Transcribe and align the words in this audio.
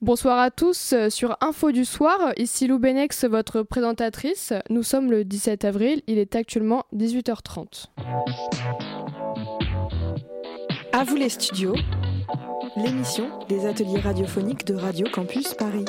Bonsoir 0.00 0.38
à 0.38 0.52
tous 0.52 0.92
euh, 0.92 1.10
sur 1.10 1.36
Info 1.40 1.72
du 1.72 1.84
soir, 1.84 2.32
ici 2.36 2.68
Lou 2.68 2.78
Benex, 2.78 3.24
votre 3.24 3.64
présentatrice. 3.64 4.52
Nous 4.70 4.84
sommes 4.84 5.10
le 5.10 5.24
17 5.24 5.64
avril, 5.64 6.02
il 6.06 6.18
est 6.18 6.36
actuellement 6.36 6.84
18h30. 6.94 7.86
À 10.92 11.02
vous 11.02 11.16
les 11.16 11.28
studios, 11.28 11.74
l'émission 12.76 13.28
des 13.48 13.66
ateliers 13.66 13.98
radiophoniques 13.98 14.64
de 14.64 14.76
Radio 14.76 15.08
Campus 15.12 15.54
Paris. 15.54 15.86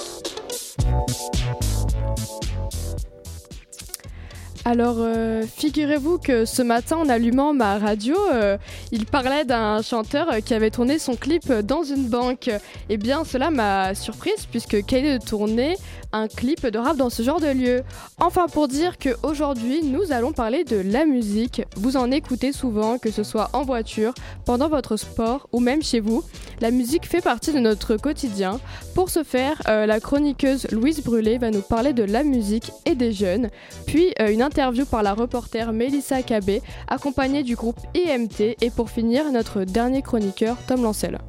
Alors, 4.66 4.98
euh, 5.00 5.44
figurez-vous 5.48 6.18
que 6.18 6.44
ce 6.46 6.62
matin, 6.62 6.98
en 6.98 7.08
allumant 7.08 7.54
ma 7.54 7.78
radio, 7.80 8.16
euh, 8.34 8.58
il 8.92 9.06
parlait 9.06 9.46
d'un 9.46 9.82
chanteur 9.82 10.28
qui 10.44 10.54
avait 10.54 10.70
tourné 10.70 11.00
son 11.00 11.16
clip 11.16 11.52
dans 11.52 11.84
une 11.84 12.08
banque. 12.08 12.50
Eh 12.90 12.98
bien, 12.98 13.24
cela 13.24 13.52
m'a 13.52 13.96
surprise 13.96 14.46
puisque 14.52 14.86
quel 14.86 15.06
est 15.06 15.20
de 15.20 15.24
tourner 15.24 15.78
un 16.12 16.28
clip 16.28 16.66
de 16.66 16.78
rap 16.78 16.98
dans 16.98 17.10
ce 17.10 17.24
genre 17.24 17.40
de 17.40 17.48
lieu? 17.48 17.84
Enfin, 18.20 18.48
pour 18.48 18.68
dire 18.68 18.98
qu'aujourd'hui, 18.98 19.82
nous 19.84 20.12
allons 20.12 20.34
parler 20.34 20.66
de 20.66 20.78
la 20.78 21.06
musique. 21.06 21.62
Vous 21.78 21.96
en 21.96 22.12
écoutez 22.12 22.52
souvent, 22.52 22.98
que 22.98 23.12
ce 23.12 23.24
soit 23.24 23.50
en 23.54 23.64
voiture, 23.64 24.14
pendant 24.46 24.68
votre 24.68 24.98
sport 24.98 25.48
ou 25.54 25.62
même 25.62 25.82
chez 25.82 26.02
vous. 26.02 26.24
La 26.60 26.72
musique 26.72 27.06
fait 27.06 27.22
partie 27.22 27.54
de 27.54 27.60
notre 27.60 27.96
quotidien. 27.96 28.60
Pour 28.94 29.10
ce 29.10 29.24
faire, 29.24 29.62
euh, 29.70 29.86
la 29.86 30.02
chroniqueuse 30.02 30.68
Louise 30.72 31.02
Brûlé 31.02 31.38
va 31.38 31.50
nous 31.50 31.62
parler 31.62 31.94
de 31.94 32.04
la 32.04 32.24
musique 32.24 32.72
et 32.86 32.96
des 32.96 33.14
jeunes, 33.14 33.50
puis 33.86 34.14
une 34.20 34.42
interview 34.50 34.84
par 34.84 35.04
la 35.04 35.14
reporter 35.14 35.72
Mélissa 35.72 36.24
Cabé, 36.24 36.64
accompagnée 36.88 37.44
du 37.44 37.56
groupe 37.56 37.78
IMT, 37.94 38.56
et 38.62 38.72
pour 38.72 38.90
finir, 38.90 39.32
notre 39.32 39.64
dernier 39.64 40.02
chroniqueur, 40.02 40.58
Tom 40.68 40.82
Lancel. 40.82 41.20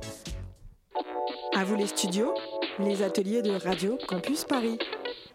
À 1.54 1.62
vous 1.64 1.76
les 1.76 1.86
studios, 1.86 2.32
les 2.78 3.02
ateliers 3.02 3.42
de 3.42 3.50
Radio 3.50 3.98
Campus 4.08 4.44
Paris. 4.44 4.78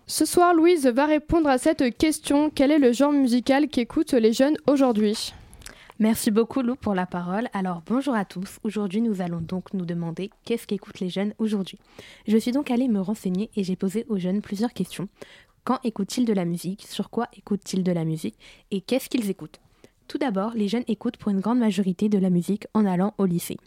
Ce 0.07 0.25
soir, 0.25 0.55
Louise 0.55 0.87
va 0.87 1.05
répondre 1.05 1.47
à 1.47 1.59
cette 1.59 1.95
question. 1.95 2.49
Quel 2.49 2.71
est 2.71 2.79
le 2.79 2.91
genre 2.91 3.11
musical 3.11 3.67
qu'écoutent 3.67 4.13
les 4.13 4.33
jeunes 4.33 4.57
aujourd'hui? 4.65 5.33
Merci 5.99 6.31
beaucoup 6.31 6.61
Lou 6.61 6.75
pour 6.75 6.95
la 6.95 7.05
parole. 7.05 7.47
Alors 7.53 7.83
bonjour 7.85 8.15
à 8.15 8.25
tous. 8.25 8.59
Aujourd'hui 8.63 8.99
nous 8.99 9.21
allons 9.21 9.39
donc 9.39 9.73
nous 9.73 9.85
demander 9.85 10.29
qu'est-ce 10.43 10.67
qu'écoutent 10.67 10.99
les 10.99 11.09
jeunes 11.09 11.33
aujourd'hui. 11.37 11.79
Je 12.27 12.35
suis 12.37 12.51
donc 12.51 12.69
allée 12.69 12.89
me 12.89 12.99
renseigner 12.99 13.49
et 13.55 13.63
j'ai 13.63 13.77
posé 13.77 14.05
aux 14.09 14.17
jeunes 14.17 14.41
plusieurs 14.41 14.73
questions. 14.73 15.07
Quand 15.65 15.79
écoutent-ils 15.83 16.25
de 16.25 16.33
la 16.33 16.45
musique? 16.45 16.85
Sur 16.87 17.09
quoi 17.09 17.27
écoutent-ils 17.35 17.83
de 17.83 17.91
la 17.91 18.05
musique? 18.05 18.37
Et 18.69 18.81
qu'est-ce 18.81 19.09
qu'ils 19.09 19.31
écoutent? 19.31 19.59
Tout 20.07 20.19
d'abord, 20.19 20.51
les 20.53 20.67
jeunes 20.67 20.83
écoutent 20.87 21.17
pour 21.17 21.31
une 21.31 21.39
grande 21.39 21.57
majorité 21.57 22.07
de 22.07 22.19
la 22.19 22.29
musique 22.29 22.67
en 22.75 22.85
allant 22.85 23.15
au 23.17 23.25
lycée. 23.25 23.57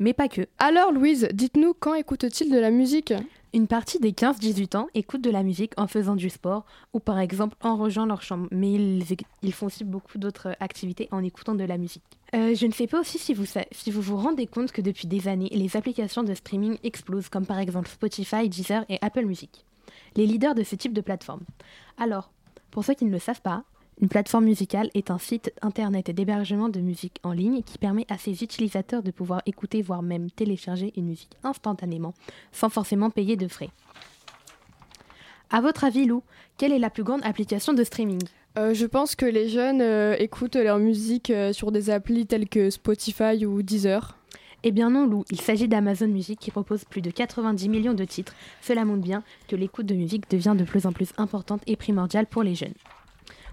Mais 0.00 0.14
pas 0.14 0.26
que. 0.26 0.48
Alors 0.58 0.90
Louise, 0.90 1.28
dites-nous 1.32 1.72
quand 1.78 1.94
écoutent-ils 1.94 2.50
de 2.50 2.58
la 2.58 2.72
musique? 2.72 3.14
Une 3.52 3.68
partie 3.68 4.00
des 4.00 4.10
15-18 4.10 4.76
ans 4.76 4.88
écoutent 4.94 5.20
de 5.20 5.30
la 5.30 5.44
musique 5.44 5.74
en 5.76 5.86
faisant 5.86 6.16
du 6.16 6.28
sport 6.28 6.66
ou 6.92 6.98
par 6.98 7.20
exemple 7.20 7.56
en 7.62 7.76
rangeant 7.76 8.06
leur 8.06 8.22
chambre. 8.22 8.48
Mais 8.50 8.72
ils, 8.72 9.52
font 9.52 9.66
aussi 9.66 9.84
beaucoup 9.84 10.18
d'autres 10.18 10.56
activités 10.58 11.06
en 11.12 11.22
écoutant 11.22 11.54
de 11.54 11.62
la 11.62 11.78
musique. 11.78 12.02
Euh, 12.34 12.56
je 12.56 12.66
ne 12.66 12.72
sais 12.72 12.88
pas 12.88 12.98
aussi 12.98 13.18
si 13.18 13.32
vous, 13.32 13.44
si 13.70 13.92
vous 13.92 14.02
vous 14.02 14.16
rendez 14.16 14.48
compte 14.48 14.72
que 14.72 14.82
depuis 14.82 15.06
des 15.06 15.28
années, 15.28 15.50
les 15.52 15.76
applications 15.76 16.24
de 16.24 16.34
streaming 16.34 16.78
explosent 16.82 17.28
comme 17.28 17.46
par 17.46 17.60
exemple 17.60 17.88
Spotify, 17.88 18.48
Deezer 18.48 18.84
et 18.88 18.98
Apple 19.02 19.24
Music 19.24 19.64
les 20.16 20.26
leaders 20.26 20.54
de 20.54 20.62
ce 20.62 20.76
type 20.76 20.92
de 20.92 21.00
plateforme. 21.00 21.42
Alors, 21.98 22.30
pour 22.70 22.84
ceux 22.84 22.94
qui 22.94 23.04
ne 23.04 23.10
le 23.10 23.18
savent 23.18 23.42
pas, 23.42 23.64
une 24.00 24.08
plateforme 24.08 24.44
musicale 24.44 24.90
est 24.94 25.10
un 25.10 25.18
site 25.18 25.52
internet 25.62 26.10
d'hébergement 26.10 26.68
de 26.68 26.80
musique 26.80 27.20
en 27.22 27.32
ligne 27.32 27.62
qui 27.62 27.78
permet 27.78 28.06
à 28.08 28.18
ses 28.18 28.42
utilisateurs 28.42 29.02
de 29.02 29.12
pouvoir 29.12 29.42
écouter, 29.46 29.82
voire 29.82 30.02
même 30.02 30.30
télécharger 30.30 30.92
une 30.96 31.06
musique 31.06 31.36
instantanément, 31.44 32.14
sans 32.50 32.68
forcément 32.68 33.10
payer 33.10 33.36
de 33.36 33.46
frais. 33.46 33.70
À 35.50 35.60
votre 35.60 35.84
avis, 35.84 36.06
Lou, 36.06 36.22
quelle 36.58 36.72
est 36.72 36.80
la 36.80 36.90
plus 36.90 37.04
grande 37.04 37.24
application 37.24 37.72
de 37.72 37.84
streaming? 37.84 38.22
Euh, 38.58 38.74
je 38.74 38.86
pense 38.86 39.14
que 39.14 39.26
les 39.26 39.48
jeunes 39.48 39.80
euh, 39.80 40.16
écoutent 40.18 40.56
leur 40.56 40.78
musique 40.78 41.30
euh, 41.30 41.52
sur 41.52 41.72
des 41.72 41.90
applis 41.90 42.26
telles 42.26 42.48
que 42.48 42.70
Spotify 42.70 43.44
ou 43.46 43.62
Deezer. 43.62 44.16
Eh 44.66 44.72
bien 44.72 44.88
non, 44.88 45.06
Lou, 45.06 45.26
il 45.30 45.42
s'agit 45.42 45.68
d'Amazon 45.68 46.08
Music 46.08 46.40
qui 46.40 46.50
propose 46.50 46.86
plus 46.86 47.02
de 47.02 47.10
90 47.10 47.68
millions 47.68 47.92
de 47.92 48.06
titres. 48.06 48.34
Cela 48.62 48.86
montre 48.86 49.02
bien 49.02 49.22
que 49.46 49.56
l'écoute 49.56 49.84
de 49.84 49.94
musique 49.94 50.30
devient 50.30 50.54
de 50.56 50.64
plus 50.64 50.86
en 50.86 50.92
plus 50.92 51.12
importante 51.18 51.60
et 51.66 51.76
primordiale 51.76 52.24
pour 52.24 52.42
les 52.42 52.54
jeunes. 52.54 52.72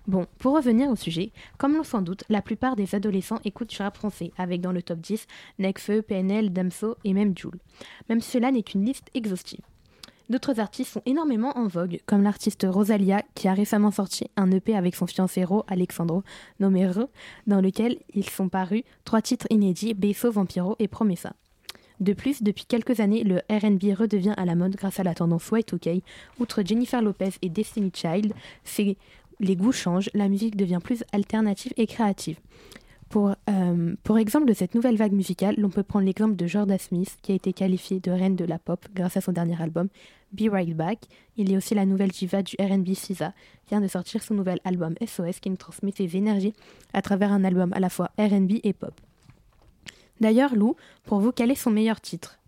Bon, 0.07 0.25
pour 0.39 0.55
revenir 0.55 0.89
au 0.89 0.95
sujet, 0.95 1.33
comme 1.57 1.75
l'on 1.75 1.83
s'en 1.83 2.01
doute, 2.01 2.23
la 2.29 2.41
plupart 2.41 2.77
des 2.77 2.95
adolescents 2.95 3.41
écoutent 3.43 3.71
du 3.71 3.81
rap 3.81 3.97
français, 3.97 4.31
avec 4.37 4.61
dans 4.61 4.71
le 4.71 4.81
top 4.81 4.99
10 5.01 5.27
Nekfeu, 5.59 6.01
PNL, 6.01 6.53
Damso 6.53 6.95
et 7.03 7.11
même 7.11 7.37
Joule. 7.37 7.59
Même 8.07 8.21
cela 8.21 8.49
n'est 8.49 8.63
qu'une 8.63 8.85
liste 8.85 9.09
exhaustive. 9.13 9.59
D'autres 10.31 10.61
artistes 10.61 10.93
sont 10.93 11.01
énormément 11.05 11.57
en 11.57 11.67
vogue, 11.67 11.99
comme 12.05 12.23
l'artiste 12.23 12.65
Rosalia, 12.65 13.21
qui 13.35 13.49
a 13.49 13.53
récemment 13.53 13.91
sorti 13.91 14.27
un 14.37 14.49
EP 14.49 14.77
avec 14.77 14.95
son 14.95 15.05
fiancé 15.05 15.43
Ro, 15.43 15.65
Alexandro, 15.67 16.23
nommé 16.61 16.87
Re, 16.87 17.09
dans 17.47 17.59
lequel 17.59 17.97
ils 18.13 18.29
sont 18.29 18.47
parus 18.47 18.83
trois 19.03 19.21
titres 19.21 19.47
inédits, 19.49 19.93
Beso, 19.93 20.31
Vampiro 20.31 20.77
et 20.79 20.87
Promessa. 20.87 21.33
De 21.99 22.13
plus, 22.13 22.43
depuis 22.43 22.63
quelques 22.63 23.01
années, 23.01 23.25
le 23.25 23.41
RB 23.49 23.93
redevient 23.93 24.33
à 24.37 24.45
la 24.45 24.55
mode 24.55 24.77
grâce 24.77 25.01
à 25.01 25.03
la 25.03 25.13
tendance 25.13 25.51
Y2K. 25.51 26.01
Outre 26.39 26.63
Jennifer 26.65 27.01
Lopez 27.01 27.31
et 27.41 27.49
Destiny 27.49 27.91
Child, 27.93 28.33
les 29.41 29.55
goûts 29.57 29.73
changent, 29.73 30.09
la 30.13 30.29
musique 30.29 30.55
devient 30.55 30.79
plus 30.81 31.03
alternative 31.11 31.73
et 31.75 31.87
créative. 31.87 32.39
Pour, 33.11 33.35
euh, 33.49 33.93
pour 34.03 34.17
exemple 34.17 34.45
de 34.45 34.53
cette 34.53 34.73
nouvelle 34.73 34.95
vague 34.95 35.11
musicale, 35.11 35.55
l'on 35.57 35.69
peut 35.69 35.83
prendre 35.83 36.05
l'exemple 36.05 36.37
de 36.37 36.47
Jordan 36.47 36.79
Smith, 36.79 37.17
qui 37.21 37.33
a 37.33 37.35
été 37.35 37.51
qualifié 37.51 37.99
de 37.99 38.09
reine 38.09 38.37
de 38.37 38.45
la 38.45 38.57
pop 38.57 38.87
grâce 38.95 39.17
à 39.17 39.21
son 39.21 39.33
dernier 39.33 39.61
album, 39.61 39.89
Be 40.31 40.49
Right 40.49 40.73
Back. 40.73 40.99
Il 41.35 41.51
y 41.51 41.55
a 41.55 41.57
aussi 41.57 41.75
la 41.75 41.85
nouvelle 41.85 42.11
diva 42.11 42.41
du 42.41 42.55
RB 42.57 42.93
SZA, 42.93 43.33
qui 43.65 43.71
vient 43.71 43.81
de 43.81 43.89
sortir 43.89 44.23
son 44.23 44.33
nouvel 44.33 44.59
album 44.63 44.95
SOS, 45.05 45.41
qui 45.41 45.49
nous 45.49 45.57
transmet 45.57 45.91
ses 45.91 46.15
énergies 46.15 46.53
à 46.93 47.01
travers 47.01 47.33
un 47.33 47.43
album 47.43 47.73
à 47.73 47.81
la 47.81 47.89
fois 47.89 48.11
RB 48.17 48.61
et 48.63 48.71
pop. 48.71 48.93
D'ailleurs, 50.21 50.55
Lou, 50.55 50.77
pour 51.03 51.19
vous, 51.19 51.33
quel 51.33 51.51
est 51.51 51.55
son 51.55 51.69
meilleur 51.69 51.99
titre? 51.99 52.39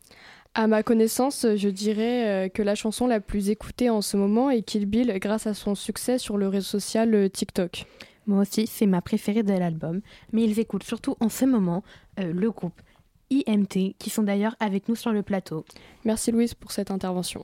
À 0.54 0.68
ma 0.68 0.82
connaissance, 0.82 1.46
je 1.58 1.68
dirais 1.68 2.46
euh, 2.46 2.48
que 2.48 2.62
la 2.62 2.76
chanson 2.76 3.06
la 3.06 3.20
plus 3.20 3.50
écoutée 3.50 3.90
en 3.90 4.02
ce 4.02 4.16
moment 4.16 4.50
est 4.50 4.62
Kill 4.62 4.86
Bill 4.86 5.14
grâce 5.20 5.46
à 5.46 5.54
son 5.54 5.76
succès 5.76 6.20
sur 6.20 6.38
le 6.38 6.48
réseau 6.48 6.80
social 6.80 7.14
euh, 7.14 7.28
TikTok. 7.28 7.86
Moi 8.28 8.42
aussi, 8.42 8.68
c'est 8.68 8.86
ma 8.86 9.02
préférée 9.02 9.44
de 9.44 9.54
l'album, 9.54 10.02
mais 10.32 10.44
ils 10.44 10.60
écoutent 10.60 10.84
surtout 10.84 11.16
en 11.20 11.30
ce 11.30 11.46
moment 11.46 11.84
euh, 12.20 12.32
le 12.32 12.52
groupe 12.52 12.82
IMT, 13.30 13.96
qui 13.98 14.10
sont 14.10 14.24
d'ailleurs 14.24 14.56
avec 14.60 14.88
nous 14.88 14.96
sur 14.96 15.12
le 15.12 15.24
plateau. 15.24 15.66
Merci 16.06 16.32
Louise 16.32 16.54
pour 16.54 16.72
cette 16.72 16.92
intervention. 16.92 17.44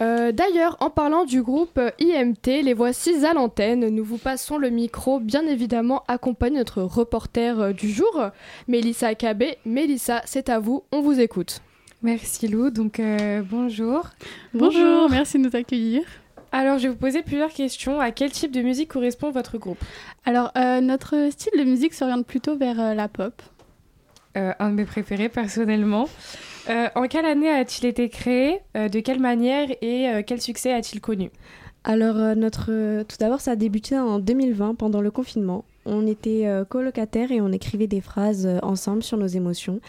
Euh, 0.00 0.32
d'ailleurs, 0.32 0.76
en 0.80 0.90
parlant 0.90 1.24
du 1.24 1.42
groupe 1.42 1.80
IMT, 2.00 2.62
les 2.62 2.74
voici 2.74 3.24
à 3.24 3.32
l'antenne. 3.32 3.88
Nous 3.88 4.04
vous 4.04 4.18
passons 4.18 4.58
le 4.58 4.70
micro, 4.70 5.20
bien 5.20 5.46
évidemment, 5.46 6.02
accompagné 6.08 6.54
de 6.54 6.58
notre 6.58 6.82
reporter 6.82 7.60
euh, 7.60 7.72
du 7.72 7.90
jour, 7.90 8.30
Mélissa 8.68 9.14
Cabé. 9.14 9.58
Mélissa, 9.64 10.22
c'est 10.24 10.48
à 10.48 10.58
vous, 10.58 10.84
on 10.92 11.00
vous 11.00 11.20
écoute. 11.20 11.60
Merci 12.02 12.48
Lou, 12.48 12.70
donc 12.70 13.00
bonjour. 13.48 14.10
bonjour. 14.52 15.08
merci 15.08 15.38
de 15.38 15.44
nous 15.44 15.56
accueillir. 15.56 16.02
Alors, 16.56 16.78
je 16.78 16.84
vais 16.84 16.90
vous 16.90 17.00
poser 17.00 17.22
plusieurs 17.22 17.52
questions. 17.52 17.98
À 17.98 18.12
quel 18.12 18.30
type 18.30 18.52
de 18.52 18.62
musique 18.62 18.88
correspond 18.88 19.32
votre 19.32 19.58
groupe? 19.58 19.82
Alors, 20.24 20.52
euh, 20.56 20.80
notre 20.80 21.28
style 21.32 21.58
de 21.58 21.64
musique 21.64 21.92
s'oriente 21.92 22.24
plutôt 22.28 22.56
vers 22.56 22.78
euh, 22.78 22.94
la 22.94 23.08
pop. 23.08 23.42
Euh, 24.36 24.52
un 24.60 24.70
de 24.70 24.74
mes 24.76 24.84
préférés, 24.84 25.28
personnellement. 25.28 26.08
En 26.68 27.08
quelle 27.08 27.26
année 27.26 27.50
a-t-il 27.50 27.86
été 27.86 28.08
créé 28.08 28.60
De 28.74 29.00
quelle 29.00 29.20
manière 29.20 29.68
Et 29.82 30.22
quel 30.26 30.40
succès 30.40 30.72
a-t-il 30.72 31.00
connu? 31.00 31.30
Alors, 31.84 32.36
notre... 32.36 33.02
tout 33.02 33.16
d'abord, 33.20 33.40
ça 33.40 33.52
a 33.52 33.56
débuté 33.56 33.98
en 33.98 34.18
2020, 34.18 34.74
pendant 34.74 35.00
le 35.00 35.10
confinement. 35.10 35.64
On 35.84 36.06
était 36.06 36.48
colocataires 36.68 37.30
et 37.30 37.40
on 37.40 37.52
écrivait 37.52 37.86
des 37.86 38.00
phrases 38.00 38.48
ensemble 38.62 39.02
sur 39.02 39.18
nos 39.18 39.26
émotions. 39.26 39.80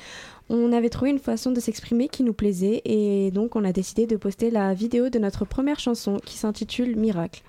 On 0.49 0.71
avait 0.73 0.89
trouvé 0.89 1.09
une 1.09 1.19
façon 1.19 1.51
de 1.51 1.59
s'exprimer 1.59 2.07
qui 2.07 2.23
nous 2.23 2.33
plaisait 2.33 2.81
et 2.85 3.31
donc 3.31 3.55
on 3.55 3.63
a 3.63 3.71
décidé 3.71 4.05
de 4.05 4.15
poster 4.15 4.51
la 4.51 4.73
vidéo 4.73 5.09
de 5.09 5.17
notre 5.17 5.43
première 5.45 5.79
chanson 5.79 6.17
qui 6.23 6.37
s'intitule 6.37 6.95
Miracle. 6.95 7.41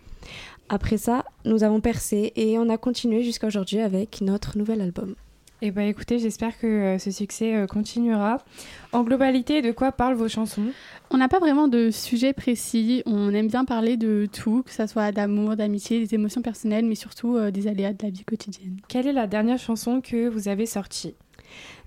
Après 0.68 0.96
ça, 0.96 1.24
nous 1.44 1.62
avons 1.62 1.80
percé 1.80 2.32
et 2.36 2.58
on 2.58 2.68
a 2.70 2.78
continué 2.78 3.22
jusqu'à 3.22 3.48
aujourd'hui 3.48 3.80
avec 3.80 4.20
notre 4.22 4.56
nouvel 4.56 4.80
album. 4.80 5.14
Eh 5.62 5.70
bien 5.70 5.86
écoutez, 5.86 6.18
j'espère 6.18 6.58
que 6.58 6.66
euh, 6.66 6.98
ce 6.98 7.10
succès 7.10 7.56
euh, 7.56 7.66
continuera. 7.66 8.44
En 8.92 9.02
globalité, 9.02 9.62
de 9.62 9.72
quoi 9.72 9.90
parlent 9.90 10.14
vos 10.14 10.28
chansons? 10.28 10.66
On 11.10 11.16
n'a 11.16 11.28
pas 11.28 11.38
vraiment 11.38 11.66
de 11.66 11.90
sujet 11.90 12.34
précis, 12.34 13.02
on 13.06 13.32
aime 13.32 13.48
bien 13.48 13.64
parler 13.64 13.96
de 13.96 14.28
tout, 14.30 14.62
que 14.64 14.70
ce 14.70 14.86
soit 14.86 15.12
d'amour, 15.12 15.56
d'amitié, 15.56 15.98
des 15.98 16.14
émotions 16.14 16.42
personnelles, 16.42 16.84
mais 16.84 16.94
surtout 16.94 17.36
euh, 17.36 17.50
des 17.50 17.68
aléas 17.68 17.94
de 17.94 18.02
la 18.02 18.10
vie 18.10 18.24
quotidienne. 18.24 18.80
Quelle 18.88 19.06
est 19.06 19.14
la 19.14 19.26
dernière 19.26 19.58
chanson 19.58 20.02
que 20.02 20.28
vous 20.28 20.48
avez 20.48 20.66
sortie? 20.66 21.14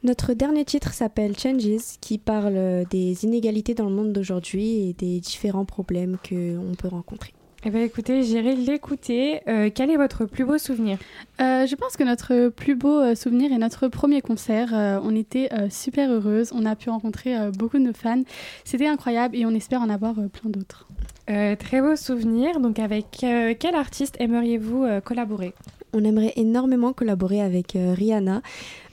Notre 0.01 0.33
dernier 0.33 0.65
titre 0.65 0.91
s'appelle 0.93 1.37
Changes, 1.37 1.99
qui 2.01 2.17
parle 2.17 2.85
des 2.89 3.23
inégalités 3.23 3.75
dans 3.75 3.89
le 3.89 3.95
monde 3.95 4.13
d'aujourd'hui 4.13 4.89
et 4.89 4.93
des 4.93 5.19
différents 5.19 5.65
problèmes 5.65 6.17
qu'on 6.27 6.73
peut 6.75 6.87
rencontrer. 6.87 7.33
Eh 7.65 7.71
bien 7.71 7.83
écoutez, 7.83 8.23
j'irai 8.23 8.55
l'écouter. 8.55 9.41
Euh, 9.49 9.69
quel 9.73 9.91
est 9.91 9.97
votre 9.97 10.23
plus 10.23 10.45
beau 10.45 10.57
souvenir? 10.57 10.97
Euh, 11.41 11.65
je 11.67 11.75
pense 11.75 11.97
que 11.97 12.05
notre 12.05 12.47
plus 12.47 12.75
beau 12.75 13.01
euh, 13.01 13.15
souvenir 13.15 13.51
est 13.51 13.57
notre 13.57 13.89
premier 13.89 14.21
concert. 14.21 14.69
Euh, 14.73 14.97
on 15.03 15.13
était 15.13 15.49
euh, 15.51 15.67
super 15.69 16.09
heureuses, 16.09 16.53
on 16.55 16.65
a 16.65 16.77
pu 16.77 16.89
rencontrer 16.89 17.37
euh, 17.37 17.51
beaucoup 17.51 17.77
de 17.77 17.83
nos 17.83 17.93
fans. 17.93 18.23
C'était 18.63 18.87
incroyable 18.87 19.35
et 19.35 19.45
on 19.45 19.53
espère 19.53 19.81
en 19.81 19.89
avoir 19.89 20.17
euh, 20.19 20.29
plein 20.29 20.49
d'autres. 20.49 20.87
Euh, 21.29 21.57
Très 21.57 21.81
beau 21.81 21.97
souvenir. 21.97 22.61
Donc 22.61 22.79
avec 22.79 23.17
euh, 23.25 23.53
quel 23.59 23.75
artiste 23.75 24.15
aimeriez-vous 24.19 24.85
euh, 24.85 25.01
collaborer? 25.01 25.53
On 25.91 26.05
aimerait 26.05 26.33
énormément 26.37 26.93
collaborer 26.93 27.41
avec 27.41 27.75
euh, 27.75 27.93
Rihanna. 27.93 28.41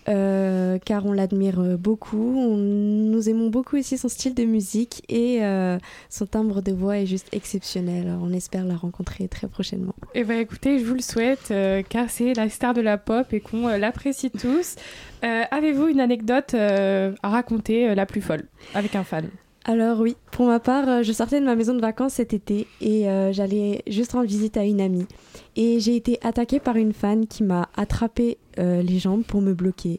Euh, 0.08 0.79
car 0.85 1.06
on 1.06 1.12
l'admire 1.12 1.61
beaucoup, 1.79 2.56
nous 2.56 3.29
aimons 3.29 3.49
beaucoup 3.49 3.76
aussi 3.76 3.99
son 3.99 4.08
style 4.08 4.35
de 4.35 4.44
musique 4.44 5.03
et 5.08 5.44
euh, 5.44 5.79
son 6.11 6.26
timbre 6.26 6.62
de 6.62 6.73
voix 6.73 6.99
est 6.99 7.06
juste 7.06 7.29
exceptionnel. 7.32 8.06
Alors, 8.08 8.20
on 8.23 8.32
espère 8.32 8.64
la 8.64 8.76
rencontrer 8.76 9.29
très 9.29 9.49
prochainement. 9.49 9.94
Eh 10.14 10.25
bien 10.25 10.38
écoutez, 10.38 10.79
je 10.79 10.85
vous 10.85 10.94
le 10.94 11.03
souhaite 11.03 11.50
euh, 11.50 11.82
car 11.88 12.11
c'est 12.11 12.35
la 12.35 12.49
star 12.49 12.75
de 12.75 12.81
la 12.81 12.99
pop 12.99 13.32
et 13.32 13.41
qu'on 13.41 13.69
l'apprécie 13.69 14.31
tous. 14.31 14.76
Avez-vous 15.23 15.88
une 15.88 16.00
anecdote 16.00 16.55
à 16.55 17.29
raconter 17.29 17.94
la 17.97 18.06
plus 18.06 18.20
folle 18.20 18.44
avec 18.75 18.94
un 18.94 19.03
fan? 19.03 19.29
Alors 19.69 19.99
oui, 19.99 20.17
pour 20.31 20.47
ma 20.47 20.61
part, 20.61 20.89
euh, 20.89 21.03
je 21.03 21.11
sortais 21.11 21.41
de 21.41 21.45
ma 21.45 21.57
maison 21.57 21.75
de 21.75 21.81
vacances 21.81 22.15
cet 22.15 22.33
été 22.33 22.69
et 22.81 23.09
euh, 23.11 23.33
j'allais 23.33 23.83
juste 23.89 24.13
rendre 24.13 24.29
visite 24.29 24.57
à 24.57 24.63
une 24.63 24.81
amie. 24.81 25.09
Et 25.57 25.81
j'ai 25.81 25.97
été 25.97 26.21
attaquée 26.23 26.61
par 26.61 26.77
une 26.77 26.93
fan 26.93 27.27
qui 27.27 27.43
m'a 27.43 27.69
attrapé 27.77 28.39
euh, 28.61 28.81
les 28.81 29.01
jambes 29.01 29.25
pour 29.25 29.41
me 29.43 29.55
bloquer. 29.55 29.99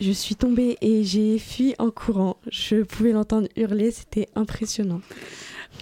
Je 0.00 0.10
suis 0.10 0.34
tombée 0.34 0.78
et 0.80 1.04
j'ai 1.04 1.38
fui 1.38 1.76
en 1.78 1.92
courant. 1.92 2.38
Je 2.50 2.82
pouvais 2.82 3.12
l'entendre 3.12 3.46
hurler, 3.56 3.92
c'était 3.92 4.26
impressionnant. 4.34 5.00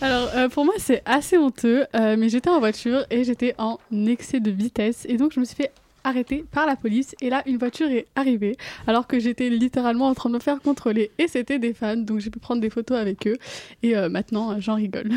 Alors 0.02 0.50
pour 0.50 0.66
moi 0.66 0.74
c'est 0.76 1.00
assez 1.06 1.38
honteux, 1.38 1.86
mais 1.94 2.28
j'étais 2.28 2.50
en 2.50 2.58
voiture 2.58 3.06
et 3.10 3.24
j'étais 3.24 3.54
en 3.56 3.78
excès 4.06 4.40
de 4.40 4.50
vitesse 4.50 5.06
et 5.08 5.16
donc 5.16 5.32
je 5.32 5.40
me 5.40 5.44
suis 5.44 5.54
fait 5.54 5.72
arrêter 6.06 6.44
par 6.50 6.66
la 6.66 6.76
police 6.76 7.14
et 7.20 7.28
là 7.30 7.42
une 7.46 7.58
voiture 7.58 7.88
est 7.90 8.06
arrivée 8.14 8.56
alors 8.86 9.06
que 9.06 9.18
j'étais 9.18 9.48
littéralement 9.50 10.06
en 10.08 10.14
train 10.14 10.30
de 10.30 10.34
me 10.34 10.40
faire 10.40 10.60
contrôler 10.60 11.10
et 11.18 11.28
c'était 11.28 11.58
des 11.58 11.74
fans 11.74 11.96
donc 11.96 12.20
j'ai 12.20 12.30
pu 12.30 12.38
prendre 12.38 12.60
des 12.60 12.70
photos 12.70 12.96
avec 12.98 13.26
eux 13.26 13.36
et 13.82 13.96
euh, 13.96 14.08
maintenant 14.08 14.52
euh, 14.52 14.56
j'en 14.58 14.74
rigole. 14.76 15.10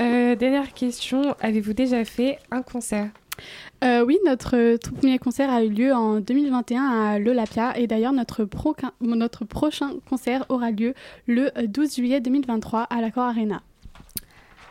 Euh, 0.00 0.34
Dernière 0.36 0.72
question, 0.72 1.34
avez-vous 1.40 1.72
déjà 1.72 2.04
fait 2.04 2.38
un 2.50 2.62
concert? 2.62 3.08
Euh, 3.82 4.04
oui, 4.04 4.18
notre 4.26 4.76
tout 4.76 4.92
premier 4.92 5.18
concert 5.18 5.48
a 5.50 5.64
eu 5.64 5.70
lieu 5.70 5.94
en 5.94 6.20
2021 6.20 6.82
à 6.82 7.18
l'Olympia 7.18 7.78
et 7.78 7.86
d'ailleurs 7.86 8.12
notre, 8.12 8.44
pro- 8.44 8.76
notre 9.00 9.46
prochain 9.46 9.92
concert 10.08 10.44
aura 10.50 10.70
lieu 10.70 10.92
le 11.26 11.50
euh, 11.58 11.66
12 11.66 11.96
juillet 11.96 12.20
2023 12.20 12.82
à 12.82 13.00
l'Accor 13.00 13.24
Arena. 13.24 13.62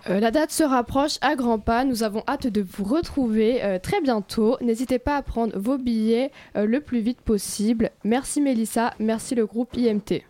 Euh, 0.10 0.20
la 0.20 0.32
date 0.32 0.52
se 0.52 0.64
rapproche 0.64 1.18
à 1.22 1.36
grands 1.36 1.60
pas. 1.60 1.86
Nous 1.86 2.04
avons 2.04 2.24
hâte 2.28 2.48
de 2.48 2.62
vous 2.62 2.84
retrouver 2.84 3.64
euh, 3.64 3.78
très 3.78 4.02
bientôt. 4.02 4.58
N'hésitez 4.62 4.98
pas 4.98 5.18
à 5.18 5.22
prendre 5.22 5.58
vos 5.58 5.78
billets 5.78 6.32
euh, 6.56 6.66
le 6.66 6.82
plus 6.82 7.00
vite 7.00 7.22
possible. 7.22 7.92
Merci 8.04 8.42
Mélissa, 8.42 8.94
merci 9.00 9.36
le 9.36 9.46
groupe 9.46 9.76
IMT. 9.78 10.24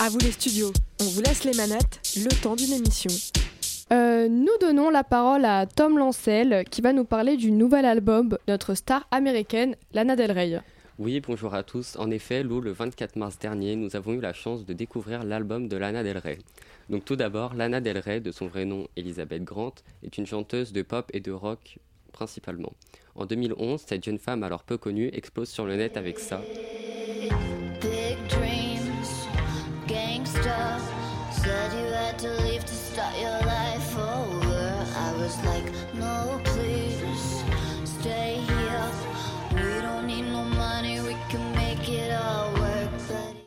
À 0.00 0.08
vous 0.08 0.18
les 0.18 0.30
studios, 0.30 0.72
on 1.00 1.04
vous 1.04 1.20
laisse 1.20 1.44
les 1.44 1.54
manettes, 1.54 2.00
le 2.16 2.42
temps 2.42 2.56
d'une 2.56 2.72
émission. 2.72 3.10
Nous 3.90 4.52
donnons 4.60 4.90
la 4.90 5.02
parole 5.02 5.46
à 5.46 5.64
Tom 5.66 5.98
Lancel 5.98 6.64
qui 6.70 6.82
va 6.82 6.92
nous 6.92 7.04
parler 7.04 7.36
du 7.36 7.50
nouvel 7.50 7.86
album 7.86 8.28
de 8.28 8.38
notre 8.46 8.74
star 8.74 9.06
américaine 9.10 9.76
Lana 9.92 10.14
Del 10.14 10.30
Rey. 10.30 10.60
Oui, 10.98 11.20
bonjour 11.20 11.54
à 11.54 11.62
tous. 11.62 11.94
En 11.94 12.10
effet, 12.10 12.42
Lou, 12.42 12.60
le 12.60 12.72
24 12.72 13.14
mars 13.14 13.38
dernier, 13.38 13.76
nous 13.76 13.94
avons 13.94 14.14
eu 14.14 14.20
la 14.20 14.32
chance 14.32 14.66
de 14.66 14.72
découvrir 14.72 15.22
l'album 15.22 15.68
de 15.68 15.76
Lana 15.76 16.02
Del 16.02 16.18
Rey. 16.18 16.38
Donc 16.90 17.04
tout 17.04 17.14
d'abord, 17.14 17.54
Lana 17.54 17.80
Del 17.80 17.98
Rey, 17.98 18.18
de 18.18 18.32
son 18.32 18.48
vrai 18.48 18.64
nom 18.64 18.88
Elizabeth 18.96 19.44
Grant, 19.44 19.74
est 20.02 20.18
une 20.18 20.26
chanteuse 20.26 20.72
de 20.72 20.82
pop 20.82 21.08
et 21.14 21.20
de 21.20 21.30
rock 21.30 21.78
principalement. 22.10 22.72
En 23.14 23.26
2011, 23.26 23.80
cette 23.86 24.04
jeune 24.04 24.18
femme 24.18 24.42
alors 24.42 24.64
peu 24.64 24.76
connue 24.76 25.08
explose 25.12 25.48
sur 25.48 25.66
le 25.66 25.76
net 25.76 25.96
avec 25.96 26.18
ça. 26.18 26.42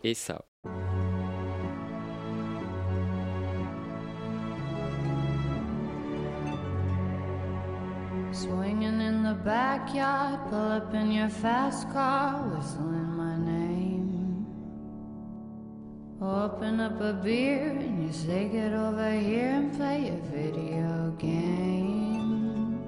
Et 0.03 0.13
ça. 0.15 0.43
Swinging 8.33 9.01
in 9.01 9.23
the 9.23 9.35
backyard, 9.43 10.39
pull 10.49 10.71
up 10.71 10.93
in 10.93 11.11
your 11.11 11.29
fast 11.29 11.91
car, 11.91 12.47
whistling 12.49 13.15
my 13.15 13.37
name. 13.37 14.45
Open 16.21 16.79
up 16.79 16.99
a 17.01 17.13
beer 17.13 17.77
and 17.77 18.03
you 18.05 18.11
say, 18.13 18.47
Get 18.49 18.73
over 18.73 19.11
here 19.11 19.53
and 19.53 19.71
play 19.75 20.09
a 20.09 20.17
video 20.33 21.11
game. 21.19 22.79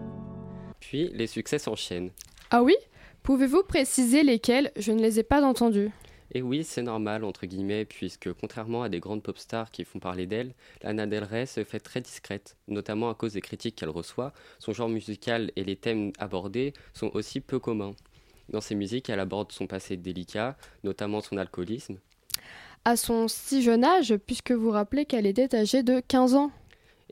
Puis 0.80 1.09
les 1.13 1.27
succès 1.27 1.59
s'enchaînent. 1.59 2.12
Ah 2.51 2.63
oui? 2.63 2.75
Pouvez-vous 3.24 3.63
préciser 3.63 4.24
lesquels? 4.24 4.71
Je 4.75 4.92
ne 4.92 5.01
les 5.01 5.19
ai 5.19 5.24
pas 5.24 5.42
entendus. 5.42 5.92
Et 6.35 6.41
oui, 6.41 6.63
c'est 6.63 6.81
normal, 6.81 7.24
entre 7.24 7.45
guillemets, 7.45 7.85
puisque 7.85 8.33
contrairement 8.33 8.81
à 8.81 8.89
des 8.89 9.00
grandes 9.00 9.21
pop 9.21 9.38
stars 9.38 9.69
qui 9.69 9.83
font 9.83 10.00
parler 10.00 10.25
d'elle, 10.25 10.56
Lana 10.81 11.06
Del 11.06 11.23
Rey 11.23 11.45
se 11.45 11.63
fait 11.63 11.80
très 11.80 12.02
discrète, 12.02 12.57
notamment 12.68 13.09
à 13.09 13.13
cause 13.13 13.33
des 13.33 13.42
critiques 13.42 13.75
qu'elle 13.75 13.90
reçoit. 13.90 14.33
Son 14.57 14.73
genre 14.73 14.90
musical 14.90 15.52
et 15.56 15.63
les 15.63 15.75
thèmes 15.75 16.11
abordés 16.18 16.73
sont 16.94 17.11
aussi 17.13 17.40
peu 17.40 17.59
communs. 17.59 17.94
Dans 18.49 18.61
ses 18.61 18.73
musiques, 18.73 19.09
elle 19.09 19.19
aborde 19.19 19.52
son 19.52 19.68
passé 19.68 19.95
délicat, 19.95 20.57
notamment 20.83 21.21
son 21.21 21.37
alcoolisme. 21.37 21.97
À 22.83 22.97
son 22.97 23.28
si 23.28 23.61
jeune 23.61 23.83
âge, 23.83 24.16
puisque 24.25 24.52
vous 24.52 24.71
rappelez 24.71 25.06
qu'elle 25.06 25.28
était 25.28 25.56
âgée 25.56 25.83
de 25.83 26.02
15 26.06 26.33
ans. 26.33 26.52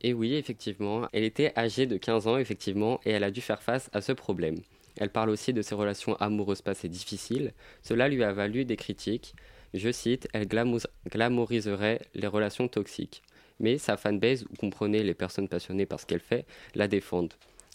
Et 0.01 0.13
oui, 0.13 0.33
effectivement, 0.33 1.07
elle 1.13 1.23
était 1.23 1.53
âgée 1.55 1.85
de 1.85 1.95
15 1.95 2.25
ans, 2.25 2.37
effectivement, 2.37 2.99
et 3.05 3.11
elle 3.11 3.23
a 3.23 3.29
dû 3.29 3.39
faire 3.39 3.61
face 3.61 3.89
à 3.93 4.01
ce 4.01 4.13
problème. 4.13 4.57
Elle 4.97 5.09
parle 5.09 5.29
aussi 5.29 5.53
de 5.53 5.61
ses 5.61 5.75
relations 5.75 6.15
amoureuses 6.15 6.61
passées 6.61 6.89
difficiles. 6.89 7.53
Cela 7.81 8.07
lui 8.07 8.23
a 8.23 8.33
valu 8.33 8.65
des 8.65 8.75
critiques. 8.75 9.35
Je 9.73 9.91
cite, 9.91 10.27
elle 10.33 10.47
glamour- 10.47 10.87
glamouriserait 11.09 12.01
les 12.13 12.27
relations 12.27 12.67
toxiques. 12.67 13.23
Mais 13.59 13.77
sa 13.77 13.95
fanbase, 13.95 14.43
ou 14.43 14.55
comprenez 14.55 15.03
les 15.03 15.13
personnes 15.13 15.47
passionnées 15.47 15.85
par 15.85 15.99
ce 15.99 16.05
qu'elle 16.05 16.19
fait, 16.19 16.45
la 16.75 16.87
défendent. 16.87 17.33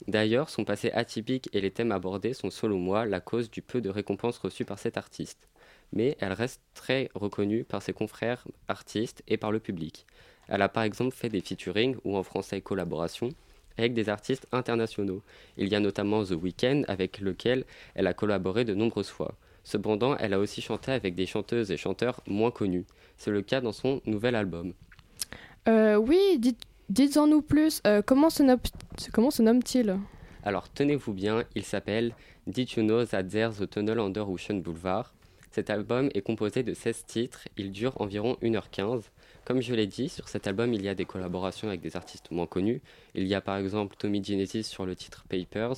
D'ailleurs, 0.09 0.51
son 0.51 0.65
passé 0.65 0.91
atypique 0.91 1.49
et 1.53 1.61
les 1.61 1.71
thèmes 1.71 1.93
abordés 1.93 2.35
sont 2.35 2.51
selon 2.51 2.79
moi 2.79 3.07
la 3.07 3.21
cause 3.21 3.51
du 3.51 3.63
peu 3.63 3.81
de 3.81 3.89
récompenses 3.89 4.39
reçues 4.39 4.65
par 4.65 4.79
cet 4.79 4.99
artiste. 4.99 5.49
Mais 5.93 6.17
elle 6.21 6.33
reste 6.33 6.61
très 6.75 7.09
reconnue 7.15 7.65
par 7.65 7.81
ses 7.81 7.93
confrères 7.93 8.45
artistes 8.69 9.23
et 9.27 9.37
par 9.37 9.53
le 9.53 9.61
public. 9.61 10.07
Elle 10.49 10.63
a 10.63 10.69
par 10.69 10.83
exemple 10.83 11.15
fait 11.15 11.29
des 11.29 11.41
featuring 11.41 11.97
ou 12.05 12.17
en 12.17 12.23
français 12.23 12.61
collaboration 12.61 13.31
avec 13.79 13.95
des 13.95 14.09
artistes 14.09 14.47
internationaux. 14.53 15.23
Il 15.57 15.69
y 15.69 15.75
a 15.75 15.81
notamment 15.81 16.25
The 16.25 16.33
Weeknd 16.33 16.83
avec 16.89 17.21
lequel 17.21 17.65
elle 17.95 18.07
a 18.07 18.15
collaboré 18.15 18.65
de 18.65 18.75
nombreuses 18.75 19.09
fois. 19.09 19.35
Cependant, 19.65 20.17
elle 20.19 20.33
a 20.35 20.39
aussi 20.39 20.63
chanté 20.63 20.93
avec 20.93 21.15
des 21.15 21.27
chanteuses 21.27 21.71
et 21.71 21.77
chanteurs 21.77 22.21
moins 22.27 22.51
connus. 22.51 22.85
C'est 23.19 23.31
le 23.31 23.43
cas 23.43 23.61
dans 23.61 23.73
son 23.73 24.01
nouvel 24.07 24.35
album. 24.37 24.73
Euh, 25.69 25.97
oui, 25.97 26.39
dites, 26.39 26.63
dites-en 26.89 27.27
nous 27.27 27.43
plus. 27.43 27.81
Euh, 27.87 28.03
comment 28.05 28.31
se 28.31 28.43
nomme- 28.43 28.61
comment 29.13 29.31
se 29.31 29.43
nomme-t-il? 29.43 29.99
Alors 30.45 30.69
tenez-vous 30.69 31.13
bien, 31.13 31.43
il 31.57 31.65
s'appelle 31.65 32.13
Did 32.47 32.71
You 32.77 32.85
Know 32.85 33.05
That 33.05 33.25
There's 33.25 33.61
a 33.61 33.67
Tunnel 33.67 33.99
Under 33.99 34.29
Ocean 34.31 34.59
Boulevard? 34.61 35.13
Cet 35.51 35.71
album 35.71 36.11
est 36.15 36.21
composé 36.21 36.63
de 36.63 36.75
16 36.75 37.05
titres, 37.07 37.41
il 37.57 37.73
dure 37.73 38.01
environ 38.01 38.37
1h15. 38.43 39.03
Comme 39.47 39.63
je 39.63 39.77
l'ai 39.77 39.87
dit, 39.87 40.09
sur 40.09 40.29
cet 40.29 40.49
album 40.49 40.75
il 40.75 40.83
y 40.83 40.89
a 40.89 40.97
des 40.97 41.05
collaborations 41.05 41.69
avec 41.69 41.81
des 41.81 41.95
artistes 41.97 42.33
moins 42.33 42.49
connus. 42.49 42.83
Il 43.15 43.29
y 43.29 43.35
a 43.37 43.41
par 43.41 43.57
exemple 43.57 43.95
Tommy 43.97 44.23
Genesis 44.23 44.65
sur 44.65 44.85
le 44.85 44.97
titre 44.97 45.25
Papers. 45.29 45.77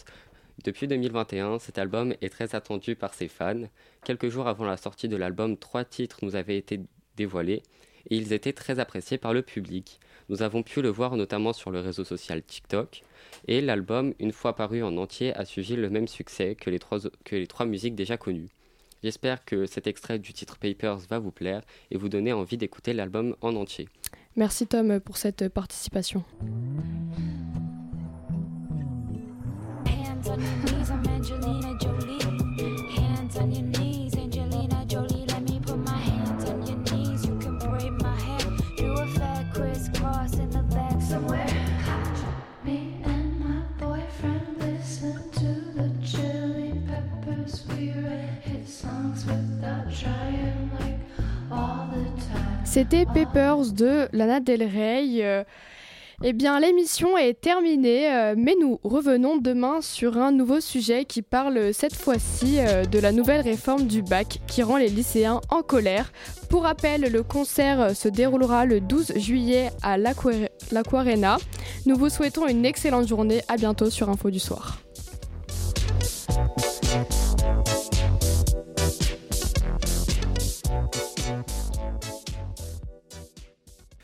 Depuis 0.65 0.89
2021, 0.89 1.59
cet 1.59 1.77
album 1.77 2.15
est 2.23 2.31
très 2.31 2.55
attendu 2.55 2.97
par 2.97 3.13
ses 3.13 3.29
fans. 3.29 3.69
Quelques 4.05 4.31
jours 4.31 4.49
avant 4.49 4.65
la 4.65 4.79
sortie 4.79 5.07
de 5.07 5.19
l'album, 5.19 5.59
trois 5.59 5.85
titres 5.85 6.21
nous 6.23 6.35
avaient 6.35 6.57
été 6.57 6.81
dévoilés 7.17 7.63
et 8.09 8.17
ils 8.17 8.33
étaient 8.33 8.55
très 8.55 8.79
appréciés 8.79 9.19
par 9.19 9.35
le 9.35 9.43
public. 9.43 10.01
Nous 10.31 10.41
avons 10.41 10.63
pu 10.63 10.81
le 10.81 10.89
voir 10.89 11.17
notamment 11.17 11.53
sur 11.53 11.71
le 11.71 11.81
réseau 11.81 12.05
social 12.05 12.43
TikTok 12.43 13.03
et 13.49 13.61
l'album, 13.61 14.15
une 14.19 14.33
fois 14.33 14.57
paru 14.57 14.83
en 14.83 14.97
entier, 14.97 15.35
a 15.35 15.45
suivi 15.45 15.77
le 15.77 15.91
même 15.91 16.09
succès 16.09 16.55
que 16.55 16.71
les 16.71 16.79
trois, 16.79 17.01
que 17.23 17.37
les 17.37 17.47
trois 17.47 17.67
musiques 17.67 17.95
déjà 17.95 18.17
connues. 18.17 18.49
J'espère 19.03 19.45
que 19.45 19.67
cet 19.67 19.87
extrait 19.87 20.19
du 20.19 20.33
titre 20.33 20.59
Papers 20.59 20.99
va 21.09 21.19
vous 21.19 21.31
plaire 21.31 21.63
et 21.91 21.97
vous 21.97 22.09
donner 22.09 22.33
envie 22.33 22.57
d'écouter 22.57 22.93
l'album 22.93 23.37
en 23.41 23.55
entier. 23.55 23.89
Merci 24.37 24.67
Tom 24.67 25.01
pour 25.01 25.17
cette 25.17 25.49
participation. 25.49 26.25
Hands 29.87 30.29
on 30.29 30.41
your 30.41 30.51
knees, 30.65 30.91
I'm 30.91 31.07
Angelina 31.07 31.79
Jolie. 31.81 32.08
C'était 52.71 53.07
Papers 53.07 53.73
de 53.73 54.09
Lana 54.13 54.41
Del 54.41 54.63
Rey. 54.63 55.19
Euh, 55.25 55.45
Eh 56.25 56.33
bien, 56.33 56.59
l'émission 56.59 57.17
est 57.17 57.41
terminée, 57.41 58.13
euh, 58.13 58.35
mais 58.37 58.55
nous 58.61 58.81
revenons 58.83 59.37
demain 59.37 59.81
sur 59.81 60.19
un 60.19 60.33
nouveau 60.33 60.59
sujet 60.61 61.05
qui 61.05 61.23
parle 61.23 61.73
cette 61.73 61.95
fois-ci 61.95 62.57
euh, 62.59 62.85
de 62.85 62.99
la 62.99 63.13
nouvelle 63.13 63.41
réforme 63.41 63.87
du 63.87 64.03
bac 64.03 64.41
qui 64.49 64.65
rend 64.65 64.79
les 64.79 64.89
lycéens 64.89 65.41
en 65.49 65.63
colère. 65.63 66.13
Pour 66.51 66.65
rappel, 66.65 67.03
le 67.03 67.23
concert 67.23 67.95
se 67.97 68.09
déroulera 68.09 68.65
le 68.65 68.81
12 68.81 69.13
juillet 69.17 69.71
à 69.83 69.97
l'Aqua- 69.97 70.49
l'Aquarena. 70.73 71.37
Nous 71.87 71.97
vous 71.97 72.09
souhaitons 72.09 72.49
une 72.49 72.65
excellente 72.67 73.07
journée. 73.07 73.43
À 73.47 73.57
bientôt 73.57 73.89
sur 73.89 74.09
Info 74.11 74.29
du 74.31 74.41
Soir. 74.41 74.79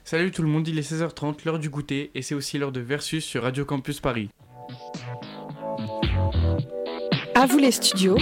Salut 0.06 0.30
tout 0.32 0.42
le 0.42 0.49
monde, 0.49 0.68
il 0.68 0.78
est 0.78 0.92
16h30, 0.92 1.46
l'heure 1.46 1.58
du 1.58 1.70
goûter, 1.70 2.11
et 2.14 2.20
c'est 2.20 2.34
aussi 2.34 2.58
l'heure 2.58 2.73
de 2.73 2.80
Versus 2.80 3.25
sur 3.25 3.42
Radio 3.42 3.64
Campus 3.64 4.00
Paris. 4.00 4.28
À 7.34 7.46
vous 7.46 7.56
les 7.56 7.70
studios, 7.70 8.18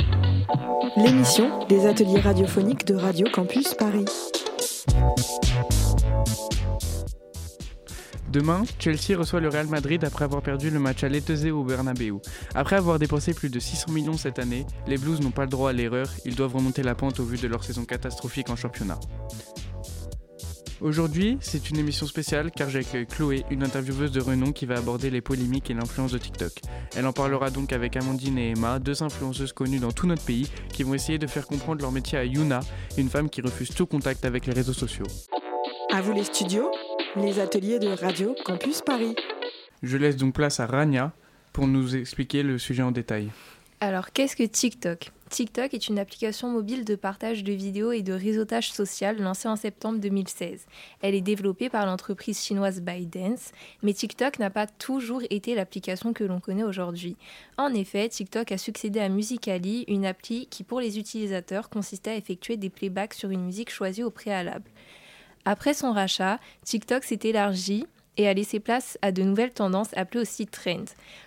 l'émission 0.97 1.67
des 1.67 1.87
ateliers 1.87 2.21
radiophoniques 2.21 2.87
de 2.87 2.95
Radio 2.95 3.27
Campus 3.33 3.75
Paris. 3.75 4.05
Demain, 8.31 8.63
Chelsea 8.79 9.19
reçoit 9.19 9.41
le 9.41 9.49
Real 9.49 9.67
Madrid 9.67 10.05
après 10.05 10.25
avoir 10.25 10.41
perdu 10.41 10.71
le 10.71 10.79
match 10.79 11.03
à 11.03 11.09
l'Etese 11.09 11.51
au 11.51 11.65
Bernabeu. 11.65 12.21
Après 12.55 12.77
avoir 12.77 13.01
dépensé 13.01 13.35
plus 13.35 13.51
de 13.51 13.59
600 13.59 13.91
millions 13.91 14.17
cette 14.17 14.39
année, 14.39 14.67
les 14.87 14.99
Blues 14.99 15.21
n'ont 15.21 15.33
pas 15.33 15.43
le 15.43 15.51
droit 15.51 15.71
à 15.71 15.73
l'erreur, 15.73 16.09
ils 16.25 16.37
doivent 16.37 16.55
remonter 16.55 16.85
la 16.85 16.95
pente 16.95 17.19
au 17.19 17.25
vu 17.25 17.39
de 17.39 17.49
leur 17.49 17.65
saison 17.65 17.85
catastrophique 17.85 18.51
en 18.51 18.57
championnat. 18.57 19.01
Aujourd'hui, 20.83 21.39
c'est 21.41 21.71
une 21.71 21.79
émission 21.79 22.07
spéciale 22.07 22.51
car 22.51 22.69
j'ai 22.69 22.81
avec 22.81 23.11
Chloé, 23.11 23.45
une 23.53 23.63
intervieweuse 23.63 24.11
de 24.11 24.21
renom 24.21 24.51
qui 24.51 24.67
va 24.67 24.79
aborder 24.79 25.11
les 25.11 25.21
polémiques 25.21 25.71
et 25.71 25.75
l'influence 25.75 26.11
de 26.11 26.19
TikTok. 26.19 26.51
Elle 26.97 27.07
en 27.07 27.13
parlera 27.13 27.51
donc 27.51 27.73
avec 27.73 27.97
Amandine 27.97 28.37
et 28.37 28.51
Emma, 28.51 28.81
deux 28.81 29.05
influenceuses 29.05 29.53
connues 29.53 29.79
dans 29.79 29.93
tout 29.93 30.09
notre 30.09 30.25
pays, 30.25 30.51
qui 30.73 30.83
vont 30.83 30.95
essayer 30.95 31.19
de 31.19 31.29
faire 31.29 31.47
comprendre 31.47 31.83
leur 31.83 31.93
métier 31.93 32.19
à 32.19 32.25
Yuna, 32.25 32.61
une 32.99 33.09
femme 33.09 33.31
qui 33.31 33.43
refuse 33.43 33.69
tout 33.69 33.87
contact 33.87 34.25
avec 34.25 34.47
les 34.47 34.53
réseaux 34.53 34.73
sociaux. 34.73 35.07
À 35.93 36.03
vous 36.03 36.13
les 36.13 36.25
studios, 36.25 36.69
les 37.15 37.39
ateliers 37.39 37.79
de 37.79 37.89
Radio 37.89 38.35
Campus 38.45 38.83
Paris. 38.83 39.15
Je 39.85 39.97
laisse 39.97 40.17
donc 40.17 40.35
place 40.35 40.59
à 40.59 40.67
Rania 40.67 41.13
pour 41.53 41.69
nous 41.69 41.95
expliquer 41.95 42.43
le 42.43 42.59
sujet 42.59 42.83
en 42.83 42.91
détail. 42.91 43.31
Alors, 43.79 44.13
qu'est-ce 44.13 44.35
que 44.35 44.43
TikTok? 44.43 45.13
TikTok 45.33 45.73
est 45.73 45.89
une 45.89 45.99
application 45.99 46.51
mobile 46.51 46.85
de 46.85 46.95
partage 46.95 47.43
de 47.43 47.55
vidéos 47.55 47.91
et 47.91 48.03
de 48.03 48.13
réseautage 48.13 48.71
social 48.71 49.19
lancée 49.19 49.49
en 49.49 49.57
septembre 49.57 49.99
2016. 49.99 50.67
Elle 51.01 51.15
est 51.15 51.23
développée 51.23 51.71
par 51.71 51.87
l'entreprise 51.87 52.39
chinoise 52.39 52.83
ByteDance, 52.83 53.53
mais 53.83 53.95
TikTok 53.95 54.39
n'a 54.39 54.51
pas 54.51 54.67
toujours 54.67 55.23
été 55.31 55.55
l'application 55.55 56.13
que 56.13 56.23
l'on 56.23 56.39
connaît 56.39 56.65
aujourd'hui. 56.65 57.17
En 57.57 57.73
effet, 57.73 58.11
TikTok 58.11 58.53
a 58.53 58.59
succédé 58.59 59.01
à 59.01 59.09
Musical.ly, 59.09 59.87
une 59.89 60.05
appli 60.05 60.49
qui 60.49 60.65
pour 60.65 60.83
les 60.83 60.99
utilisateurs 60.99 61.71
consistait 61.71 62.11
à 62.11 62.17
effectuer 62.17 62.59
des 62.59 62.69
playbacks 62.69 63.15
sur 63.15 63.31
une 63.31 63.47
musique 63.47 63.71
choisie 63.71 64.03
au 64.03 64.11
préalable. 64.11 64.71
Après 65.47 65.73
son 65.73 65.93
rachat, 65.93 66.41
TikTok 66.63 67.05
s'est 67.05 67.21
élargi 67.23 67.87
et 68.17 68.29
a 68.29 68.35
laissé 68.35 68.61
place 68.61 68.99
à 69.03 69.13
de 69.13 69.23
nouvelles 69.23 69.53
tendances 69.53 69.97
appelées 69.97 70.21
aussi 70.21 70.47
trends, 70.47 70.85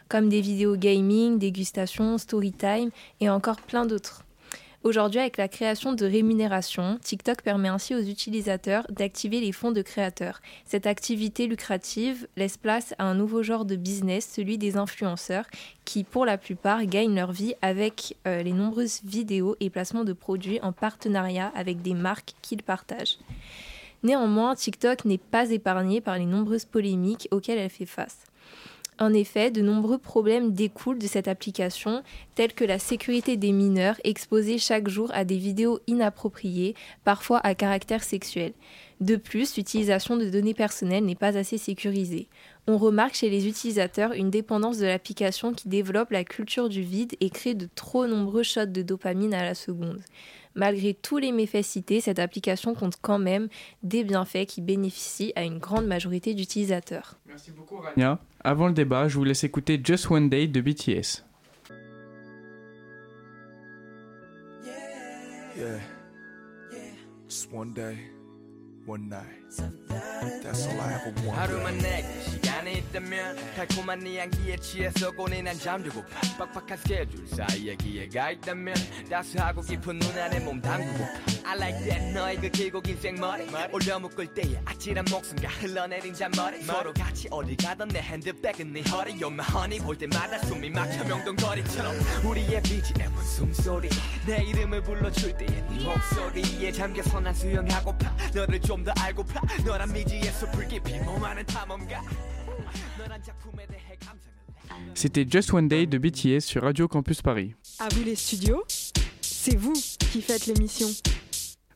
comme 0.09 0.29
des 0.29 0.41
vidéos 0.41 0.75
gaming, 0.75 1.39
dégustation, 1.39 2.17
story 2.17 2.51
time 2.51 2.91
et 3.19 3.29
encore 3.29 3.61
plein 3.61 3.85
d'autres. 3.85 4.25
Aujourd'hui, 4.85 5.19
avec 5.19 5.37
la 5.37 5.47
création 5.47 5.93
de 5.93 6.05
rémunération, 6.05 6.99
TikTok 7.01 7.41
permet 7.41 7.69
ainsi 7.69 7.95
aux 7.95 8.03
utilisateurs 8.03 8.85
d'activer 8.91 9.41
les 9.41 9.51
fonds 9.51 9.71
de 9.71 9.81
créateurs. 9.81 10.41
Cette 10.63 10.85
activité 10.85 11.47
lucrative 11.47 12.27
laisse 12.37 12.57
place 12.57 12.93
à 12.99 13.05
un 13.05 13.15
nouveau 13.15 13.41
genre 13.41 13.65
de 13.65 13.75
business, 13.75 14.31
celui 14.31 14.59
des 14.59 14.77
influenceurs, 14.77 15.47
qui 15.85 16.03
pour 16.03 16.23
la 16.23 16.37
plupart 16.37 16.85
gagnent 16.85 17.15
leur 17.15 17.31
vie 17.31 17.55
avec 17.63 18.15
euh, 18.27 18.43
les 18.43 18.53
nombreuses 18.53 19.01
vidéos 19.03 19.55
et 19.59 19.71
placements 19.71 20.03
de 20.03 20.13
produits 20.13 20.59
en 20.61 20.71
partenariat 20.71 21.51
avec 21.55 21.81
des 21.81 21.95
marques 21.95 22.33
qu'ils 22.43 22.61
partagent. 22.61 23.17
Néanmoins, 24.05 24.53
TikTok 24.53 25.03
n'est 25.05 25.17
pas 25.17 25.49
épargné 25.49 25.99
par 25.99 26.19
les 26.19 26.27
nombreuses 26.27 26.65
polémiques 26.65 27.27
auxquelles 27.31 27.57
elle 27.57 27.71
fait 27.71 27.87
face. 27.87 28.19
En 28.99 29.13
effet, 29.13 29.49
de 29.49 29.63
nombreux 29.63 29.97
problèmes 29.97 30.53
découlent 30.53 30.99
de 30.99 31.07
cette 31.07 31.27
application, 31.27 32.03
tels 32.35 32.53
que 32.53 32.63
la 32.63 32.77
sécurité 32.77 33.35
des 33.35 33.51
mineurs 33.51 33.99
exposés 34.03 34.59
chaque 34.59 34.89
jour 34.89 35.09
à 35.15 35.25
des 35.25 35.37
vidéos 35.37 35.79
inappropriées, 35.87 36.75
parfois 37.03 37.39
à 37.39 37.55
caractère 37.55 38.03
sexuel. 38.03 38.53
De 39.01 39.15
plus, 39.15 39.57
l'utilisation 39.57 40.17
de 40.17 40.29
données 40.29 40.53
personnelles 40.53 41.03
n'est 41.03 41.15
pas 41.15 41.35
assez 41.35 41.57
sécurisée. 41.57 42.29
On 42.67 42.77
remarque 42.77 43.15
chez 43.15 43.31
les 43.31 43.47
utilisateurs 43.47 44.13
une 44.13 44.29
dépendance 44.29 44.77
de 44.77 44.85
l'application 44.85 45.51
qui 45.51 45.67
développe 45.67 46.11
la 46.11 46.23
culture 46.23 46.69
du 46.69 46.83
vide 46.83 47.15
et 47.21 47.31
crée 47.31 47.55
de 47.55 47.67
trop 47.73 48.05
nombreux 48.05 48.43
shots 48.43 48.67
de 48.67 48.83
dopamine 48.83 49.33
à 49.33 49.43
la 49.43 49.55
seconde. 49.55 50.01
Malgré 50.55 50.93
tous 50.93 51.17
les 51.17 51.31
méfaits 51.31 51.63
cités, 51.63 51.99
cette 52.01 52.19
application 52.19 52.73
compte 52.73 52.95
quand 53.01 53.19
même 53.19 53.49
des 53.83 54.03
bienfaits 54.03 54.45
qui 54.47 54.61
bénéficient 54.61 55.33
à 55.35 55.43
une 55.43 55.59
grande 55.59 55.85
majorité 55.85 56.33
d'utilisateurs. 56.33 57.19
Merci 57.27 57.51
beaucoup 57.51 57.77
Rania. 57.77 58.19
Avant 58.43 58.67
le 58.67 58.73
débat, 58.73 59.07
je 59.07 59.17
vous 59.17 59.23
laisse 59.25 59.43
écouter 59.43 59.79
Just 59.83 60.09
One 60.09 60.29
Day 60.29 60.47
de 60.47 60.61
BTS. 60.61 61.23
Yeah. 65.57 65.79
Just 67.27 67.51
one 67.51 67.73
day, 67.73 67.95
one 68.85 69.07
night. 69.09 69.44
That's 69.59 70.67
all 70.67 70.79
I 70.79 70.93
ever 70.95 71.11
wanted. 71.21 71.31
하루만 71.35 71.77
내게 71.77 72.21
시간이 72.21 72.73
있다면 72.79 73.37
달콤한 73.55 73.99
네 73.99 74.19
향기에 74.19 74.57
취해서 74.57 75.11
고뇌난 75.11 75.57
잠들고파 75.57 76.07
빡빡한 76.37 76.77
스케줄 76.77 77.27
사이에 77.27 77.75
기회가 77.75 78.31
있다면 78.31 78.75
따스하고 79.09 79.61
깊은 79.61 79.99
눈 79.99 80.17
안에 80.17 80.39
몸 80.39 80.61
담그고파 80.61 81.09
I 81.45 81.55
like 81.57 81.79
that 81.85 82.13
너의 82.13 82.37
그 82.37 82.49
길고 82.49 82.81
긴 82.81 82.99
생머리 82.99 83.47
올려 83.71 83.99
묶을 83.99 84.33
때의 84.33 84.59
아찔한 84.65 85.05
목숨과 85.11 85.47
흘러내린 85.49 86.13
잔머리 86.13 86.63
서로 86.63 86.91
같이 86.93 87.27
어디 87.29 87.55
가던 87.55 87.89
내 87.89 87.99
핸드백은 88.01 88.73
네 88.73 88.81
허리 88.91 89.13
You're 89.19 89.31
my 89.31 89.47
honey 89.49 89.79
볼 89.79 89.95
때마다 89.97 90.39
숨이 90.39 90.69
막혀 90.71 91.03
명동거리처럼 91.03 91.93
우리의 92.23 92.61
BGM은 92.63 93.23
숨소리 93.23 93.89
내 94.25 94.43
이름을 94.43 94.81
불러줄 94.83 95.37
때의 95.37 95.63
네 95.69 95.83
목소리에 95.85 96.71
잠겨서 96.71 97.19
난 97.19 97.33
수영하고파 97.33 98.15
너를 98.33 98.59
좀 98.61 98.85
더 98.85 98.91
알고파 98.99 99.41
너란 99.66 99.92
미지에서 99.92 100.50
불깊이 100.50 101.00
몸 101.00 101.22
안은 101.22 101.44
탐험가 101.44 102.02
너란 102.98 103.22
작품에 103.22 103.66
대해 103.66 103.94
감상을 104.00 104.94
C'était 104.94 105.26
Just 105.30 105.54
One 105.54 105.68
Day 105.68 105.86
de 105.86 105.98
BTS 105.98 106.40
sur 106.40 106.62
Radio 106.62 106.88
Campus 106.88 107.20
Paris. 107.20 107.54
À 107.80 107.88
vous 107.92 108.02
les 108.04 108.14
studios, 108.14 108.64
c'est 109.20 109.56
vous 109.56 109.74
qui 110.12 110.22
faites 110.22 110.46
l'émission. 110.46 110.88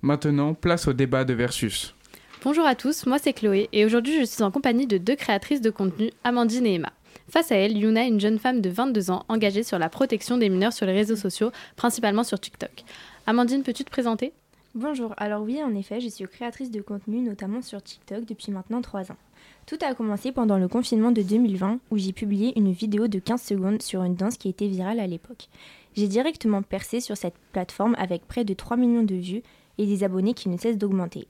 Maintenant, 0.00 0.54
place 0.54 0.88
au 0.88 0.92
débat 0.92 1.24
de 1.24 1.34
Versus. 1.34 1.94
Bonjour 2.42 2.66
à 2.66 2.74
tous, 2.74 3.06
moi 3.06 3.18
c'est 3.18 3.32
Chloé 3.32 3.68
et 3.72 3.84
aujourd'hui 3.84 4.20
je 4.20 4.24
suis 4.24 4.42
en 4.42 4.50
compagnie 4.50 4.86
de 4.86 4.96
deux 4.98 5.16
créatrices 5.16 5.60
de 5.60 5.70
contenu, 5.70 6.10
Amandine 6.24 6.66
et 6.66 6.74
Emma. 6.74 6.92
Face 7.30 7.52
à 7.52 7.56
elle, 7.56 7.76
Yuna 7.76 8.04
est 8.04 8.08
une 8.08 8.20
jeune 8.20 8.38
femme 8.38 8.60
de 8.60 8.70
22 8.70 9.10
ans 9.10 9.24
engagée 9.28 9.62
sur 9.62 9.78
la 9.78 9.88
protection 9.88 10.38
des 10.38 10.48
mineurs 10.48 10.72
sur 10.72 10.86
les 10.86 10.92
réseaux 10.92 11.16
sociaux, 11.16 11.52
principalement 11.76 12.24
sur 12.24 12.38
TikTok. 12.38 12.84
Amandine, 13.26 13.62
peux-tu 13.62 13.84
te 13.84 13.90
présenter 13.90 14.32
Bonjour, 14.75 15.15
alors 15.17 15.41
oui, 15.41 15.63
en 15.63 15.73
effet, 15.73 15.99
je 15.99 16.09
suis 16.09 16.25
créatrice 16.25 16.69
de 16.69 16.81
contenu, 16.81 17.21
notamment 17.21 17.63
sur 17.63 17.81
TikTok, 17.81 18.25
depuis 18.25 18.51
maintenant 18.51 18.83
3 18.83 19.11
ans. 19.11 19.17
Tout 19.65 19.79
a 19.81 19.95
commencé 19.95 20.31
pendant 20.31 20.59
le 20.59 20.67
confinement 20.67 21.11
de 21.11 21.23
2020, 21.23 21.79
où 21.89 21.97
j'ai 21.97 22.13
publié 22.13 22.53
une 22.55 22.71
vidéo 22.71 23.07
de 23.07 23.17
15 23.17 23.41
secondes 23.41 23.81
sur 23.81 24.03
une 24.03 24.13
danse 24.13 24.37
qui 24.37 24.47
était 24.47 24.67
virale 24.67 24.99
à 24.99 25.07
l'époque. 25.07 25.47
J'ai 25.95 26.07
directement 26.07 26.61
percé 26.61 26.99
sur 26.99 27.17
cette 27.17 27.33
plateforme 27.51 27.95
avec 27.97 28.27
près 28.27 28.45
de 28.45 28.53
3 28.53 28.77
millions 28.77 29.01
de 29.01 29.15
vues 29.15 29.41
et 29.79 29.87
des 29.87 30.03
abonnés 30.03 30.35
qui 30.35 30.49
ne 30.49 30.57
cessent 30.57 30.77
d'augmenter. 30.77 31.25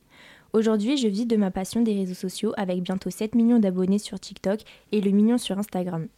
Aujourd'hui, 0.51 0.97
je 0.97 1.07
vis 1.07 1.25
de 1.25 1.37
ma 1.37 1.49
passion 1.49 1.81
des 1.81 1.93
réseaux 1.93 2.15
sociaux 2.15 2.51
avec 2.57 2.81
bientôt 2.81 3.09
7 3.09 3.35
millions 3.35 3.59
d'abonnés 3.59 3.99
sur 3.99 4.19
TikTok 4.19 4.59
et 4.91 4.99
le 4.99 5.11
million 5.11 5.37
sur 5.37 5.57
Instagram. 5.57 6.09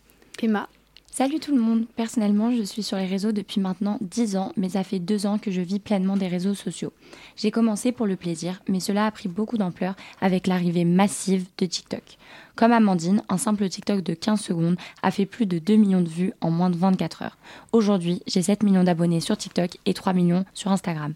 Emma 0.41 0.67
Salut 1.13 1.41
tout 1.41 1.53
le 1.53 1.60
monde. 1.60 1.88
Personnellement, 1.98 2.56
je 2.56 2.63
suis 2.63 2.84
sur 2.84 2.96
les 2.96 3.06
réseaux 3.06 3.34
depuis 3.34 3.60
maintenant 3.60 3.98
10 4.00 4.38
ans, 4.38 4.53
mais 4.56 4.70
ça 4.70 4.84
fait 4.86 4.98
2 4.98 5.25
ans 5.25 5.39
que 5.39 5.51
je 5.51 5.60
vis 5.60 5.80
pleinement 5.80 6.15
des 6.15 6.30
réseaux 6.30 6.53
sociaux. 6.53 6.94
J'ai 7.36 7.51
commencé 7.51 7.91
pour 7.91 8.08
le 8.08 8.15
plaisir, 8.15 8.62
mais 8.70 8.80
cela 8.80 9.08
a 9.08 9.12
pris 9.12 9.27
beaucoup 9.27 9.58
d'ampleur 9.58 9.96
avec 10.22 10.48
l'arrivée 10.48 10.86
massive 10.86 11.48
de 11.58 11.65
TikTok. 11.65 12.18
Comme 12.56 12.72
Amandine, 12.72 13.24
un 13.27 13.38
simple 13.38 13.68
TikTok 13.68 14.00
de 14.00 14.13
15 14.13 14.39
secondes 14.39 14.77
a 15.03 15.12
fait 15.12 15.25
plus 15.25 15.46
de 15.46 15.60
2 15.60 15.75
millions 15.75 16.01
de 16.01 16.08
vues 16.08 16.32
en 16.39 16.50
moins 16.50 16.70
de 16.70 16.77
24 16.77 17.24
heures. 17.24 17.38
Aujourd'hui, 17.74 18.24
j'ai 18.25 18.41
7 18.41 18.63
millions 18.63 18.86
d'abonnés 18.86 19.20
sur 19.20 19.36
TikTok 19.36 19.80
et 19.86 19.94
3 19.94 20.13
millions 20.13 20.46
sur 20.53 20.72
Instagram. 20.72 21.13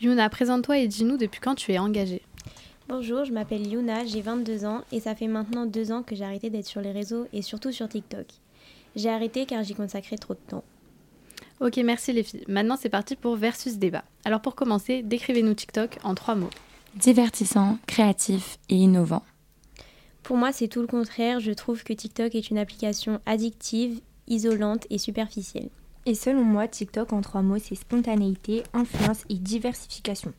Yuna, 0.00 0.28
présente-toi 0.30 0.78
et 0.78 0.88
dis-nous 0.88 1.16
depuis 1.16 1.40
quand 1.40 1.54
tu 1.54 1.70
es 1.70 1.78
engagée. 1.78 2.22
Bonjour, 2.88 3.24
je 3.24 3.32
m'appelle 3.32 3.64
Yuna, 3.64 4.04
j'ai 4.04 4.20
22 4.20 4.64
ans 4.64 4.80
et 4.90 4.98
ça 4.98 5.14
fait 5.14 5.28
maintenant 5.28 5.64
2 5.64 5.92
ans 5.92 6.02
que 6.02 6.16
j'ai 6.16 6.24
arrêté 6.24 6.50
d'être 6.50 6.66
sur 6.66 6.80
les 6.80 6.90
réseaux 6.90 7.28
et 7.32 7.42
surtout 7.42 7.70
sur 7.70 7.88
TikTok. 7.88 8.26
J'ai 8.98 9.10
arrêté 9.10 9.46
car 9.46 9.62
j'y 9.62 9.76
consacrais 9.76 10.16
trop 10.16 10.34
de 10.34 10.40
temps. 10.40 10.64
Ok, 11.60 11.76
merci 11.76 12.12
les 12.12 12.24
filles. 12.24 12.42
Maintenant, 12.48 12.76
c'est 12.76 12.88
parti 12.88 13.14
pour 13.14 13.36
Versus 13.36 13.76
Débat. 13.78 14.02
Alors 14.24 14.40
pour 14.40 14.56
commencer, 14.56 15.04
décrivez-nous 15.04 15.54
TikTok 15.54 15.98
en 16.02 16.16
trois 16.16 16.34
mots. 16.34 16.50
Divertissant, 16.96 17.78
créatif 17.86 18.58
et 18.68 18.74
innovant. 18.74 19.22
Pour 20.24 20.36
moi, 20.36 20.50
c'est 20.50 20.66
tout 20.66 20.80
le 20.80 20.88
contraire. 20.88 21.38
Je 21.38 21.52
trouve 21.52 21.84
que 21.84 21.92
TikTok 21.92 22.34
est 22.34 22.50
une 22.50 22.58
application 22.58 23.20
addictive, 23.24 24.00
isolante 24.26 24.84
et 24.90 24.98
superficielle. 24.98 25.70
Et 26.04 26.16
selon 26.16 26.42
moi, 26.42 26.66
TikTok 26.66 27.12
en 27.12 27.20
trois 27.20 27.42
mots, 27.42 27.58
c'est 27.58 27.76
spontanéité, 27.76 28.64
influence 28.74 29.22
et 29.28 29.34
diversification. 29.34 30.32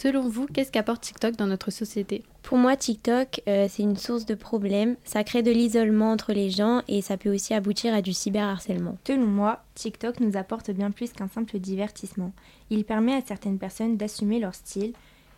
Selon 0.00 0.28
vous, 0.28 0.46
qu'est-ce 0.46 0.70
qu'apporte 0.70 1.00
TikTok 1.02 1.34
dans 1.34 1.48
notre 1.48 1.72
société? 1.72 2.22
Pour 2.44 2.56
moi, 2.56 2.76
TikTok, 2.76 3.42
euh, 3.48 3.66
c'est 3.68 3.82
une 3.82 3.96
source 3.96 4.26
de 4.26 4.36
problèmes. 4.36 4.94
Ça 5.02 5.24
crée 5.24 5.42
de 5.42 5.50
l'isolement 5.50 6.12
entre 6.12 6.32
les 6.32 6.50
gens 6.50 6.82
et 6.86 7.02
ça 7.02 7.16
peut 7.16 7.34
aussi 7.34 7.52
aboutir 7.52 7.92
à 7.92 8.00
du 8.00 8.12
cyberharcèlement. 8.12 8.96
Selon 9.04 9.26
moi, 9.26 9.64
TikTok 9.74 10.20
nous 10.20 10.36
apporte 10.36 10.70
bien 10.70 10.92
plus 10.92 11.12
qu'un 11.12 11.26
simple 11.26 11.58
divertissement. 11.58 12.30
Il 12.70 12.84
permet 12.84 13.14
à 13.14 13.22
certaines 13.26 13.58
personnes 13.58 13.96
d'assumer 13.96 14.38
leur 14.38 14.54
style, 14.54 14.92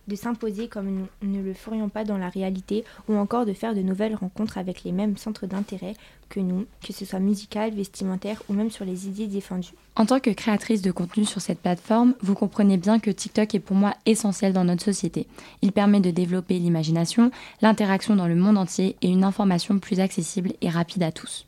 de 0.08 0.16
s'imposer 0.16 0.68
comme 0.68 0.90
nous 0.90 1.06
ne 1.22 1.42
le 1.42 1.54
ferions 1.54 1.88
pas 1.88 2.04
dans 2.04 2.18
la 2.18 2.28
réalité 2.28 2.84
ou 3.08 3.16
encore 3.16 3.46
de 3.46 3.52
faire 3.52 3.74
de 3.74 3.80
nouvelles 3.80 4.14
rencontres 4.14 4.58
avec 4.58 4.84
les 4.84 4.92
mêmes 4.92 5.16
centres 5.16 5.46
d'intérêt 5.46 5.94
que 6.28 6.40
nous, 6.40 6.66
que 6.84 6.92
ce 6.92 7.04
soit 7.04 7.18
musical, 7.18 7.72
vestimentaire 7.72 8.42
ou 8.48 8.52
même 8.52 8.70
sur 8.70 8.84
les 8.84 9.08
idées 9.08 9.26
défendues. 9.26 9.74
En 9.96 10.06
tant 10.06 10.20
que 10.20 10.30
créatrice 10.30 10.82
de 10.82 10.92
contenu 10.92 11.24
sur 11.24 11.40
cette 11.40 11.60
plateforme, 11.60 12.14
vous 12.20 12.34
comprenez 12.34 12.76
bien 12.76 12.98
que 12.98 13.10
TikTok 13.10 13.54
est 13.54 13.60
pour 13.60 13.76
moi 13.76 13.94
essentiel 14.06 14.52
dans 14.52 14.64
notre 14.64 14.84
société. 14.84 15.26
Il 15.62 15.72
permet 15.72 16.00
de 16.00 16.10
développer 16.10 16.58
l'imagination, 16.58 17.30
l'interaction 17.60 18.16
dans 18.16 18.28
le 18.28 18.36
monde 18.36 18.58
entier 18.58 18.96
et 19.02 19.08
une 19.08 19.24
information 19.24 19.78
plus 19.78 20.00
accessible 20.00 20.52
et 20.60 20.70
rapide 20.70 21.02
à 21.02 21.12
tous. 21.12 21.46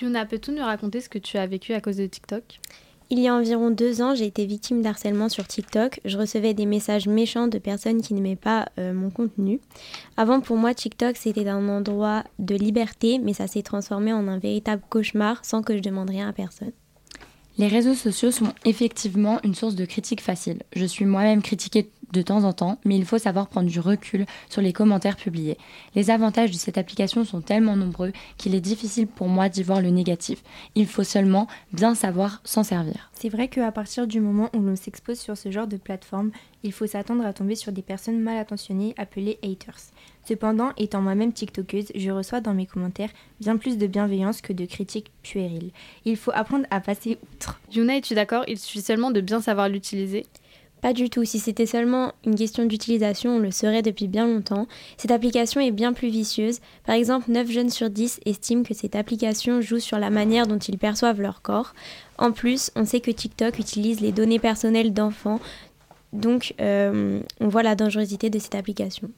Yuna, 0.00 0.26
peux-tu 0.26 0.50
nous 0.52 0.62
raconter 0.62 1.00
ce 1.00 1.08
que 1.08 1.18
tu 1.18 1.38
as 1.38 1.46
vécu 1.46 1.72
à 1.72 1.80
cause 1.80 1.96
de 1.96 2.06
TikTok? 2.06 2.60
Il 3.08 3.20
y 3.20 3.28
a 3.28 3.34
environ 3.34 3.70
deux 3.70 4.02
ans, 4.02 4.16
j'ai 4.16 4.26
été 4.26 4.46
victime 4.46 4.82
d'harcèlement 4.82 5.28
sur 5.28 5.46
TikTok. 5.46 6.00
Je 6.04 6.18
recevais 6.18 6.54
des 6.54 6.66
messages 6.66 7.06
méchants 7.06 7.46
de 7.46 7.58
personnes 7.58 8.02
qui 8.02 8.14
n'aimaient 8.14 8.34
pas 8.34 8.68
euh, 8.78 8.92
mon 8.92 9.10
contenu. 9.10 9.60
Avant, 10.16 10.40
pour 10.40 10.56
moi, 10.56 10.74
TikTok, 10.74 11.16
c'était 11.16 11.46
un 11.46 11.68
endroit 11.68 12.24
de 12.40 12.56
liberté, 12.56 13.20
mais 13.22 13.32
ça 13.32 13.46
s'est 13.46 13.62
transformé 13.62 14.12
en 14.12 14.26
un 14.26 14.38
véritable 14.38 14.82
cauchemar 14.88 15.44
sans 15.44 15.62
que 15.62 15.76
je 15.76 15.82
demande 15.82 16.10
rien 16.10 16.28
à 16.28 16.32
personne. 16.32 16.72
Les 17.58 17.68
réseaux 17.68 17.94
sociaux 17.94 18.32
sont 18.32 18.52
effectivement 18.64 19.40
une 19.42 19.54
source 19.54 19.76
de 19.76 19.86
critique 19.86 20.20
facile. 20.20 20.62
Je 20.74 20.84
suis 20.84 21.06
moi-même 21.06 21.40
critiquée 21.40 21.88
de 22.12 22.22
temps 22.22 22.44
en 22.44 22.52
temps, 22.52 22.78
mais 22.84 22.96
il 22.96 23.04
faut 23.04 23.18
savoir 23.18 23.48
prendre 23.48 23.68
du 23.68 23.80
recul 23.80 24.26
sur 24.48 24.62
les 24.62 24.72
commentaires 24.72 25.16
publiés. 25.16 25.58
Les 25.94 26.10
avantages 26.10 26.50
de 26.50 26.56
cette 26.56 26.78
application 26.78 27.24
sont 27.24 27.40
tellement 27.40 27.76
nombreux 27.76 28.12
qu'il 28.36 28.54
est 28.54 28.60
difficile 28.60 29.06
pour 29.06 29.28
moi 29.28 29.48
d'y 29.48 29.62
voir 29.62 29.80
le 29.80 29.90
négatif. 29.90 30.42
Il 30.74 30.86
faut 30.86 31.04
seulement 31.04 31.46
bien 31.72 31.94
savoir 31.94 32.40
s'en 32.44 32.62
servir. 32.62 33.10
C'est 33.12 33.28
vrai 33.28 33.48
qu'à 33.48 33.72
partir 33.72 34.06
du 34.06 34.20
moment 34.20 34.50
où 34.54 34.60
l'on 34.60 34.76
s'expose 34.76 35.18
sur 35.18 35.36
ce 35.36 35.50
genre 35.50 35.66
de 35.66 35.76
plateforme, 35.76 36.30
il 36.62 36.72
faut 36.72 36.86
s'attendre 36.86 37.24
à 37.24 37.32
tomber 37.32 37.54
sur 37.54 37.72
des 37.72 37.82
personnes 37.82 38.20
mal 38.20 38.36
attentionnées 38.36 38.94
appelées 38.98 39.38
haters. 39.42 39.92
Cependant, 40.26 40.72
étant 40.76 41.00
moi-même 41.00 41.32
TikTokeuse, 41.32 41.92
je 41.94 42.10
reçois 42.10 42.40
dans 42.40 42.54
mes 42.54 42.66
commentaires 42.66 43.10
bien 43.40 43.56
plus 43.56 43.78
de 43.78 43.86
bienveillance 43.86 44.40
que 44.40 44.52
de 44.52 44.64
critiques 44.64 45.12
puériles. 45.22 45.70
Il 46.04 46.16
faut 46.16 46.32
apprendre 46.34 46.66
à 46.70 46.80
passer 46.80 47.18
outre. 47.22 47.60
Yuna, 47.72 47.96
es-tu 47.96 48.14
d'accord? 48.14 48.44
Il 48.48 48.58
suffit 48.58 48.82
seulement 48.82 49.12
de 49.12 49.20
bien 49.20 49.40
savoir 49.40 49.68
l'utiliser? 49.68 50.26
Pas 50.82 50.92
du 50.92 51.10
tout. 51.10 51.24
Si 51.24 51.38
c'était 51.38 51.66
seulement 51.66 52.12
une 52.24 52.34
question 52.34 52.64
d'utilisation, 52.64 53.36
on 53.36 53.38
le 53.38 53.50
saurait 53.50 53.82
depuis 53.82 54.08
bien 54.08 54.26
longtemps. 54.26 54.66
Cette 54.98 55.10
application 55.10 55.60
est 55.60 55.70
bien 55.70 55.92
plus 55.92 56.08
vicieuse. 56.08 56.60
Par 56.84 56.94
exemple, 56.94 57.30
9 57.30 57.50
jeunes 57.50 57.70
sur 57.70 57.90
10 57.90 58.20
estiment 58.26 58.62
que 58.62 58.74
cette 58.74 58.94
application 58.94 59.60
joue 59.60 59.78
sur 59.78 59.98
la 59.98 60.10
manière 60.10 60.46
dont 60.46 60.58
ils 60.58 60.78
perçoivent 60.78 61.20
leur 61.20 61.42
corps. 61.42 61.74
En 62.18 62.30
plus, 62.30 62.70
on 62.76 62.84
sait 62.84 63.00
que 63.00 63.10
TikTok 63.10 63.58
utilise 63.58 64.00
les 64.00 64.12
données 64.12 64.38
personnelles 64.38 64.92
d'enfants. 64.92 65.40
Donc, 66.12 66.54
euh, 66.60 67.20
on 67.40 67.48
voit 67.48 67.62
la 67.62 67.74
dangerosité 67.74 68.30
de 68.30 68.38
cette 68.38 68.54
application. 68.54 69.10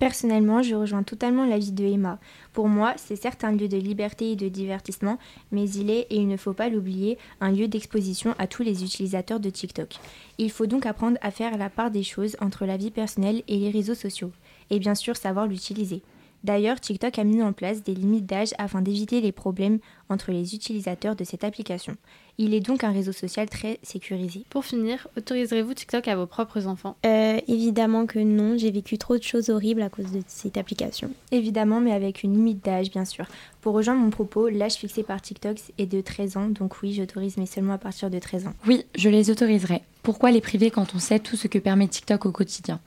Personnellement, 0.00 0.62
je 0.62 0.74
rejoins 0.74 1.02
totalement 1.02 1.44
l'avis 1.44 1.72
de 1.72 1.84
Emma. 1.84 2.18
Pour 2.54 2.68
moi, 2.68 2.94
c'est 2.96 3.16
certes 3.16 3.44
un 3.44 3.52
lieu 3.52 3.68
de 3.68 3.76
liberté 3.76 4.32
et 4.32 4.36
de 4.36 4.48
divertissement, 4.48 5.18
mais 5.52 5.68
il 5.68 5.90
est, 5.90 6.06
et 6.08 6.16
il 6.16 6.26
ne 6.26 6.38
faut 6.38 6.54
pas 6.54 6.70
l'oublier, 6.70 7.18
un 7.42 7.52
lieu 7.52 7.68
d'exposition 7.68 8.34
à 8.38 8.46
tous 8.46 8.62
les 8.62 8.82
utilisateurs 8.82 9.40
de 9.40 9.50
TikTok. 9.50 9.96
Il 10.38 10.50
faut 10.50 10.64
donc 10.64 10.86
apprendre 10.86 11.18
à 11.20 11.30
faire 11.30 11.58
la 11.58 11.68
part 11.68 11.90
des 11.90 12.02
choses 12.02 12.34
entre 12.40 12.64
la 12.64 12.78
vie 12.78 12.90
personnelle 12.90 13.42
et 13.46 13.58
les 13.58 13.70
réseaux 13.70 13.94
sociaux, 13.94 14.32
et 14.70 14.78
bien 14.78 14.94
sûr 14.94 15.18
savoir 15.18 15.46
l'utiliser. 15.46 16.00
D'ailleurs, 16.42 16.80
TikTok 16.80 17.18
a 17.18 17.24
mis 17.24 17.42
en 17.42 17.52
place 17.52 17.82
des 17.82 17.94
limites 17.94 18.26
d'âge 18.26 18.54
afin 18.58 18.80
d'éviter 18.80 19.20
les 19.20 19.32
problèmes 19.32 19.78
entre 20.08 20.32
les 20.32 20.54
utilisateurs 20.54 21.16
de 21.16 21.24
cette 21.24 21.44
application. 21.44 21.96
Il 22.38 22.54
est 22.54 22.60
donc 22.60 22.84
un 22.84 22.92
réseau 22.92 23.12
social 23.12 23.48
très 23.50 23.78
sécurisé. 23.82 24.44
Pour 24.48 24.64
finir, 24.64 25.06
autoriserez-vous 25.18 25.74
TikTok 25.74 26.08
à 26.08 26.16
vos 26.16 26.26
propres 26.26 26.66
enfants? 26.66 26.96
Euh, 27.04 27.38
évidemment 27.48 28.06
que 28.06 28.18
non, 28.18 28.56
j'ai 28.56 28.70
vécu 28.70 28.96
trop 28.96 29.18
de 29.18 29.22
choses 29.22 29.50
horribles 29.50 29.82
à 29.82 29.90
cause 29.90 30.10
de 30.10 30.22
cette 30.26 30.56
application. 30.56 31.10
Évidemment, 31.32 31.80
mais 31.80 31.92
avec 31.92 32.22
une 32.22 32.32
limite 32.32 32.64
d'âge, 32.64 32.90
bien 32.90 33.04
sûr. 33.04 33.26
Pour 33.60 33.74
rejoindre 33.74 34.00
mon 34.00 34.10
propos, 34.10 34.48
l'âge 34.48 34.76
fixé 34.76 35.02
par 35.02 35.20
TikTok 35.20 35.58
est 35.76 35.86
de 35.86 36.00
13 36.00 36.36
ans, 36.38 36.48
donc 36.48 36.80
oui, 36.82 36.94
j'autorise, 36.94 37.36
mais 37.36 37.46
seulement 37.46 37.74
à 37.74 37.78
partir 37.78 38.08
de 38.08 38.18
13 38.18 38.46
ans. 38.46 38.54
Oui, 38.66 38.86
je 38.96 39.10
les 39.10 39.30
autoriserai. 39.30 39.82
Pourquoi 40.02 40.30
les 40.30 40.40
priver 40.40 40.70
quand 40.70 40.94
on 40.94 40.98
sait 40.98 41.18
tout 41.18 41.36
ce 41.36 41.46
que 41.46 41.58
permet 41.58 41.88
TikTok 41.88 42.24
au 42.24 42.32
quotidien? 42.32 42.80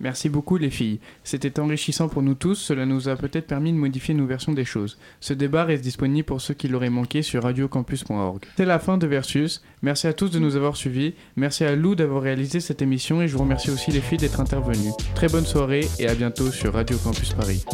Merci 0.00 0.28
beaucoup 0.28 0.56
les 0.56 0.70
filles. 0.70 1.00
C'était 1.24 1.58
enrichissant 1.58 2.08
pour 2.08 2.22
nous 2.22 2.34
tous, 2.34 2.54
cela 2.54 2.86
nous 2.86 3.08
a 3.08 3.16
peut-être 3.16 3.46
permis 3.46 3.72
de 3.72 3.78
modifier 3.78 4.14
nos 4.14 4.26
versions 4.26 4.52
des 4.52 4.64
choses. 4.64 4.98
Ce 5.20 5.32
débat 5.32 5.64
reste 5.64 5.82
disponible 5.82 6.26
pour 6.26 6.40
ceux 6.40 6.54
qui 6.54 6.68
l'auraient 6.68 6.90
manqué 6.90 7.22
sur 7.22 7.42
radiocampus.org. 7.42 8.44
C'est 8.56 8.64
la 8.64 8.78
fin 8.78 8.98
de 8.98 9.06
Versus. 9.06 9.62
Merci 9.82 10.06
à 10.06 10.12
tous 10.12 10.30
de 10.30 10.38
nous 10.38 10.56
avoir 10.56 10.76
suivis. 10.76 11.14
Merci 11.36 11.64
à 11.64 11.74
Lou 11.74 11.94
d'avoir 11.94 12.22
réalisé 12.22 12.60
cette 12.60 12.82
émission 12.82 13.22
et 13.22 13.28
je 13.28 13.36
vous 13.36 13.42
remercie 13.42 13.70
aussi 13.70 13.90
les 13.90 14.00
filles 14.00 14.18
d'être 14.18 14.40
intervenues. 14.40 14.92
Très 15.14 15.28
bonne 15.28 15.46
soirée 15.46 15.86
et 15.98 16.08
à 16.08 16.14
bientôt 16.14 16.50
sur 16.50 16.74
Radio 16.74 16.96
Campus 16.98 17.32
Paris. 17.32 17.64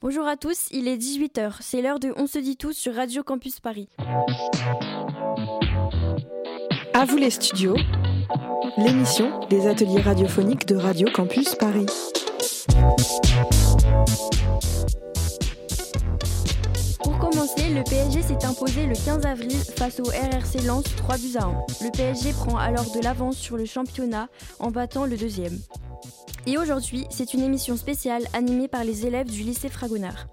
Bonjour 0.00 0.28
à 0.28 0.36
tous, 0.36 0.68
il 0.70 0.86
est 0.86 0.96
18h, 0.96 1.54
c'est 1.60 1.82
l'heure 1.82 1.98
de 1.98 2.12
On 2.16 2.28
se 2.28 2.38
dit 2.38 2.56
tout 2.56 2.72
sur 2.72 2.94
Radio 2.94 3.24
Campus 3.24 3.58
Paris. 3.58 3.88
À 6.94 7.04
vous 7.04 7.16
les 7.16 7.30
studios, 7.30 7.76
l'émission 8.76 9.40
des 9.48 9.66
ateliers 9.66 10.00
radiophoniques 10.00 10.66
de 10.66 10.76
Radio 10.76 11.08
Campus 11.12 11.54
Paris. 11.54 11.86
Le 17.70 17.84
PSG 17.84 18.22
s'est 18.22 18.46
imposé 18.46 18.86
le 18.86 18.94
15 18.94 19.26
avril 19.26 19.52
face 19.52 20.00
au 20.00 20.04
RRC 20.04 20.66
Lens 20.66 20.84
3 20.96 21.18
buts 21.18 21.36
à 21.36 21.44
1. 21.44 21.66
Le 21.82 21.90
PSG 21.90 22.32
prend 22.32 22.56
alors 22.56 22.90
de 22.94 23.00
l'avance 23.02 23.36
sur 23.36 23.58
le 23.58 23.66
championnat 23.66 24.28
en 24.58 24.70
battant 24.70 25.04
le 25.04 25.18
deuxième. 25.18 25.58
Et 26.46 26.56
aujourd'hui, 26.56 27.04
c'est 27.10 27.34
une 27.34 27.42
émission 27.42 27.76
spéciale 27.76 28.22
animée 28.32 28.68
par 28.68 28.84
les 28.84 29.04
élèves 29.06 29.30
du 29.30 29.42
lycée 29.42 29.68
Fragonard. 29.68 30.28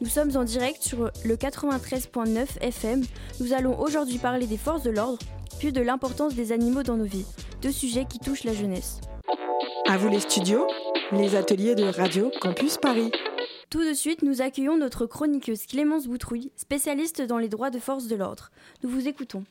Nous 0.00 0.08
sommes 0.08 0.36
en 0.36 0.42
direct 0.42 0.82
sur 0.82 1.12
le 1.24 1.36
93.9 1.36 2.60
FM. 2.60 3.04
Nous 3.38 3.52
allons 3.52 3.78
aujourd'hui 3.78 4.18
parler 4.18 4.48
des 4.48 4.56
forces 4.56 4.82
de 4.82 4.90
l'ordre, 4.90 5.18
puis 5.60 5.70
de 5.70 5.80
l'importance 5.80 6.34
des 6.34 6.50
animaux 6.50 6.82
dans 6.82 6.96
nos 6.96 7.04
vies, 7.04 7.26
deux 7.62 7.70
sujets 7.70 8.06
qui 8.06 8.18
touchent 8.18 8.44
la 8.44 8.54
jeunesse. 8.54 9.00
À 9.88 9.98
vous 9.98 10.08
les 10.08 10.20
studios, 10.20 10.66
les 11.12 11.36
ateliers 11.36 11.76
de 11.76 11.84
Radio 11.84 12.32
Campus 12.40 12.76
Paris. 12.76 13.12
Tout 13.72 13.88
de 13.88 13.94
suite, 13.94 14.22
nous 14.22 14.42
accueillons 14.42 14.76
notre 14.76 15.06
chroniqueuse 15.06 15.64
Clémence 15.64 16.06
Boutrouille, 16.06 16.52
spécialiste 16.56 17.22
dans 17.22 17.38
les 17.38 17.48
droits 17.48 17.70
de 17.70 17.78
force 17.78 18.06
de 18.06 18.14
l'ordre. 18.14 18.50
Nous 18.82 18.90
vous 18.90 19.08
écoutons. 19.08 19.44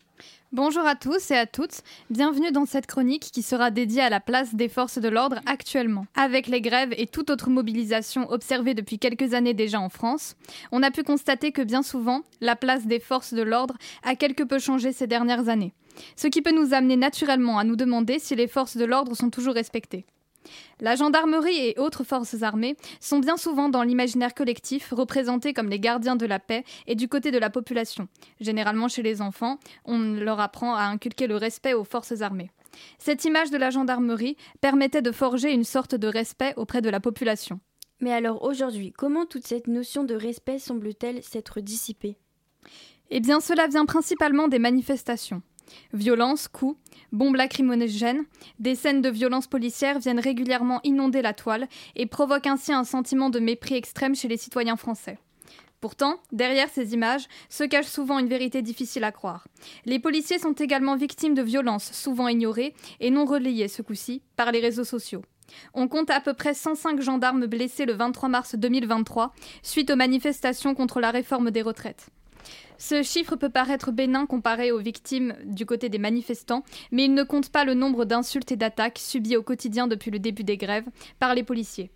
Bonjour 0.51 0.85
à 0.85 0.93
tous 0.93 1.31
et 1.31 1.35
à 1.35 1.47
toutes, 1.47 1.81
bienvenue 2.11 2.51
dans 2.51 2.67
cette 2.67 2.85
chronique 2.85 3.31
qui 3.33 3.41
sera 3.41 3.71
dédiée 3.71 4.03
à 4.03 4.11
la 4.11 4.19
place 4.19 4.53
des 4.53 4.69
forces 4.69 4.99
de 4.99 5.09
l'ordre 5.09 5.39
actuellement. 5.47 6.05
Avec 6.13 6.45
les 6.45 6.61
grèves 6.61 6.93
et 6.97 7.07
toute 7.07 7.31
autre 7.31 7.49
mobilisation 7.49 8.29
observée 8.29 8.75
depuis 8.75 8.99
quelques 8.99 9.33
années 9.33 9.55
déjà 9.55 9.81
en 9.81 9.89
France, 9.89 10.35
on 10.71 10.83
a 10.83 10.91
pu 10.91 11.01
constater 11.01 11.51
que 11.51 11.63
bien 11.63 11.81
souvent, 11.81 12.21
la 12.41 12.55
place 12.55 12.85
des 12.85 12.99
forces 12.99 13.33
de 13.33 13.41
l'ordre 13.41 13.75
a 14.03 14.15
quelque 14.15 14.43
peu 14.43 14.59
changé 14.59 14.91
ces 14.91 15.07
dernières 15.07 15.49
années. 15.49 15.73
ce 16.15 16.27
qui 16.27 16.43
peut 16.43 16.53
nous 16.53 16.75
amener 16.75 16.95
naturellement 16.95 17.57
à 17.57 17.63
nous 17.63 17.75
demander 17.75 18.19
si 18.19 18.35
les 18.35 18.47
forces 18.47 18.77
de 18.77 18.85
l'ordre 18.85 19.15
sont 19.15 19.31
toujours 19.31 19.55
respectées. 19.55 20.05
La 20.79 20.95
gendarmerie 20.95 21.57
et 21.57 21.79
autres 21.79 22.03
forces 22.03 22.41
armées 22.41 22.75
sont 22.99 23.19
bien 23.19 23.37
souvent 23.37 23.69
dans 23.69 23.83
l'imaginaire 23.83 24.33
collectif 24.33 24.91
représentés 24.91 25.53
comme 25.53 25.69
les 25.69 25.79
gardiens 25.79 26.15
de 26.15 26.25
la 26.25 26.39
paix 26.39 26.63
et 26.87 26.95
du 26.95 27.07
côté 27.07 27.31
de 27.31 27.37
la 27.37 27.49
population. 27.49 28.07
Généralement 28.39 28.87
chez 28.87 29.03
les 29.03 29.21
enfants, 29.21 29.59
on 29.85 29.99
leur 29.99 30.39
apprend 30.39 30.75
à 30.75 30.83
inculquer 30.83 31.27
le 31.27 31.35
respect 31.35 31.73
aux 31.73 31.83
forces 31.83 32.21
armées. 32.21 32.51
Cette 32.97 33.25
image 33.25 33.51
de 33.51 33.57
la 33.57 33.69
gendarmerie 33.69 34.37
permettait 34.61 35.01
de 35.01 35.11
forger 35.11 35.51
une 35.51 35.63
sorte 35.63 35.95
de 35.95 36.07
respect 36.07 36.53
auprès 36.55 36.81
de 36.81 36.89
la 36.89 36.99
population. 36.99 37.59
Mais 37.99 38.11
alors 38.11 38.43
aujourd'hui, 38.43 38.91
comment 38.91 39.25
toute 39.25 39.45
cette 39.45 39.67
notion 39.67 40.03
de 40.03 40.15
respect 40.15 40.57
semble-t-elle 40.57 41.21
s'être 41.21 41.61
dissipée? 41.61 42.17
Eh 43.11 43.19
bien, 43.19 43.39
cela 43.39 43.67
vient 43.67 43.85
principalement 43.85 44.47
des 44.47 44.57
manifestations. 44.57 45.41
Violence, 45.93 46.47
coups, 46.47 46.77
bombes 47.11 47.35
lacrymogènes, 47.35 48.23
des 48.59 48.75
scènes 48.75 49.01
de 49.01 49.09
violence 49.09 49.47
policière 49.47 49.99
viennent 49.99 50.19
régulièrement 50.19 50.79
inonder 50.83 51.21
la 51.21 51.33
toile 51.33 51.67
et 51.95 52.05
provoquent 52.05 52.47
ainsi 52.47 52.73
un 52.73 52.83
sentiment 52.83 53.29
de 53.29 53.39
mépris 53.39 53.75
extrême 53.75 54.15
chez 54.15 54.27
les 54.27 54.37
citoyens 54.37 54.77
français. 54.77 55.17
Pourtant, 55.81 56.19
derrière 56.31 56.69
ces 56.69 56.93
images 56.93 57.27
se 57.49 57.63
cache 57.63 57.87
souvent 57.87 58.19
une 58.19 58.27
vérité 58.27 58.61
difficile 58.61 59.03
à 59.03 59.11
croire. 59.11 59.47
Les 59.85 59.97
policiers 59.97 60.37
sont 60.37 60.53
également 60.53 60.95
victimes 60.95 61.33
de 61.33 61.41
violences 61.41 61.91
souvent 61.91 62.27
ignorées 62.27 62.75
et 62.99 63.09
non 63.09 63.25
relayées 63.25 63.67
ce 63.67 63.81
coup-ci 63.81 64.21
par 64.35 64.51
les 64.51 64.59
réseaux 64.59 64.83
sociaux. 64.83 65.23
On 65.73 65.87
compte 65.87 66.11
à 66.11 66.21
peu 66.21 66.33
près 66.33 66.53
105 66.53 67.01
gendarmes 67.01 67.47
blessés 67.47 67.85
le 67.85 67.93
23 67.93 68.29
mars 68.29 68.55
2023 68.55 69.33
suite 69.63 69.89
aux 69.89 69.95
manifestations 69.95 70.75
contre 70.75 70.99
la 70.99 71.09
réforme 71.11 71.49
des 71.49 71.63
retraites. 71.63 72.09
Ce 72.81 73.03
chiffre 73.03 73.35
peut 73.35 73.51
paraître 73.51 73.91
bénin 73.91 74.25
comparé 74.25 74.71
aux 74.71 74.79
victimes 74.79 75.35
du 75.45 75.67
côté 75.67 75.87
des 75.87 75.99
manifestants, 75.99 76.63
mais 76.91 77.05
il 77.05 77.13
ne 77.13 77.21
compte 77.21 77.49
pas 77.49 77.63
le 77.63 77.75
nombre 77.75 78.05
d'insultes 78.05 78.51
et 78.51 78.55
d'attaques 78.55 78.97
subies 78.97 79.37
au 79.37 79.43
quotidien 79.43 79.85
depuis 79.85 80.09
le 80.09 80.17
début 80.17 80.43
des 80.43 80.57
grèves 80.57 80.87
par 81.19 81.35
les 81.35 81.43
policiers. 81.43 81.91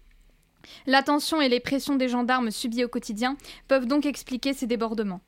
La 0.86 1.02
tension 1.02 1.41
et 1.41 1.50
les 1.50 1.60
pressions 1.60 1.95
des 1.95 2.08
gendarmes 2.08 2.52
subies 2.52 2.84
au 2.84 2.88
quotidien 2.88 3.36
peuvent 3.67 3.88
donc 3.88 4.06
expliquer 4.06 4.54
ces 4.54 4.67
débordements. 4.67 5.21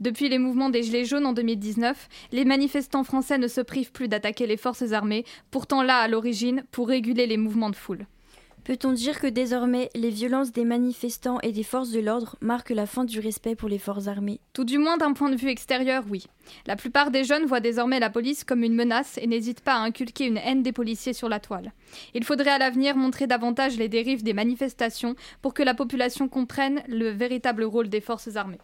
Depuis 0.00 0.30
les 0.30 0.38
mouvements 0.38 0.70
des 0.70 0.82
Gilets 0.82 1.04
jaunes 1.04 1.26
en 1.26 1.34
2019, 1.34 2.08
les 2.32 2.46
manifestants 2.46 3.04
français 3.04 3.36
ne 3.36 3.48
se 3.48 3.60
privent 3.60 3.92
plus 3.92 4.08
d'attaquer 4.08 4.46
les 4.46 4.56
forces 4.56 4.92
armées, 4.92 5.26
pourtant 5.50 5.82
là 5.82 5.98
à 5.98 6.08
l'origine 6.08 6.64
pour 6.70 6.88
réguler 6.88 7.26
les 7.26 7.36
mouvements 7.36 7.68
de 7.68 7.76
foule. 7.76 8.06
Peut-on 8.64 8.92
dire 8.92 9.20
que 9.20 9.26
désormais 9.26 9.90
les 9.96 10.10
violences 10.10 10.52
des 10.52 10.64
manifestants 10.64 11.40
et 11.40 11.50
des 11.50 11.64
forces 11.64 11.90
de 11.90 11.98
l'ordre 11.98 12.36
marquent 12.40 12.70
la 12.70 12.86
fin 12.86 13.04
du 13.04 13.18
respect 13.18 13.56
pour 13.56 13.68
les 13.68 13.78
forces 13.78 14.06
armées? 14.06 14.38
Tout 14.52 14.62
du 14.62 14.78
moins 14.78 14.96
d'un 14.96 15.14
point 15.14 15.30
de 15.30 15.36
vue 15.36 15.48
extérieur, 15.48 16.04
oui. 16.08 16.26
La 16.66 16.76
plupart 16.76 17.10
des 17.10 17.24
jeunes 17.24 17.44
voient 17.44 17.58
désormais 17.58 17.98
la 17.98 18.08
police 18.08 18.44
comme 18.44 18.62
une 18.62 18.76
menace 18.76 19.18
et 19.18 19.26
n'hésitent 19.26 19.62
pas 19.62 19.74
à 19.74 19.80
inculquer 19.80 20.26
une 20.26 20.38
haine 20.38 20.62
des 20.62 20.70
policiers 20.70 21.12
sur 21.12 21.28
la 21.28 21.40
toile. 21.40 21.72
Il 22.14 22.22
faudrait 22.22 22.50
à 22.50 22.58
l'avenir 22.58 22.94
montrer 22.94 23.26
davantage 23.26 23.76
les 23.78 23.88
dérives 23.88 24.22
des 24.22 24.32
manifestations 24.32 25.16
pour 25.40 25.54
que 25.54 25.64
la 25.64 25.74
population 25.74 26.28
comprenne 26.28 26.82
le 26.86 27.10
véritable 27.10 27.64
rôle 27.64 27.88
des 27.88 28.00
forces 28.00 28.36
armées. 28.36 28.60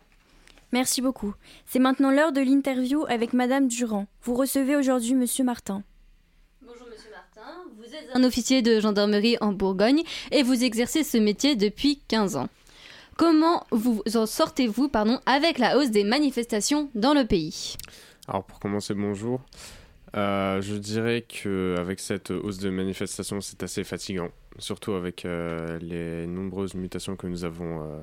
Merci 0.70 1.02
beaucoup. 1.02 1.34
C'est 1.66 1.80
maintenant 1.80 2.12
l'heure 2.12 2.32
de 2.32 2.40
l'interview 2.40 3.04
avec 3.08 3.32
Madame 3.32 3.66
Durand. 3.66 4.06
Vous 4.22 4.34
recevez 4.34 4.76
aujourd'hui 4.76 5.14
Monsieur 5.14 5.42
Martin. 5.42 5.82
Vous 7.88 7.94
êtes 7.94 8.10
un 8.12 8.22
officier 8.22 8.60
de 8.60 8.80
gendarmerie 8.80 9.38
en 9.40 9.52
Bourgogne 9.52 10.02
et 10.30 10.42
vous 10.42 10.62
exercez 10.62 11.04
ce 11.04 11.16
métier 11.16 11.56
depuis 11.56 12.02
15 12.08 12.36
ans. 12.36 12.48
Comment 13.16 13.66
vous 13.70 14.02
en 14.14 14.26
sortez-vous 14.26 14.88
pardon, 14.88 15.20
avec 15.24 15.56
la 15.56 15.78
hausse 15.78 15.90
des 15.90 16.04
manifestations 16.04 16.90
dans 16.94 17.14
le 17.14 17.24
pays? 17.24 17.76
Alors 18.26 18.44
pour 18.44 18.60
commencer, 18.60 18.92
bonjour. 18.92 19.40
Euh, 20.16 20.60
je 20.60 20.74
dirais 20.74 21.24
qu'avec 21.26 22.00
cette 22.00 22.30
hausse 22.30 22.58
de 22.58 22.68
manifestations, 22.68 23.40
c'est 23.40 23.62
assez 23.62 23.84
fatigant, 23.84 24.28
surtout 24.58 24.92
avec 24.92 25.24
euh, 25.24 25.78
les 25.78 26.26
nombreuses 26.26 26.74
mutations 26.74 27.16
que 27.16 27.26
nous 27.26 27.44
avons 27.44 27.84
euh, 27.84 28.00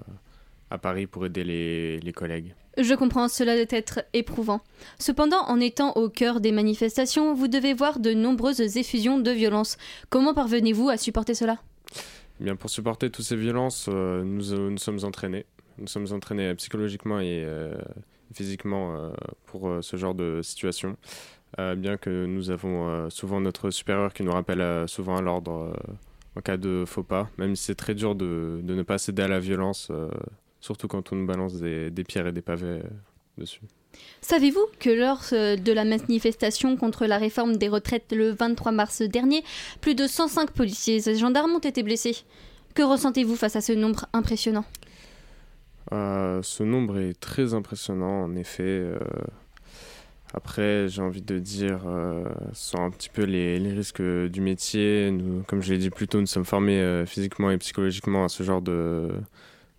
à 0.71 0.79
Paris 0.79 1.05
pour 1.05 1.27
aider 1.27 1.43
les 1.43 2.13
collègues. 2.13 2.55
Je 2.77 2.93
comprends, 2.93 3.27
cela 3.27 3.55
doit 3.55 3.77
être 3.77 4.03
éprouvant. 4.13 4.61
Cependant, 4.99 5.41
en 5.47 5.59
étant 5.59 5.93
au 5.93 6.09
cœur 6.09 6.41
des 6.41 6.51
manifestations, 6.51 7.33
vous 7.33 7.47
devez 7.47 7.73
voir 7.73 7.99
de 7.99 8.13
nombreuses 8.13 8.77
effusions 8.77 9.19
de 9.19 9.31
violence. 9.31 9.77
Comment 10.09 10.33
parvenez-vous 10.33 10.89
à 10.89 10.97
supporter 10.97 11.33
cela? 11.33 11.57
Eh 12.39 12.43
Bien, 12.43 12.55
pour 12.55 12.69
supporter 12.69 13.09
toutes 13.09 13.25
ces 13.25 13.37
violences, 13.37 13.87
euh, 13.89 14.23
nous, 14.23 14.53
euh, 14.53 14.69
nous 14.69 14.77
sommes 14.77 14.99
entraînés. 15.03 15.45
Nous 15.77 15.87
sommes 15.87 16.07
entraînés 16.11 16.53
psychologiquement 16.55 17.19
et 17.19 17.43
euh, 17.45 17.73
physiquement 18.33 18.95
euh, 18.95 19.11
pour 19.45 19.69
euh, 19.69 19.81
ce 19.81 19.97
genre 19.97 20.15
de 20.15 20.41
situation. 20.41 20.97
Euh, 21.59 21.75
bien 21.75 21.95
que 21.97 22.25
nous 22.25 22.49
avons 22.51 22.89
euh, 22.89 23.09
souvent 23.09 23.39
notre 23.39 23.69
supérieur 23.69 24.13
qui 24.13 24.23
nous 24.23 24.31
rappelle 24.31 24.61
euh, 24.61 24.87
souvent 24.87 25.15
à 25.15 25.21
l'ordre 25.21 25.73
euh, 25.73 25.93
en 26.35 26.41
cas 26.41 26.57
de 26.57 26.83
faux 26.85 27.03
pas, 27.03 27.29
même 27.37 27.55
si 27.55 27.63
c'est 27.63 27.75
très 27.75 27.95
dur 27.95 28.15
de, 28.15 28.59
ne 28.63 28.83
pas 28.83 28.97
céder 28.97 29.21
à 29.21 29.27
la 29.29 29.39
violence, 29.39 29.87
euh, 29.91 30.09
surtout 30.65 30.87
quand 30.87 31.13
on 31.13 31.15
nous 31.15 31.27
balance 31.27 31.53
des, 31.55 31.91
des 31.91 32.03
pierres 32.03 32.27
et 32.27 32.31
des 32.31 32.41
pavés 32.41 32.65
euh, 32.65 32.83
dessus. 33.37 33.61
Savez-vous 34.21 34.65
que 34.79 34.89
lors 34.89 35.23
euh, 35.31 35.55
de 35.55 35.71
la 35.71 35.85
manifestation 35.85 36.75
contre 36.75 37.05
la 37.05 37.17
réforme 37.17 37.57
des 37.57 37.69
retraites 37.69 38.11
le 38.11 38.31
23 38.31 38.71
mars 38.71 39.01
dernier, 39.03 39.43
plus 39.79 39.95
de 39.95 40.07
105 40.07 40.51
policiers 40.51 41.07
et 41.07 41.15
gendarmes 41.15 41.51
ont 41.51 41.59
été 41.59 41.83
blessés? 41.83 42.17
Que 42.73 42.81
ressentez-vous 42.81 43.35
face 43.35 43.55
à 43.55 43.61
ce 43.61 43.73
nombre 43.73 44.07
impressionnant? 44.11 44.65
Euh, 45.93 46.41
ce 46.41 46.63
nombre 46.63 46.97
est 46.97 47.17
très 47.19 47.53
impressionnant, 47.53 48.23
en 48.23 48.35
effet. 48.35 48.63
euh, 48.63 48.97
après, 50.33 50.89
j'ai 50.89 51.01
envie 51.03 51.21
de 51.21 51.37
dire, 51.37 51.83
euh, 51.85 52.25
sont 52.53 52.81
un 52.81 52.89
petit 52.89 53.09
peu 53.09 53.23
les, 53.23 53.59
les 53.59 53.71
risques 53.71 54.01
du 54.01 54.41
métier. 54.41 55.11
Nous, 55.11 55.43
comme 55.43 55.61
je 55.61 55.71
l'ai 55.71 55.79
dit 55.79 55.91
plus 55.91 56.07
tôt, 56.07 56.19
nous 56.19 56.25
sommes 56.25 56.43
formés 56.43 57.03
physiquement 57.05 57.51
et 57.51 57.57
psychologiquement 57.59 58.25
à 58.25 58.29
ce 58.29 58.43
genre 58.43 58.61
de, 58.63 59.09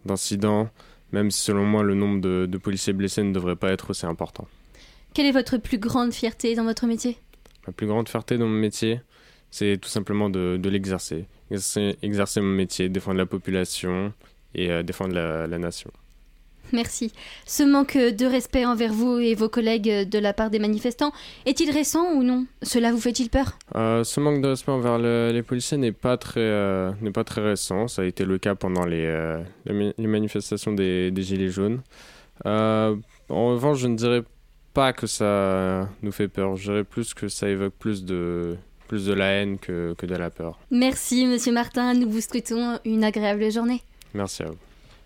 d'incidents, 0.06 0.70
même 1.12 1.30
si 1.30 1.42
selon 1.42 1.64
moi, 1.64 1.82
le 1.82 1.94
nombre 1.94 2.20
de, 2.20 2.46
de 2.46 2.58
policiers 2.58 2.92
blessés 2.92 3.22
ne 3.22 3.32
devrait 3.32 3.56
pas 3.56 3.70
être 3.70 3.90
aussi 3.90 4.06
important. 4.06 4.46
Quelle 5.14 5.26
est 5.26 5.32
votre 5.32 5.56
plus 5.58 5.78
grande 5.78 6.12
fierté 6.12 6.54
dans 6.54 6.64
votre 6.64 6.86
métier? 6.86 7.18
Ma 7.66 7.72
plus 7.72 7.86
grande 7.86 8.08
fierté 8.08 8.38
dans 8.38 8.46
mon 8.46 8.58
métier, 8.58 9.00
c'est 9.50 9.78
tout 9.80 9.88
simplement 9.88 10.30
de, 10.30 10.56
de 10.56 10.68
l'exercer. 10.68 11.26
Exercer, 11.50 11.96
exercer 12.02 12.40
mon 12.40 12.54
métier, 12.54 12.88
défendre 12.88 13.18
la 13.18 13.26
population 13.26 14.12
et 14.54 14.70
euh, 14.70 14.82
défendre 14.82 15.14
la, 15.14 15.46
la 15.46 15.58
nation. 15.58 15.90
Merci. 16.72 17.12
Ce 17.46 17.62
manque 17.62 17.96
de 17.96 18.26
respect 18.26 18.64
envers 18.66 18.92
vous 18.92 19.18
et 19.18 19.34
vos 19.34 19.48
collègues 19.48 20.08
de 20.08 20.18
la 20.18 20.32
part 20.32 20.50
des 20.50 20.58
manifestants 20.58 21.12
est-il 21.46 21.70
récent 21.70 22.12
ou 22.14 22.22
non? 22.22 22.46
Cela 22.62 22.92
vous 22.92 23.00
fait-il 23.00 23.30
peur? 23.30 23.58
Euh, 23.74 24.02
ce 24.04 24.20
manque 24.20 24.40
de 24.42 24.48
respect 24.48 24.72
envers 24.72 24.98
le- 24.98 25.30
les 25.32 25.42
policiers 25.42 25.78
n'est 25.78 25.92
pas 25.92 26.16
très 26.16 26.40
euh, 26.40 26.90
n'est 27.00 27.12
pas 27.12 27.24
très 27.24 27.42
récent. 27.42 27.88
Ça 27.88 28.02
a 28.02 28.04
été 28.04 28.24
le 28.24 28.38
cas 28.38 28.54
pendant 28.54 28.84
les, 28.84 29.04
euh, 29.06 29.42
les, 29.64 29.72
ma- 29.72 29.92
les 29.96 30.06
manifestations 30.06 30.72
des, 30.72 31.10
des 31.10 31.22
gilets 31.22 31.48
jaunes. 31.50 31.80
En 32.44 33.48
revanche, 33.50 33.78
je 33.78 33.88
ne 33.88 33.96
dirais 33.96 34.22
pas 34.74 34.92
que 34.92 35.06
ça 35.06 35.88
nous 36.02 36.12
fait 36.12 36.28
peur. 36.28 36.56
Je 36.56 36.70
dirais 36.70 36.84
plus 36.84 37.14
que 37.14 37.28
ça 37.28 37.48
évoque 37.48 37.72
plus 37.78 38.04
de 38.04 38.56
plus 38.88 39.04
de 39.06 39.12
la 39.14 39.26
haine 39.32 39.58
que, 39.58 39.94
que 39.98 40.06
de 40.06 40.14
la 40.14 40.30
peur. 40.30 40.60
Merci, 40.70 41.26
monsieur 41.26 41.52
Martin. 41.52 41.92
Nous 41.94 42.08
vous 42.08 42.20
souhaitons 42.20 42.78
une 42.84 43.02
agréable 43.02 43.50
journée. 43.50 43.82
Merci 44.14 44.44
à 44.44 44.46
vous. 44.46 44.56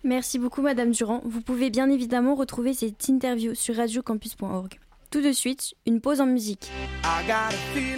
Merci 0.02 0.38
beaucoup 0.38 0.62
Madame 0.62 0.92
Durand. 0.92 1.20
Vous 1.24 1.42
pouvez 1.42 1.68
bien 1.70 1.90
évidemment 1.90 2.34
retrouver 2.34 2.72
cette 2.72 3.08
interview 3.08 3.54
sur 3.54 3.76
radiocampus.org. 3.76 4.78
Tout 5.10 5.20
de 5.20 5.32
suite, 5.32 5.74
une 5.86 6.00
pause 6.00 6.20
en 6.20 6.26
musique. 6.26 6.70
I 7.04 7.26
got 7.26 7.52
a 7.52 7.56
feeling 7.74 7.96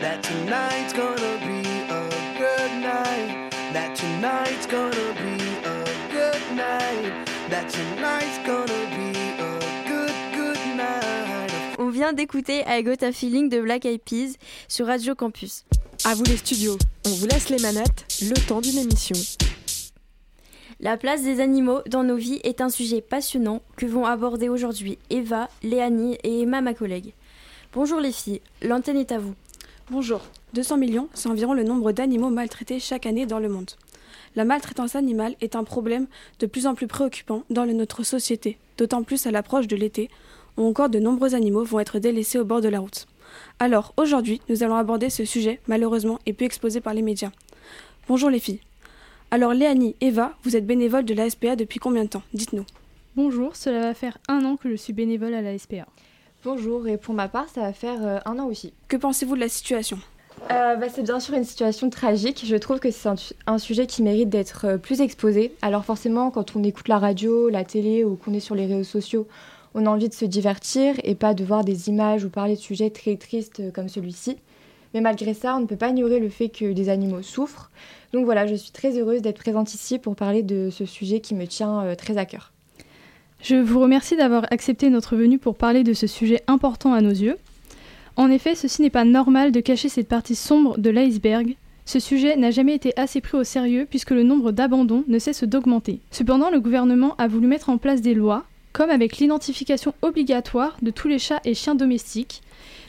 that 0.00 0.22
tonight's 0.22 0.92
gonna 0.94 1.38
be 1.46 1.66
a 1.90 2.08
good 2.38 2.80
night. 2.80 3.50
That 3.72 3.94
tonight's 3.94 4.66
gonna 4.66 5.12
be 5.14 5.42
a 5.64 5.84
good 6.10 6.56
night. 6.56 7.12
That 7.50 7.68
tonight's 7.68 8.38
gonna 8.46 8.86
be 8.96 9.16
a 9.38 9.58
good, 9.86 10.14
good 10.34 10.76
night. 10.76 11.78
On 11.78 11.90
vient 11.90 12.12
d'écouter 12.14 12.64
I 12.66 12.82
Got 12.82 13.02
a 13.04 13.12
Feeling 13.12 13.48
de 13.48 13.60
Black 13.60 13.84
Eyed 13.84 14.00
Peas 14.02 14.36
sur 14.68 14.86
Radio 14.86 15.14
Campus. 15.14 15.64
À 16.04 16.14
vous 16.14 16.22
les 16.24 16.36
studios, 16.36 16.78
on 17.06 17.10
vous 17.10 17.26
laisse 17.26 17.48
les 17.48 17.58
manettes, 17.58 18.06
le 18.22 18.34
temps 18.46 18.60
d'une 18.60 18.78
émission. 18.78 19.16
La 20.80 20.96
place 20.96 21.22
des 21.22 21.40
animaux 21.40 21.80
dans 21.88 22.04
nos 22.04 22.16
vies 22.16 22.40
est 22.44 22.60
un 22.60 22.70
sujet 22.70 23.00
passionnant 23.00 23.62
que 23.76 23.84
vont 23.84 24.06
aborder 24.06 24.48
aujourd'hui 24.48 24.98
Eva, 25.10 25.48
Léanie 25.64 26.16
et 26.22 26.42
Emma, 26.42 26.60
ma 26.60 26.72
collègue. 26.72 27.14
Bonjour 27.74 28.00
les 28.00 28.12
filles, 28.12 28.40
l'antenne 28.62 28.96
est 28.96 29.10
à 29.10 29.18
vous. 29.18 29.34
Bonjour. 29.90 30.20
200 30.54 30.76
millions, 30.76 31.08
c'est 31.14 31.28
environ 31.28 31.52
le 31.52 31.64
nombre 31.64 31.90
d'animaux 31.90 32.30
maltraités 32.30 32.78
chaque 32.78 33.04
année 33.04 33.26
dans 33.26 33.40
le 33.40 33.48
monde. 33.48 33.72
La 34.36 34.44
maltraitance 34.44 34.94
animale 34.94 35.34
est 35.40 35.56
un 35.56 35.64
problème 35.64 36.06
de 36.38 36.46
plus 36.46 36.68
en 36.68 36.76
plus 36.76 36.86
préoccupant 36.86 37.42
dans 37.50 37.66
notre 37.66 38.04
société, 38.04 38.56
d'autant 38.78 39.02
plus 39.02 39.26
à 39.26 39.32
l'approche 39.32 39.66
de 39.66 39.76
l'été, 39.76 40.10
où 40.56 40.64
encore 40.64 40.90
de 40.90 41.00
nombreux 41.00 41.34
animaux 41.34 41.64
vont 41.64 41.80
être 41.80 41.98
délaissés 41.98 42.38
au 42.38 42.44
bord 42.44 42.60
de 42.60 42.68
la 42.68 42.78
route. 42.78 43.08
Alors, 43.58 43.92
aujourd'hui, 43.96 44.40
nous 44.48 44.62
allons 44.62 44.76
aborder 44.76 45.10
ce 45.10 45.24
sujet, 45.24 45.60
malheureusement, 45.66 46.18
et 46.26 46.32
peu 46.32 46.44
exposé 46.44 46.80
par 46.80 46.94
les 46.94 47.02
médias. 47.02 47.30
Bonjour 48.08 48.30
les 48.30 48.38
filles. 48.38 48.60
Alors, 49.30 49.52
Léanie, 49.52 49.96
Eva, 50.00 50.32
vous 50.44 50.56
êtes 50.56 50.66
bénévole 50.66 51.04
de 51.04 51.14
la 51.14 51.28
SPA 51.28 51.56
depuis 51.56 51.78
combien 51.78 52.04
de 52.04 52.08
temps? 52.08 52.22
Dites-nous. 52.32 52.64
Bonjour, 53.16 53.56
cela 53.56 53.80
va 53.80 53.94
faire 53.94 54.18
un 54.28 54.44
an 54.44 54.56
que 54.56 54.70
je 54.70 54.76
suis 54.76 54.92
bénévole 54.92 55.34
à 55.34 55.42
la 55.42 55.58
SPA. 55.58 55.86
Bonjour, 56.44 56.86
et 56.86 56.96
pour 56.96 57.14
ma 57.14 57.28
part, 57.28 57.48
ça 57.48 57.62
va 57.62 57.72
faire 57.72 57.98
euh, 58.06 58.18
un 58.24 58.38
an 58.38 58.46
aussi. 58.46 58.72
Que 58.86 58.96
pensez-vous 58.96 59.34
de 59.34 59.40
la 59.40 59.48
situation? 59.48 59.98
Euh, 60.52 60.76
bah, 60.76 60.86
c'est 60.88 61.02
bien 61.02 61.18
sûr 61.18 61.34
une 61.34 61.44
situation 61.44 61.90
tragique. 61.90 62.44
Je 62.46 62.54
trouve 62.54 62.78
que 62.78 62.92
c'est 62.92 63.08
un, 63.08 63.16
un 63.48 63.58
sujet 63.58 63.88
qui 63.88 64.04
mérite 64.04 64.28
d'être 64.28 64.66
euh, 64.66 64.78
plus 64.78 65.00
exposé. 65.00 65.52
Alors 65.62 65.84
forcément, 65.84 66.30
quand 66.30 66.54
on 66.54 66.62
écoute 66.62 66.86
la 66.86 66.98
radio, 67.00 67.48
la 67.48 67.64
télé 67.64 68.04
ou 68.04 68.14
qu'on 68.14 68.32
est 68.34 68.40
sur 68.40 68.54
les 68.54 68.66
réseaux 68.66 68.84
sociaux, 68.84 69.26
on 69.74 69.86
a 69.86 69.90
envie 69.90 70.08
de 70.08 70.14
se 70.14 70.24
divertir 70.24 70.94
et 71.04 71.14
pas 71.14 71.34
de 71.34 71.44
voir 71.44 71.64
des 71.64 71.88
images 71.88 72.24
ou 72.24 72.30
parler 72.30 72.56
de 72.56 72.60
sujets 72.60 72.90
très 72.90 73.16
tristes 73.16 73.60
euh, 73.60 73.70
comme 73.70 73.88
celui-ci. 73.88 74.36
Mais 74.94 75.00
malgré 75.00 75.34
ça, 75.34 75.56
on 75.56 75.60
ne 75.60 75.66
peut 75.66 75.76
pas 75.76 75.90
ignorer 75.90 76.18
le 76.18 76.28
fait 76.28 76.48
que 76.48 76.72
des 76.72 76.88
animaux 76.88 77.22
souffrent. 77.22 77.70
Donc 78.12 78.24
voilà, 78.24 78.46
je 78.46 78.54
suis 78.54 78.70
très 78.70 78.98
heureuse 78.98 79.20
d'être 79.20 79.38
présente 79.38 79.74
ici 79.74 79.98
pour 79.98 80.16
parler 80.16 80.42
de 80.42 80.70
ce 80.70 80.86
sujet 80.86 81.20
qui 81.20 81.34
me 81.34 81.46
tient 81.46 81.82
euh, 81.82 81.94
très 81.94 82.16
à 82.16 82.24
cœur. 82.24 82.52
Je 83.42 83.54
vous 83.54 83.80
remercie 83.80 84.16
d'avoir 84.16 84.46
accepté 84.50 84.90
notre 84.90 85.14
venue 85.14 85.38
pour 85.38 85.54
parler 85.54 85.84
de 85.84 85.92
ce 85.92 86.06
sujet 86.06 86.42
important 86.46 86.92
à 86.92 87.00
nos 87.00 87.10
yeux. 87.10 87.36
En 88.16 88.30
effet, 88.30 88.56
ceci 88.56 88.82
n'est 88.82 88.90
pas 88.90 89.04
normal 89.04 89.52
de 89.52 89.60
cacher 89.60 89.88
cette 89.88 90.08
partie 90.08 90.34
sombre 90.34 90.76
de 90.78 90.90
l'iceberg. 90.90 91.54
Ce 91.84 92.00
sujet 92.00 92.36
n'a 92.36 92.50
jamais 92.50 92.74
été 92.74 92.92
assez 92.98 93.20
pris 93.20 93.38
au 93.38 93.44
sérieux 93.44 93.86
puisque 93.88 94.10
le 94.10 94.24
nombre 94.24 94.50
d'abandons 94.50 95.04
ne 95.06 95.18
cesse 95.20 95.44
d'augmenter. 95.44 96.00
Cependant, 96.10 96.50
le 96.50 96.60
gouvernement 96.60 97.14
a 97.16 97.28
voulu 97.28 97.46
mettre 97.46 97.70
en 97.70 97.78
place 97.78 98.00
des 98.00 98.14
lois, 98.14 98.44
comme 98.78 98.90
avec 98.90 99.16
l'identification 99.16 99.92
obligatoire 100.02 100.76
de 100.82 100.92
tous 100.92 101.08
les 101.08 101.18
chats 101.18 101.40
et 101.44 101.52
chiens 101.52 101.74
domestiques, 101.74 102.42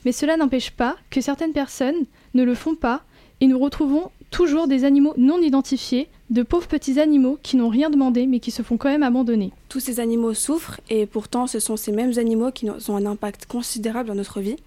mais 0.05 0.11
cela 0.11 0.37
n'empêche 0.37 0.69
pas 0.69 0.95
que 1.09 1.19
certaines 1.19 1.51
personnes 1.51 2.05
ne 2.35 2.43
le 2.43 2.53
font 2.53 2.75
pas 2.75 3.01
et 3.41 3.47
nous 3.47 3.57
retrouvons 3.57 4.11
toujours 4.29 4.67
des 4.67 4.83
animaux 4.83 5.15
non 5.17 5.41
identifiés, 5.41 6.07
de 6.29 6.43
pauvres 6.43 6.67
petits 6.67 6.99
animaux 6.99 7.39
qui 7.41 7.57
n'ont 7.57 7.69
rien 7.69 7.89
demandé 7.89 8.27
mais 8.27 8.39
qui 8.39 8.51
se 8.51 8.61
font 8.61 8.77
quand 8.77 8.89
même 8.89 9.01
abandonner. 9.01 9.51
Tous 9.67 9.79
ces 9.79 9.99
animaux 9.99 10.35
souffrent 10.35 10.79
et 10.91 11.07
pourtant 11.07 11.47
ce 11.47 11.59
sont 11.59 11.75
ces 11.75 11.91
mêmes 11.91 12.19
animaux 12.19 12.51
qui 12.51 12.69
ont 12.69 12.95
un 12.95 13.05
impact 13.07 13.47
considérable 13.47 14.09
dans 14.09 14.15
notre 14.15 14.41
vie. 14.41 14.57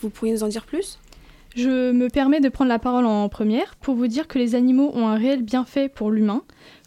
Vous 0.00 0.10
pourriez 0.10 0.32
nous 0.32 0.44
en 0.44 0.48
dire 0.48 0.64
plus? 0.64 1.00
Je 1.56 1.90
me 1.90 2.08
permets 2.08 2.40
de 2.40 2.48
prendre 2.48 2.70
la 2.70 2.78
parole 2.78 3.04
en 3.04 3.28
première 3.28 3.74
pour 3.76 3.96
vous 3.96 4.06
dire 4.06 4.28
que 4.28 4.38
les 4.38 4.54
animaux 4.54 4.92
ont 4.94 5.08
un 5.08 5.16
réel 5.16 5.42
bienfait 5.42 5.88
pour 5.88 6.10
l'humain, 6.10 6.42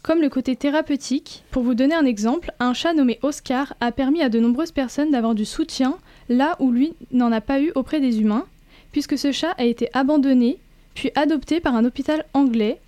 comme 0.06 0.22
le 0.22 0.28
côté 0.28 0.54
thérapeutique. 0.54 1.42
Pour 1.50 1.64
vous 1.64 1.74
donner 1.74 1.96
un 1.96 2.06
exemple, 2.06 2.52
un 2.60 2.74
chat 2.74 2.94
nommé 2.94 3.18
Oscar 3.22 3.74
a 3.80 3.90
permis 3.90 4.22
à 4.22 4.28
de 4.28 4.38
nombreuses 4.38 4.70
personnes 4.70 5.10
d'avoir 5.10 5.34
du 5.34 5.44
soutien 5.44 5.96
là 6.28 6.54
où 6.60 6.70
lui 6.70 6.92
n'en 7.10 7.32
a 7.32 7.40
pas 7.40 7.60
eu 7.60 7.72
auprès 7.74 7.98
des 7.98 8.20
humains, 8.20 8.46
puisque 8.92 9.18
ce 9.18 9.32
chat 9.32 9.50
a 9.58 9.64
été 9.64 9.90
abandonné 9.94 10.58
puis 10.94 11.10
adopté 11.16 11.58
par 11.58 11.74
un 11.74 11.84
hôpital 11.84 12.24
anglais. 12.34 12.78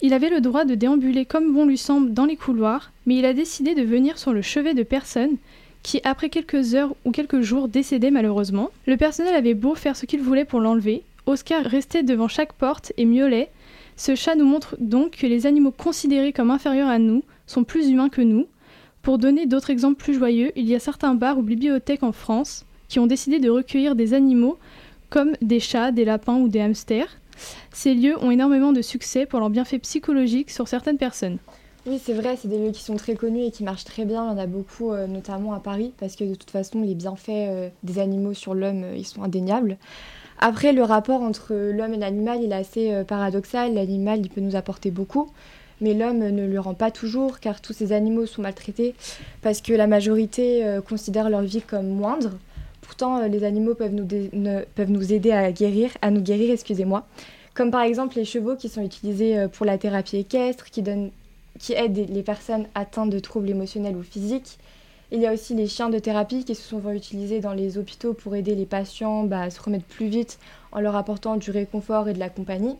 Il 0.00 0.14
avait 0.14 0.30
le 0.30 0.40
droit 0.40 0.64
de 0.64 0.76
déambuler 0.76 1.24
comme 1.24 1.52
bon 1.52 1.66
lui 1.66 1.76
semble 1.76 2.14
dans 2.14 2.24
les 2.24 2.36
couloirs, 2.36 2.92
mais 3.04 3.16
il 3.16 3.24
a 3.24 3.34
décidé 3.34 3.74
de 3.74 3.82
venir 3.82 4.16
sur 4.16 4.32
le 4.32 4.40
chevet 4.40 4.72
de 4.72 4.84
personnes 4.84 5.36
qui, 5.82 6.00
après 6.04 6.28
quelques 6.28 6.74
heures 6.74 6.94
ou 7.04 7.10
quelques 7.10 7.40
jours, 7.40 7.66
décédaient 7.66 8.12
malheureusement. 8.12 8.70
Le 8.86 8.96
personnel 8.96 9.34
avait 9.34 9.54
beau 9.54 9.74
faire 9.74 9.96
ce 9.96 10.06
qu'il 10.06 10.22
voulait 10.22 10.44
pour 10.44 10.60
l'enlever, 10.60 11.02
Oscar 11.26 11.64
restait 11.64 12.02
devant 12.02 12.28
chaque 12.28 12.52
porte 12.52 12.92
et 12.96 13.04
miaulait. 13.04 13.50
Ce 14.00 14.14
chat 14.14 14.34
nous 14.34 14.46
montre 14.46 14.78
donc 14.80 15.10
que 15.10 15.26
les 15.26 15.44
animaux 15.44 15.72
considérés 15.72 16.32
comme 16.32 16.50
inférieurs 16.50 16.88
à 16.88 16.98
nous 16.98 17.22
sont 17.46 17.64
plus 17.64 17.90
humains 17.90 18.08
que 18.08 18.22
nous. 18.22 18.46
Pour 19.02 19.18
donner 19.18 19.44
d'autres 19.44 19.68
exemples 19.68 20.02
plus 20.02 20.14
joyeux, 20.14 20.52
il 20.56 20.66
y 20.66 20.74
a 20.74 20.78
certains 20.78 21.14
bars 21.14 21.36
ou 21.36 21.42
bibliothèques 21.42 22.02
en 22.02 22.12
France 22.12 22.64
qui 22.88 22.98
ont 22.98 23.06
décidé 23.06 23.40
de 23.40 23.50
recueillir 23.50 23.96
des 23.96 24.14
animaux 24.14 24.56
comme 25.10 25.32
des 25.42 25.60
chats, 25.60 25.92
des 25.92 26.06
lapins 26.06 26.38
ou 26.38 26.48
des 26.48 26.62
hamsters. 26.62 27.18
Ces 27.74 27.92
lieux 27.92 28.16
ont 28.24 28.30
énormément 28.30 28.72
de 28.72 28.80
succès 28.80 29.26
pour 29.26 29.38
leur 29.38 29.50
bienfait 29.50 29.78
psychologique 29.78 30.50
sur 30.50 30.66
certaines 30.66 30.96
personnes. 30.96 31.36
Oui, 31.84 32.00
c'est 32.02 32.14
vrai, 32.14 32.38
c'est 32.40 32.48
des 32.48 32.58
lieux 32.58 32.72
qui 32.72 32.82
sont 32.82 32.96
très 32.96 33.16
connus 33.16 33.44
et 33.44 33.50
qui 33.50 33.64
marchent 33.64 33.84
très 33.84 34.06
bien. 34.06 34.24
Il 34.24 34.30
y 34.30 34.34
en 34.34 34.42
a 34.42 34.46
beaucoup, 34.46 34.92
euh, 34.92 35.06
notamment 35.06 35.52
à 35.52 35.60
Paris, 35.60 35.92
parce 35.98 36.16
que 36.16 36.24
de 36.24 36.34
toute 36.34 36.50
façon, 36.50 36.80
les 36.80 36.94
bienfaits 36.94 37.28
euh, 37.28 37.68
des 37.82 37.98
animaux 37.98 38.32
sur 38.32 38.54
l'homme, 38.54 38.84
euh, 38.84 38.96
ils 38.96 39.06
sont 39.06 39.22
indéniables. 39.22 39.76
Après, 40.42 40.72
le 40.72 40.82
rapport 40.82 41.20
entre 41.20 41.54
l'homme 41.54 41.92
et 41.92 41.98
l'animal, 41.98 42.42
il 42.42 42.50
est 42.50 42.54
assez 42.54 42.94
euh, 42.94 43.04
paradoxal. 43.04 43.74
L'animal, 43.74 44.22
peut 44.34 44.40
nous 44.40 44.56
apporter 44.56 44.90
beaucoup, 44.90 45.30
mais 45.82 45.92
l'homme 45.92 46.18
ne 46.18 46.46
le 46.46 46.60
rend 46.60 46.72
pas 46.72 46.90
toujours, 46.90 47.40
car 47.40 47.60
tous 47.60 47.74
ces 47.74 47.92
animaux 47.92 48.24
sont 48.24 48.40
maltraités, 48.40 48.94
parce 49.42 49.60
que 49.60 49.74
la 49.74 49.86
majorité 49.86 50.64
euh, 50.64 50.80
considère 50.80 51.28
leur 51.28 51.42
vie 51.42 51.60
comme 51.60 51.88
moindre. 51.88 52.30
Pourtant, 52.80 53.18
euh, 53.18 53.28
les 53.28 53.44
animaux 53.44 53.74
peuvent 53.74 53.92
nous, 53.92 55.12
aider 55.12 55.30
à 55.30 55.52
guérir, 55.52 55.90
nous 56.10 56.22
guérir, 56.22 56.52
excusez-moi. 56.52 57.06
Comme 57.52 57.70
par 57.70 57.82
exemple 57.82 58.16
les 58.16 58.24
chevaux 58.24 58.56
qui 58.56 58.70
sont 58.70 58.82
utilisés 58.82 59.46
pour 59.52 59.66
la 59.66 59.76
thérapie 59.76 60.16
équestre, 60.16 60.70
qui, 60.70 60.80
donnent, 60.80 61.10
qui 61.58 61.74
aident 61.74 62.08
les 62.08 62.22
personnes 62.22 62.66
atteintes 62.74 63.10
de 63.10 63.18
troubles 63.18 63.50
émotionnels 63.50 63.96
ou 63.96 64.02
physiques. 64.02 64.58
Il 65.12 65.20
y 65.20 65.26
a 65.26 65.32
aussi 65.32 65.54
les 65.54 65.66
chiens 65.66 65.90
de 65.90 65.98
thérapie 65.98 66.44
qui 66.44 66.54
sont 66.54 66.76
souvent 66.76 66.92
utilisés 66.92 67.40
dans 67.40 67.52
les 67.52 67.78
hôpitaux 67.78 68.14
pour 68.14 68.36
aider 68.36 68.54
les 68.54 68.64
patients 68.64 69.24
bah, 69.24 69.42
à 69.42 69.50
se 69.50 69.60
remettre 69.60 69.86
plus 69.86 70.06
vite 70.06 70.38
en 70.70 70.80
leur 70.80 70.94
apportant 70.94 71.36
du 71.36 71.50
réconfort 71.50 72.08
et 72.08 72.12
de 72.12 72.20
la 72.20 72.28
compagnie. 72.28 72.76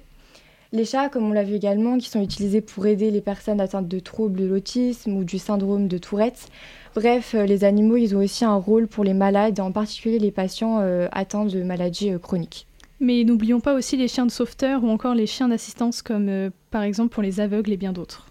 Les 0.72 0.84
chats, 0.84 1.08
comme 1.08 1.28
on 1.28 1.32
l'a 1.32 1.42
vu 1.42 1.54
également, 1.54 1.98
qui 1.98 2.08
sont 2.08 2.22
utilisés 2.22 2.60
pour 2.60 2.86
aider 2.86 3.10
les 3.10 3.20
personnes 3.20 3.60
atteintes 3.60 3.88
de 3.88 3.98
troubles 3.98 4.38
de 4.38 4.46
l'autisme 4.46 5.16
ou 5.16 5.24
du 5.24 5.40
syndrome 5.40 5.88
de 5.88 5.98
Tourette. 5.98 6.46
Bref, 6.94 7.34
euh, 7.34 7.44
les 7.44 7.64
animaux, 7.64 7.96
ils 7.96 8.14
ont 8.14 8.20
aussi 8.20 8.44
un 8.44 8.54
rôle 8.54 8.86
pour 8.86 9.02
les 9.02 9.14
malades, 9.14 9.58
en 9.58 9.72
particulier 9.72 10.20
les 10.20 10.30
patients 10.30 10.78
euh, 10.80 11.08
atteints 11.10 11.46
de 11.46 11.64
maladies 11.64 12.12
euh, 12.12 12.18
chroniques. 12.20 12.68
Mais 13.00 13.24
n'oublions 13.24 13.58
pas 13.58 13.74
aussi 13.74 13.96
les 13.96 14.06
chiens 14.06 14.26
de 14.26 14.30
sauveteurs 14.30 14.84
ou 14.84 14.88
encore 14.88 15.16
les 15.16 15.26
chiens 15.26 15.48
d'assistance 15.48 16.02
comme 16.02 16.50
par 16.70 16.82
exemple 16.82 17.08
pour 17.08 17.22
les 17.22 17.40
aveugles 17.40 17.72
et 17.72 17.78
bien 17.78 17.92
d'autres. 17.92 18.29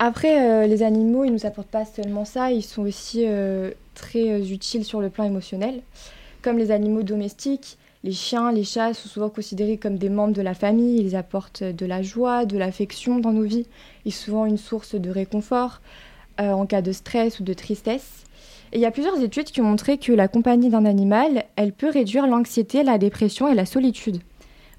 Après, 0.00 0.40
euh, 0.40 0.66
les 0.68 0.84
animaux, 0.84 1.24
ils 1.24 1.32
nous 1.32 1.44
apportent 1.44 1.68
pas 1.68 1.84
seulement 1.84 2.24
ça, 2.24 2.52
ils 2.52 2.62
sont 2.62 2.82
aussi 2.82 3.24
euh, 3.26 3.72
très 3.94 4.30
euh, 4.30 4.38
utiles 4.38 4.84
sur 4.84 5.00
le 5.00 5.10
plan 5.10 5.24
émotionnel. 5.24 5.80
Comme 6.40 6.56
les 6.56 6.70
animaux 6.70 7.02
domestiques, 7.02 7.78
les 8.04 8.12
chiens, 8.12 8.52
les 8.52 8.62
chats 8.62 8.94
sont 8.94 9.08
souvent 9.08 9.28
considérés 9.28 9.76
comme 9.76 9.98
des 9.98 10.08
membres 10.08 10.34
de 10.34 10.42
la 10.42 10.54
famille. 10.54 11.00
Ils 11.00 11.16
apportent 11.16 11.64
de 11.64 11.84
la 11.84 12.02
joie, 12.02 12.44
de 12.44 12.56
l'affection 12.56 13.18
dans 13.18 13.32
nos 13.32 13.42
vies. 13.42 13.66
Ils 14.04 14.12
sont 14.12 14.26
souvent 14.26 14.46
une 14.46 14.56
source 14.56 14.94
de 14.94 15.10
réconfort 15.10 15.80
en 16.38 16.66
cas 16.66 16.82
de 16.82 16.92
stress 16.92 17.40
ou 17.40 17.42
de 17.42 17.52
tristesse. 17.52 18.22
Et 18.72 18.76
il 18.76 18.80
y 18.80 18.86
a 18.86 18.92
plusieurs 18.92 19.20
études 19.20 19.46
qui 19.46 19.60
ont 19.60 19.64
montré 19.64 19.98
que 19.98 20.12
la 20.12 20.28
compagnie 20.28 20.68
d'un 20.68 20.84
animal, 20.84 21.44
elle 21.56 21.72
peut 21.72 21.90
réduire 21.90 22.28
l'anxiété, 22.28 22.84
la 22.84 22.98
dépression 22.98 23.48
et 23.48 23.56
la 23.56 23.66
solitude. 23.66 24.20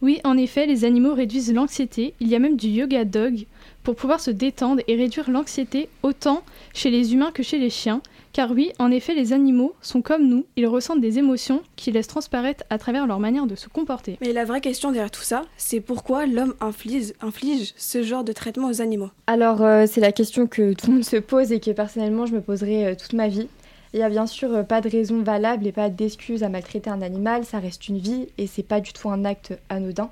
Oui, 0.02 0.22
en 0.24 0.38
effet, 0.38 0.66
les 0.66 0.86
animaux 0.86 1.14
réduisent 1.14 1.54
l'anxiété. 1.54 2.14
Il 2.22 2.30
y 2.30 2.36
a 2.36 2.40
même 2.40 2.56
du 2.56 2.70
yoga 2.70 3.04
dog 3.04 3.46
pour 3.84 3.96
pouvoir 3.96 4.20
se 4.20 4.32
détendre 4.32 4.82
et 4.88 4.96
réduire 4.96 5.30
l'anxiété 5.30 5.90
autant 6.04 6.44
chez 6.74 6.90
les 6.90 7.14
humains 7.14 7.32
que 7.32 7.44
chez 7.44 7.60
les 7.60 7.70
chiens. 7.70 8.02
Car 8.32 8.52
oui, 8.52 8.72
en 8.78 8.92
effet, 8.92 9.16
les 9.16 9.34
animaux 9.34 9.74
sont 9.82 10.04
comme 10.04 10.28
nous, 10.28 10.46
ils 10.56 10.68
ressentent 10.68 11.02
des 11.02 11.18
émotions 11.18 11.64
qui 11.76 11.92
laissent 11.92 12.08
transparaître 12.08 12.64
à 12.70 12.78
travers 12.78 13.08
leur 13.08 13.20
manière 13.20 13.48
de 13.48 13.56
se 13.56 13.68
comporter. 13.68 14.18
Mais 14.22 14.34
la 14.34 14.46
vraie 14.46 14.62
question 14.62 14.92
derrière 14.92 15.10
tout 15.10 15.24
ça, 15.24 15.46
c'est 15.58 15.80
pourquoi 15.80 16.28
l'homme 16.28 16.54
inflige, 16.62 17.14
inflige 17.22 17.74
ce 17.76 18.04
genre 18.04 18.24
de 18.24 18.32
traitement 18.32 18.68
aux 18.68 18.82
animaux? 18.82 19.10
Alors, 19.26 19.64
euh, 19.64 19.86
c'est 19.88 20.02
la 20.02 20.12
question 20.12 20.46
que 20.46 20.74
tout 20.74 20.88
le 20.88 20.94
monde 20.94 21.04
se 21.04 21.18
pose 21.18 21.52
et 21.52 21.60
que 21.60 21.72
personnellement 21.72 22.28
je 22.28 22.34
me 22.34 22.42
poserai 22.42 22.86
euh, 22.86 22.96
toute 22.96 23.14
ma 23.14 23.28
vie. 23.28 23.48
Il 23.94 23.98
n'y 23.98 24.04
a 24.04 24.10
bien 24.10 24.28
sûr 24.28 24.54
euh, 24.54 24.64
pas 24.64 24.82
de 24.82 24.90
raison 24.90 25.24
valable 25.24 25.66
et 25.66 25.72
pas 25.72 25.90
d'excuse 25.90 26.44
à 26.44 26.50
maltraiter 26.50 26.92
un 26.92 27.02
animal, 27.02 27.46
ça 27.46 27.58
reste 27.58 27.88
une 27.88 27.98
vie 27.98 28.28
et 28.38 28.46
c'est 28.46 28.62
pas 28.62 28.82
du 28.82 28.94
tout 28.94 29.10
un 29.10 29.26
acte 29.26 29.58
anodin. 29.70 30.12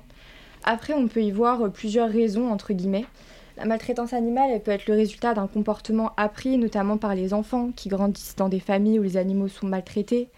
Après, 0.64 0.94
on 0.94 1.06
peut 1.06 1.22
y 1.22 1.30
voir 1.30 1.62
euh, 1.62 1.68
plusieurs 1.68 2.10
raisons, 2.10 2.50
entre 2.50 2.72
guillemets. 2.72 3.04
La 3.58 3.64
maltraitance 3.64 4.12
animale, 4.12 4.62
peut 4.62 4.70
être 4.70 4.86
le 4.86 4.94
résultat 4.94 5.34
d'un 5.34 5.48
comportement 5.48 6.12
appris, 6.16 6.56
notamment 6.58 6.96
par 6.96 7.16
les 7.16 7.34
enfants 7.34 7.70
qui 7.74 7.88
grandissent 7.88 8.36
dans 8.36 8.48
des 8.48 8.60
familles 8.60 9.00
où 9.00 9.02
les 9.02 9.16
animaux 9.16 9.48
sont 9.48 9.66
maltraités. 9.66 10.28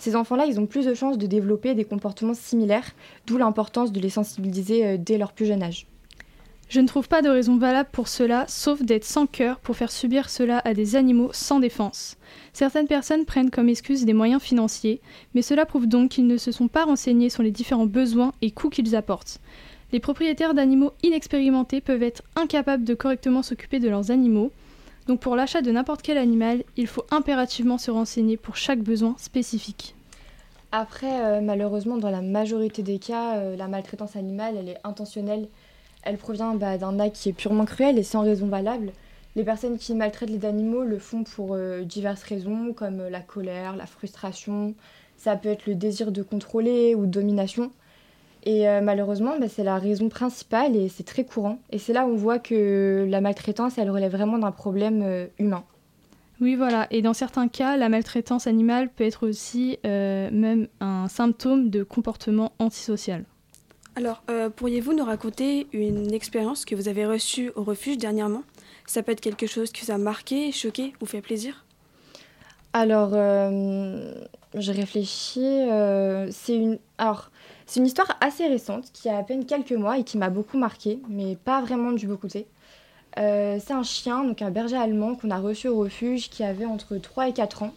Ces 0.00 0.16
enfants-là, 0.16 0.46
ils 0.46 0.58
ont 0.58 0.66
plus 0.66 0.84
de 0.84 0.92
chances 0.92 1.16
de 1.16 1.28
développer 1.28 1.74
des 1.74 1.84
comportements 1.84 2.34
similaires, 2.34 2.90
d'où 3.28 3.38
l'importance 3.38 3.92
de 3.92 4.00
les 4.00 4.10
sensibiliser 4.10 4.84
euh, 4.84 4.96
dès 4.98 5.18
leur 5.18 5.32
plus 5.32 5.46
jeune 5.46 5.62
âge. 5.62 5.86
Je 6.68 6.80
ne 6.80 6.88
trouve 6.88 7.06
pas 7.06 7.22
de 7.22 7.28
raison 7.28 7.58
valable 7.58 7.90
pour 7.92 8.08
cela, 8.08 8.44
sauf 8.48 8.82
d'être 8.82 9.04
sans 9.04 9.26
cœur 9.26 9.60
pour 9.60 9.76
faire 9.76 9.92
subir 9.92 10.28
cela 10.28 10.60
à 10.64 10.74
des 10.74 10.96
animaux 10.96 11.30
sans 11.32 11.60
défense. 11.60 12.16
Certaines 12.52 12.88
personnes 12.88 13.24
prennent 13.24 13.50
comme 13.50 13.68
excuse 13.68 14.04
des 14.04 14.14
moyens 14.14 14.42
financiers, 14.42 15.00
mais 15.34 15.42
cela 15.42 15.64
prouve 15.64 15.86
donc 15.86 16.10
qu'ils 16.10 16.26
ne 16.26 16.38
se 16.38 16.50
sont 16.50 16.66
pas 16.66 16.86
renseignés 16.86 17.30
sur 17.30 17.44
les 17.44 17.52
différents 17.52 17.86
besoins 17.86 18.32
et 18.42 18.50
coûts 18.50 18.70
qu'ils 18.70 18.96
apportent. 18.96 19.40
Les 19.94 20.00
propriétaires 20.00 20.54
d'animaux 20.54 20.90
inexpérimentés 21.04 21.80
peuvent 21.80 22.02
être 22.02 22.24
incapables 22.34 22.82
de 22.82 22.94
correctement 22.94 23.44
s'occuper 23.44 23.78
de 23.78 23.88
leurs 23.88 24.10
animaux, 24.10 24.50
donc 25.06 25.20
pour 25.20 25.36
l'achat 25.36 25.62
de 25.62 25.70
n'importe 25.70 26.02
quel 26.02 26.18
animal, 26.18 26.64
il 26.76 26.88
faut 26.88 27.04
impérativement 27.12 27.78
se 27.78 27.92
renseigner 27.92 28.36
pour 28.36 28.56
chaque 28.56 28.80
besoin 28.80 29.14
spécifique. 29.18 29.94
Après, 30.72 31.24
euh, 31.24 31.40
malheureusement, 31.40 31.96
dans 31.96 32.10
la 32.10 32.22
majorité 32.22 32.82
des 32.82 32.98
cas, 32.98 33.36
euh, 33.36 33.54
la 33.54 33.68
maltraitance 33.68 34.16
animale, 34.16 34.56
est 34.66 34.80
intentionnelle. 34.82 35.46
Elle 36.02 36.18
provient 36.18 36.56
bah, 36.56 36.76
d'un 36.76 36.98
acte 36.98 37.14
qui 37.14 37.28
est 37.28 37.32
purement 37.32 37.64
cruel 37.64 37.96
et 37.96 38.02
sans 38.02 38.22
raison 38.22 38.48
valable. 38.48 38.90
Les 39.36 39.44
personnes 39.44 39.78
qui 39.78 39.94
maltraitent 39.94 40.30
les 40.30 40.44
animaux 40.44 40.82
le 40.82 40.98
font 40.98 41.22
pour 41.22 41.50
euh, 41.54 41.82
diverses 41.84 42.24
raisons, 42.24 42.72
comme 42.72 43.00
la 43.10 43.20
colère, 43.20 43.76
la 43.76 43.86
frustration. 43.86 44.74
Ça 45.18 45.36
peut 45.36 45.50
être 45.50 45.66
le 45.66 45.76
désir 45.76 46.10
de 46.10 46.24
contrôler 46.24 46.96
ou 46.96 47.06
domination. 47.06 47.70
Et 48.44 48.68
euh, 48.68 48.80
malheureusement, 48.82 49.38
bah, 49.40 49.48
c'est 49.48 49.64
la 49.64 49.78
raison 49.78 50.08
principale 50.08 50.76
et 50.76 50.88
c'est 50.88 51.02
très 51.02 51.24
courant. 51.24 51.58
Et 51.70 51.78
c'est 51.78 51.94
là 51.94 52.06
où 52.06 52.10
on 52.10 52.16
voit 52.16 52.38
que 52.38 53.06
la 53.08 53.20
maltraitance, 53.20 53.78
elle 53.78 53.90
relève 53.90 54.12
vraiment 54.12 54.38
d'un 54.38 54.52
problème 54.52 55.02
euh, 55.02 55.26
humain. 55.38 55.64
Oui, 56.40 56.54
voilà. 56.54 56.86
Et 56.90 57.00
dans 57.00 57.14
certains 57.14 57.48
cas, 57.48 57.76
la 57.76 57.88
maltraitance 57.88 58.46
animale 58.46 58.90
peut 58.90 59.04
être 59.04 59.26
aussi 59.26 59.78
euh, 59.86 60.28
même 60.30 60.68
un 60.80 61.08
symptôme 61.08 61.70
de 61.70 61.82
comportement 61.82 62.52
antisocial. 62.58 63.24
Alors, 63.96 64.22
euh, 64.28 64.50
pourriez-vous 64.50 64.92
nous 64.92 65.04
raconter 65.04 65.68
une 65.72 66.12
expérience 66.12 66.64
que 66.64 66.74
vous 66.74 66.88
avez 66.88 67.06
reçue 67.06 67.52
au 67.54 67.62
refuge 67.62 67.96
dernièrement? 67.96 68.42
Ça 68.86 69.02
peut 69.02 69.12
être 69.12 69.20
quelque 69.20 69.46
chose 69.46 69.70
qui 69.70 69.86
vous 69.86 69.92
a 69.92 69.98
marqué, 69.98 70.50
choqué 70.52 70.92
ou 71.00 71.06
fait 71.06 71.22
plaisir? 71.22 71.64
Alors, 72.72 73.12
euh, 73.14 74.12
je 74.54 74.72
réfléchis. 74.72 75.40
euh, 75.44 76.28
c'est 76.32 76.56
une, 76.56 76.78
alors, 76.98 77.30
c'est 77.74 77.80
une 77.80 77.86
histoire 77.86 78.16
assez 78.20 78.46
récente 78.46 78.84
qui 78.92 79.08
a 79.08 79.18
à 79.18 79.24
peine 79.24 79.46
quelques 79.46 79.72
mois 79.72 79.98
et 79.98 80.04
qui 80.04 80.16
m'a 80.16 80.30
beaucoup 80.30 80.58
marqué, 80.58 81.00
mais 81.08 81.34
pas 81.34 81.60
vraiment 81.60 81.90
du 81.90 82.06
beau 82.06 82.16
côté. 82.16 82.46
Euh, 83.18 83.58
c'est 83.58 83.72
un 83.72 83.82
chien, 83.82 84.22
donc 84.22 84.42
un 84.42 84.52
berger 84.52 84.76
allemand 84.76 85.16
qu'on 85.16 85.28
a 85.32 85.38
reçu 85.38 85.66
au 85.66 85.78
refuge 85.78 86.30
qui 86.30 86.44
avait 86.44 86.66
entre 86.66 86.96
3 86.98 87.30
et 87.30 87.32
4 87.32 87.64
ans, 87.64 87.74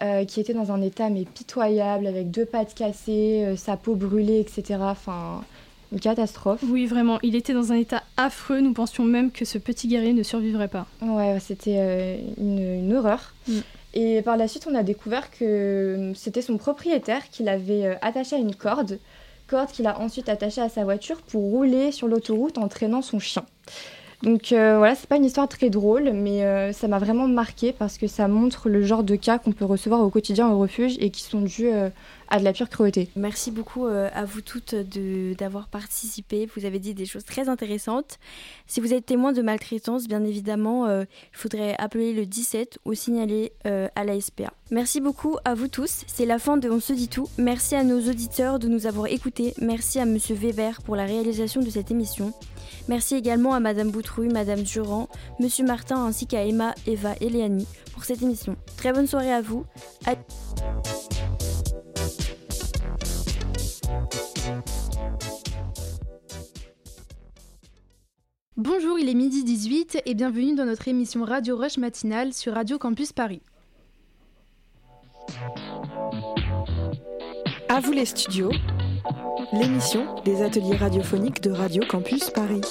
euh, 0.00 0.24
qui 0.24 0.38
était 0.38 0.54
dans 0.54 0.70
un 0.70 0.80
état 0.80 1.10
mais 1.10 1.24
pitoyable, 1.24 2.06
avec 2.06 2.30
deux 2.30 2.44
pattes 2.44 2.72
cassées, 2.74 3.42
euh, 3.44 3.56
sa 3.56 3.76
peau 3.76 3.96
brûlée, 3.96 4.38
etc. 4.38 4.78
Enfin, 4.82 5.42
une 5.90 5.98
catastrophe. 5.98 6.62
Oui, 6.62 6.86
vraiment. 6.86 7.18
Il 7.24 7.34
était 7.34 7.52
dans 7.52 7.72
un 7.72 7.76
état 7.76 8.04
affreux. 8.16 8.60
Nous 8.60 8.74
pensions 8.74 9.02
même 9.02 9.32
que 9.32 9.44
ce 9.44 9.58
petit 9.58 9.88
guerrier 9.88 10.12
ne 10.12 10.22
survivrait 10.22 10.68
pas. 10.68 10.86
Ouais, 11.02 11.38
c'était 11.40 12.20
une, 12.38 12.60
une 12.60 12.94
horreur. 12.94 13.34
Mm. 13.48 13.58
Et 13.98 14.20
par 14.20 14.36
la 14.36 14.46
suite, 14.46 14.68
on 14.70 14.74
a 14.74 14.82
découvert 14.82 15.30
que 15.30 15.42
euh, 15.42 16.14
c'était 16.14 16.42
son 16.42 16.58
propriétaire 16.58 17.30
qui 17.30 17.42
l'avait 17.42 17.86
euh, 17.86 17.94
attaché 18.02 18.36
à 18.36 18.38
une 18.38 18.54
corde, 18.54 18.98
corde 19.46 19.70
qu'il 19.70 19.86
a 19.86 19.98
ensuite 19.98 20.28
attachée 20.28 20.60
à 20.60 20.68
sa 20.68 20.84
voiture 20.84 21.22
pour 21.22 21.40
rouler 21.40 21.92
sur 21.92 22.06
l'autoroute 22.06 22.58
en 22.58 22.68
traînant 22.68 23.00
son 23.00 23.18
chien. 23.18 23.46
Donc 24.22 24.52
euh, 24.52 24.76
voilà, 24.76 24.94
c'est 24.94 25.08
pas 25.08 25.16
une 25.16 25.24
histoire 25.24 25.48
très 25.48 25.70
drôle, 25.70 26.10
mais 26.12 26.44
euh, 26.44 26.72
ça 26.72 26.88
m'a 26.88 26.98
vraiment 26.98 27.26
marqué 27.26 27.72
parce 27.72 27.96
que 27.96 28.06
ça 28.06 28.28
montre 28.28 28.68
le 28.68 28.82
genre 28.82 29.02
de 29.02 29.16
cas 29.16 29.38
qu'on 29.38 29.52
peut 29.52 29.64
recevoir 29.64 30.02
au 30.02 30.10
quotidien 30.10 30.50
au 30.50 30.58
refuge 30.58 30.96
et 31.00 31.08
qui 31.08 31.22
sont 31.22 31.40
dus 31.40 31.70
à 32.28 32.38
de 32.38 32.44
la 32.44 32.52
pure 32.52 32.68
cruauté. 32.68 33.08
Merci 33.16 33.50
beaucoup 33.50 33.86
euh, 33.86 34.08
à 34.14 34.24
vous 34.24 34.40
toutes 34.40 34.74
d'avoir 35.38 35.68
participé. 35.68 36.48
Vous 36.56 36.64
avez 36.64 36.78
dit 36.78 36.94
des 36.94 37.06
choses 37.06 37.24
très 37.24 37.48
intéressantes. 37.48 38.18
Si 38.66 38.80
vous 38.80 38.92
êtes 38.92 39.06
témoin 39.06 39.32
de 39.32 39.42
maltraitance, 39.42 40.08
bien 40.08 40.24
évidemment, 40.24 40.86
euh, 40.86 41.04
il 41.32 41.36
faudrait 41.36 41.74
appeler 41.78 42.12
le 42.12 42.26
17 42.26 42.78
ou 42.84 42.94
signaler 42.94 43.52
euh, 43.66 43.88
à 43.94 44.04
la 44.04 44.20
SPA. 44.20 44.52
Merci 44.70 45.00
beaucoup 45.00 45.36
à 45.44 45.54
vous 45.54 45.68
tous. 45.68 46.02
C'est 46.06 46.26
la 46.26 46.38
fin 46.38 46.56
de 46.56 46.68
On 46.68 46.80
se 46.80 46.92
dit 46.92 47.08
tout. 47.08 47.28
Merci 47.38 47.76
à 47.76 47.84
nos 47.84 48.00
auditeurs 48.08 48.58
de 48.58 48.68
nous 48.68 48.86
avoir 48.86 49.06
écoutés. 49.06 49.54
Merci 49.60 50.00
à 50.00 50.04
Monsieur 50.04 50.34
Weber 50.34 50.82
pour 50.82 50.96
la 50.96 51.04
réalisation 51.04 51.60
de 51.60 51.70
cette 51.70 51.90
émission. 51.90 52.32
Merci 52.88 53.14
également 53.14 53.54
à 53.54 53.60
Madame 53.60 53.90
Boutrouille, 53.90 54.28
Madame 54.28 54.62
Durand, 54.62 55.08
Monsieur 55.40 55.64
Martin 55.64 56.04
ainsi 56.04 56.26
qu'à 56.26 56.44
Emma, 56.44 56.74
Eva 56.86 57.14
et 57.20 57.28
Léanie 57.28 57.66
pour 57.92 58.04
cette 58.04 58.22
émission. 58.22 58.56
Très 58.76 58.92
bonne 58.92 59.06
soirée 59.06 59.32
à 59.32 59.40
vous. 59.40 59.64
Bonjour, 68.56 68.98
il 68.98 69.08
est 69.08 69.14
midi 69.14 69.44
18 69.44 70.02
et 70.06 70.14
bienvenue 70.14 70.54
dans 70.54 70.64
notre 70.64 70.88
émission 70.88 71.24
Radio 71.24 71.56
Rush 71.56 71.78
matinale 71.78 72.32
sur 72.32 72.54
Radio 72.54 72.78
Campus 72.78 73.12
Paris. 73.12 73.42
À 77.68 77.80
vous 77.80 77.92
les 77.92 78.04
studios, 78.04 78.52
l'émission 79.52 80.22
des 80.24 80.42
ateliers 80.42 80.76
radiophoniques 80.76 81.42
de 81.42 81.50
Radio 81.50 81.82
Campus 81.88 82.30
Paris. 82.30 82.62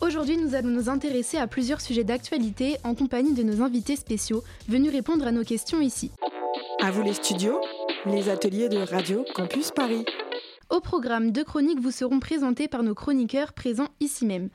Aujourd'hui, 0.00 0.36
nous 0.36 0.54
allons 0.54 0.68
nous 0.68 0.88
intéresser 0.88 1.38
à 1.38 1.46
plusieurs 1.46 1.80
sujets 1.80 2.04
d'actualité 2.04 2.76
en 2.84 2.94
compagnie 2.94 3.34
de 3.34 3.42
nos 3.42 3.62
invités 3.62 3.96
spéciaux 3.96 4.42
venus 4.68 4.92
répondre 4.92 5.26
à 5.26 5.32
nos 5.32 5.44
questions 5.44 5.80
ici. 5.80 6.10
À 6.86 6.92
vous 6.92 7.02
les 7.02 7.14
studios, 7.14 7.60
les 8.06 8.28
ateliers 8.28 8.68
de 8.68 8.76
Radio 8.78 9.24
Campus 9.34 9.72
Paris. 9.72 10.04
Au 10.70 10.78
programme, 10.78 11.32
deux 11.32 11.42
chroniques 11.42 11.80
vous 11.80 11.90
seront 11.90 12.20
présentées 12.20 12.68
par 12.68 12.84
nos 12.84 12.94
chroniqueurs 12.94 13.54
présents 13.54 13.88
ici 13.98 14.24
même. 14.24 14.50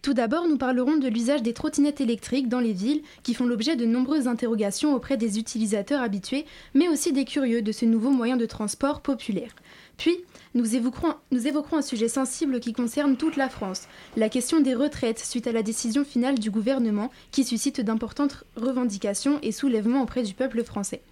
Tout 0.00 0.14
d'abord, 0.14 0.46
nous 0.46 0.58
parlerons 0.58 0.96
de 0.96 1.08
l'usage 1.08 1.42
des 1.42 1.52
trottinettes 1.52 2.00
électriques 2.00 2.48
dans 2.48 2.60
les 2.60 2.72
villes 2.72 3.02
qui 3.24 3.34
font 3.34 3.46
l'objet 3.46 3.74
de 3.74 3.84
nombreuses 3.84 4.28
interrogations 4.28 4.94
auprès 4.94 5.16
des 5.16 5.40
utilisateurs 5.40 6.02
habitués, 6.02 6.46
mais 6.72 6.88
aussi 6.88 7.12
des 7.12 7.24
curieux 7.24 7.62
de 7.62 7.72
ce 7.72 7.84
nouveau 7.84 8.10
moyen 8.10 8.36
de 8.36 8.46
transport 8.46 9.00
populaire. 9.00 9.50
Puis, 9.96 10.18
nous 10.54 10.76
évoquerons, 10.76 11.14
nous 11.32 11.48
évoquerons 11.48 11.78
un 11.78 11.82
sujet 11.82 12.08
sensible 12.08 12.60
qui 12.60 12.72
concerne 12.72 13.16
toute 13.16 13.36
la 13.36 13.48
France, 13.48 13.88
la 14.16 14.28
question 14.28 14.60
des 14.60 14.74
retraites 14.74 15.18
suite 15.18 15.48
à 15.48 15.52
la 15.52 15.64
décision 15.64 16.04
finale 16.04 16.38
du 16.38 16.52
gouvernement 16.52 17.10
qui 17.32 17.42
suscite 17.42 17.80
d'importantes 17.80 18.44
revendications 18.54 19.40
et 19.42 19.50
soulèvements 19.50 20.02
auprès 20.02 20.22
du 20.22 20.34
peuple 20.34 20.62
français. 20.62 21.02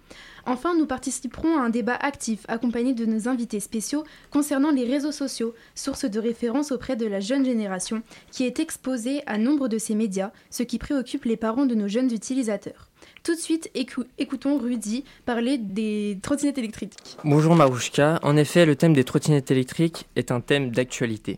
Enfin, 0.45 0.75
nous 0.77 0.85
participerons 0.85 1.57
à 1.57 1.61
un 1.61 1.69
débat 1.69 1.95
actif 1.95 2.45
accompagné 2.47 2.93
de 2.93 3.05
nos 3.05 3.27
invités 3.27 3.59
spéciaux 3.59 4.03
concernant 4.31 4.71
les 4.71 4.85
réseaux 4.85 5.11
sociaux, 5.11 5.53
source 5.75 6.05
de 6.05 6.19
référence 6.19 6.71
auprès 6.71 6.95
de 6.95 7.05
la 7.05 7.19
jeune 7.19 7.45
génération 7.45 8.01
qui 8.31 8.43
est 8.45 8.59
exposée 8.59 9.21
à 9.27 9.37
nombre 9.37 9.67
de 9.67 9.77
ces 9.77 9.95
médias, 9.95 10.31
ce 10.49 10.63
qui 10.63 10.77
préoccupe 10.79 11.25
les 11.25 11.37
parents 11.37 11.65
de 11.65 11.75
nos 11.75 11.87
jeunes 11.87 12.11
utilisateurs. 12.11 12.87
Tout 13.23 13.35
de 13.35 13.39
suite, 13.39 13.69
écou- 13.75 14.05
écoutons 14.17 14.57
Rudy 14.57 15.03
parler 15.25 15.57
des 15.59 16.17
trottinettes 16.21 16.57
électriques. 16.57 16.95
Bonjour 17.23 17.55
Marouchka, 17.55 18.19
en 18.23 18.35
effet 18.35 18.65
le 18.65 18.75
thème 18.75 18.93
des 18.93 19.03
trottinettes 19.03 19.51
électriques 19.51 20.07
est 20.15 20.31
un 20.31 20.41
thème 20.41 20.71
d'actualité. 20.71 21.37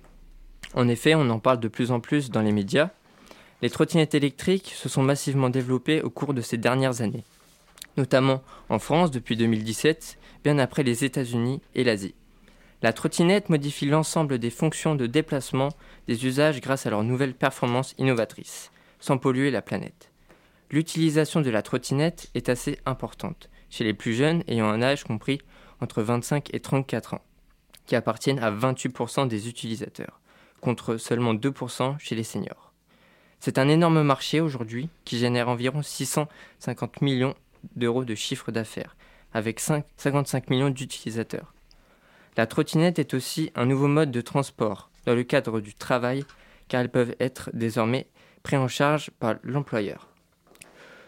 En 0.75 0.87
effet 0.87 1.13
on 1.15 1.29
en 1.29 1.39
parle 1.39 1.59
de 1.59 1.67
plus 1.67 1.91
en 1.91 1.99
plus 1.99 2.29
dans 2.31 2.41
les 2.41 2.51
médias. 2.53 2.89
Les 3.61 3.69
trottinettes 3.69 4.15
électriques 4.15 4.73
se 4.75 4.89
sont 4.89 5.03
massivement 5.03 5.49
développées 5.49 6.01
au 6.01 6.09
cours 6.09 6.33
de 6.33 6.41
ces 6.41 6.57
dernières 6.57 7.01
années, 7.01 7.23
notamment 7.97 8.41
en 8.69 8.79
France 8.79 9.11
depuis 9.11 9.35
2017, 9.35 10.17
bien 10.43 10.57
après 10.59 10.83
les 10.83 11.03
États-Unis 11.03 11.61
et 11.75 11.83
l'Asie. 11.83 12.15
La 12.81 12.91
trottinette 12.91 13.49
modifie 13.49 13.85
l'ensemble 13.85 14.39
des 14.39 14.49
fonctions 14.49 14.95
de 14.95 15.07
déplacement 15.07 15.69
des 16.07 16.25
usages 16.25 16.59
grâce 16.59 16.85
à 16.85 16.89
leurs 16.89 17.03
nouvelles 17.03 17.33
performances 17.33 17.95
innovatrices, 17.97 18.71
sans 18.99 19.17
polluer 19.17 19.51
la 19.51 19.61
planète. 19.61 20.11
L'utilisation 20.69 21.39
de 21.41 21.49
la 21.49 21.61
trottinette 21.61 22.29
est 22.33 22.49
assez 22.49 22.79
importante 22.85 23.49
chez 23.69 23.83
les 23.83 23.93
plus 23.93 24.13
jeunes 24.13 24.43
ayant 24.47 24.67
un 24.67 24.81
âge 24.81 25.03
compris 25.03 25.39
entre 25.81 26.01
25 26.01 26.53
et 26.53 26.59
34 26.59 27.13
ans, 27.13 27.21
qui 27.85 27.95
appartiennent 27.95 28.39
à 28.39 28.51
28% 28.51 29.27
des 29.27 29.47
utilisateurs, 29.47 30.19
contre 30.61 30.97
seulement 30.97 31.33
2% 31.33 31.97
chez 31.99 32.15
les 32.15 32.23
seniors. 32.23 32.73
C'est 33.39 33.57
un 33.57 33.67
énorme 33.67 34.03
marché 34.03 34.41
aujourd'hui 34.41 34.89
qui 35.05 35.17
génère 35.17 35.49
environ 35.49 35.81
650 35.81 37.01
millions 37.01 37.35
d'euros 37.75 38.05
de 38.05 38.15
chiffre 38.15 38.51
d'affaires, 38.51 38.95
avec 39.33 39.59
5 39.59 39.85
55 39.97 40.49
millions 40.49 40.69
d'utilisateurs. 40.69 41.53
La 42.37 42.47
trottinette 42.47 42.99
est 42.99 43.13
aussi 43.13 43.51
un 43.55 43.65
nouveau 43.65 43.87
mode 43.87 44.11
de 44.11 44.21
transport 44.21 44.89
dans 45.05 45.15
le 45.15 45.23
cadre 45.23 45.59
du 45.59 45.73
travail, 45.73 46.23
car 46.67 46.81
elles 46.81 46.89
peuvent 46.89 47.15
être 47.19 47.49
désormais 47.53 48.07
pris 48.41 48.57
en 48.57 48.67
charge 48.67 49.11
par 49.19 49.35
l'employeur. 49.43 50.09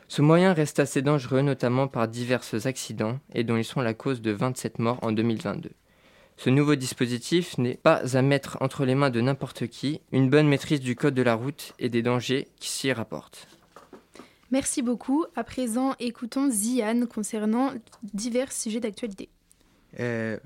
Ce 0.08 0.22
moyen 0.22 0.54
reste 0.54 0.80
assez 0.80 1.02
dangereux, 1.02 1.42
notamment 1.42 1.88
par 1.88 2.08
divers 2.08 2.44
accidents, 2.66 3.20
et 3.34 3.44
dont 3.44 3.58
ils 3.58 3.66
sont 3.66 3.82
la 3.82 3.96
cause 3.96 4.22
de 4.22 4.32
27 4.32 4.80
morts 4.80 5.00
en 5.02 5.12
2022. 5.12 5.72
Ce 6.38 6.50
nouveau 6.50 6.76
dispositif 6.76 7.58
n'est 7.58 7.76
pas 7.76 8.16
à 8.16 8.22
mettre 8.22 8.58
entre 8.60 8.86
les 8.86 8.94
mains 8.94 9.10
de 9.10 9.22
n'importe 9.22 9.68
qui, 9.68 10.02
une 10.12 10.30
bonne 10.30 10.48
maîtrise 10.48 10.82
du 10.82 10.96
code 10.96 11.16
de 11.16 11.22
la 11.22 11.34
route 11.34 11.74
et 11.80 11.90
des 11.90 12.02
dangers 12.02 12.50
qui 12.60 12.70
s'y 12.70 12.92
rapportent. 12.92 13.48
Merci 14.52 14.82
beaucoup. 14.82 15.26
À 15.36 15.44
présent, 15.44 15.96
écoutons 16.00 16.50
Ziane 16.52 17.08
concernant 17.08 17.74
divers 18.14 18.52
sujets 18.52 18.80
d'actualité. 18.80 19.30
Euh, 20.00 20.38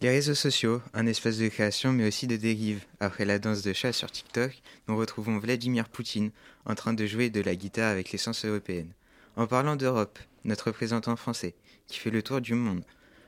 les 0.00 0.10
réseaux 0.10 0.34
sociaux, 0.34 0.80
un 0.94 1.06
espace 1.06 1.38
de 1.38 1.48
création 1.48 1.92
mais 1.92 2.06
aussi 2.06 2.26
de 2.26 2.36
dérive. 2.36 2.84
Après 3.00 3.24
la 3.24 3.38
danse 3.38 3.62
de 3.62 3.72
chat 3.72 3.92
sur 3.92 4.10
TikTok, 4.10 4.62
nous 4.86 4.96
retrouvons 4.96 5.38
Vladimir 5.38 5.88
Poutine 5.88 6.30
en 6.64 6.74
train 6.74 6.94
de 6.94 7.06
jouer 7.06 7.30
de 7.30 7.40
la 7.40 7.54
guitare 7.54 7.90
avec 7.90 8.12
l'essence 8.12 8.44
européenne. 8.44 8.92
En 9.36 9.46
parlant 9.46 9.76
d'Europe, 9.76 10.18
notre 10.44 10.68
représentant 10.68 11.16
français, 11.16 11.54
qui 11.86 11.98
fait 11.98 12.10
le 12.10 12.22
tour 12.22 12.40
du 12.40 12.54
monde, 12.54 12.84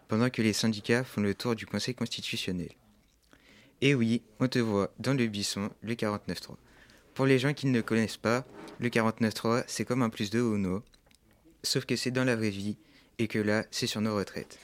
pendant 0.08 0.30
que 0.30 0.42
les 0.42 0.52
syndicats 0.52 1.04
font 1.04 1.20
le 1.20 1.34
tour 1.34 1.54
du 1.54 1.66
Conseil 1.66 1.94
constitutionnel. 1.94 2.70
Et 3.80 3.94
oui, 3.94 4.22
on 4.38 4.48
te 4.48 4.58
voit 4.58 4.92
dans 4.98 5.14
le 5.14 5.26
buisson, 5.26 5.70
le 5.82 5.94
49.3. 5.94 6.56
Pour 7.20 7.26
les 7.26 7.38
gens 7.38 7.52
qui 7.52 7.66
ne 7.66 7.76
le 7.76 7.82
connaissent 7.82 8.16
pas, 8.16 8.46
le 8.78 8.88
49.3, 8.88 9.64
c'est 9.66 9.84
comme 9.84 10.00
un 10.00 10.08
plus 10.08 10.30
2 10.30 10.40
au 10.40 10.56
no, 10.56 10.82
sauf 11.62 11.84
que 11.84 11.94
c'est 11.94 12.10
dans 12.10 12.24
la 12.24 12.34
vraie 12.34 12.48
vie, 12.48 12.78
et 13.18 13.28
que 13.28 13.38
là, 13.38 13.66
c'est 13.70 13.86
sur 13.86 14.00
nos 14.00 14.16
retraites. 14.16 14.58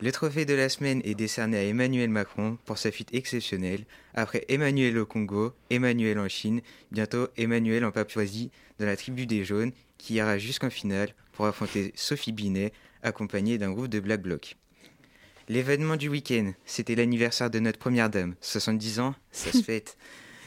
Le 0.00 0.10
trophée 0.10 0.44
de 0.44 0.54
la 0.54 0.68
semaine 0.68 1.00
est 1.04 1.14
décerné 1.14 1.58
à 1.58 1.62
Emmanuel 1.62 2.10
Macron 2.10 2.58
pour 2.64 2.76
sa 2.76 2.90
fuite 2.90 3.14
exceptionnelle, 3.14 3.84
après 4.14 4.44
Emmanuel 4.48 4.98
au 4.98 5.06
Congo, 5.06 5.52
Emmanuel 5.70 6.18
en 6.18 6.28
Chine, 6.28 6.60
bientôt 6.90 7.28
Emmanuel 7.36 7.84
en 7.84 7.92
Papouasie, 7.92 8.50
dans 8.80 8.86
la 8.86 8.96
tribu 8.96 9.26
des 9.26 9.44
jaunes, 9.44 9.70
qui 9.96 10.14
ira 10.14 10.38
jusqu'en 10.38 10.70
finale 10.70 11.14
pour 11.30 11.46
affronter 11.46 11.92
Sophie 11.94 12.32
Binet, 12.32 12.72
accompagnée 13.04 13.58
d'un 13.58 13.70
groupe 13.70 13.86
de 13.86 14.00
Black 14.00 14.22
Bloc. 14.22 14.56
L'événement 15.48 15.94
du 15.94 16.08
week-end, 16.08 16.52
c'était 16.64 16.96
l'anniversaire 16.96 17.48
de 17.48 17.60
notre 17.60 17.78
première 17.78 18.10
dame, 18.10 18.34
70 18.40 18.98
ans, 18.98 19.14
ça 19.30 19.52
se 19.52 19.62
fête. 19.62 19.96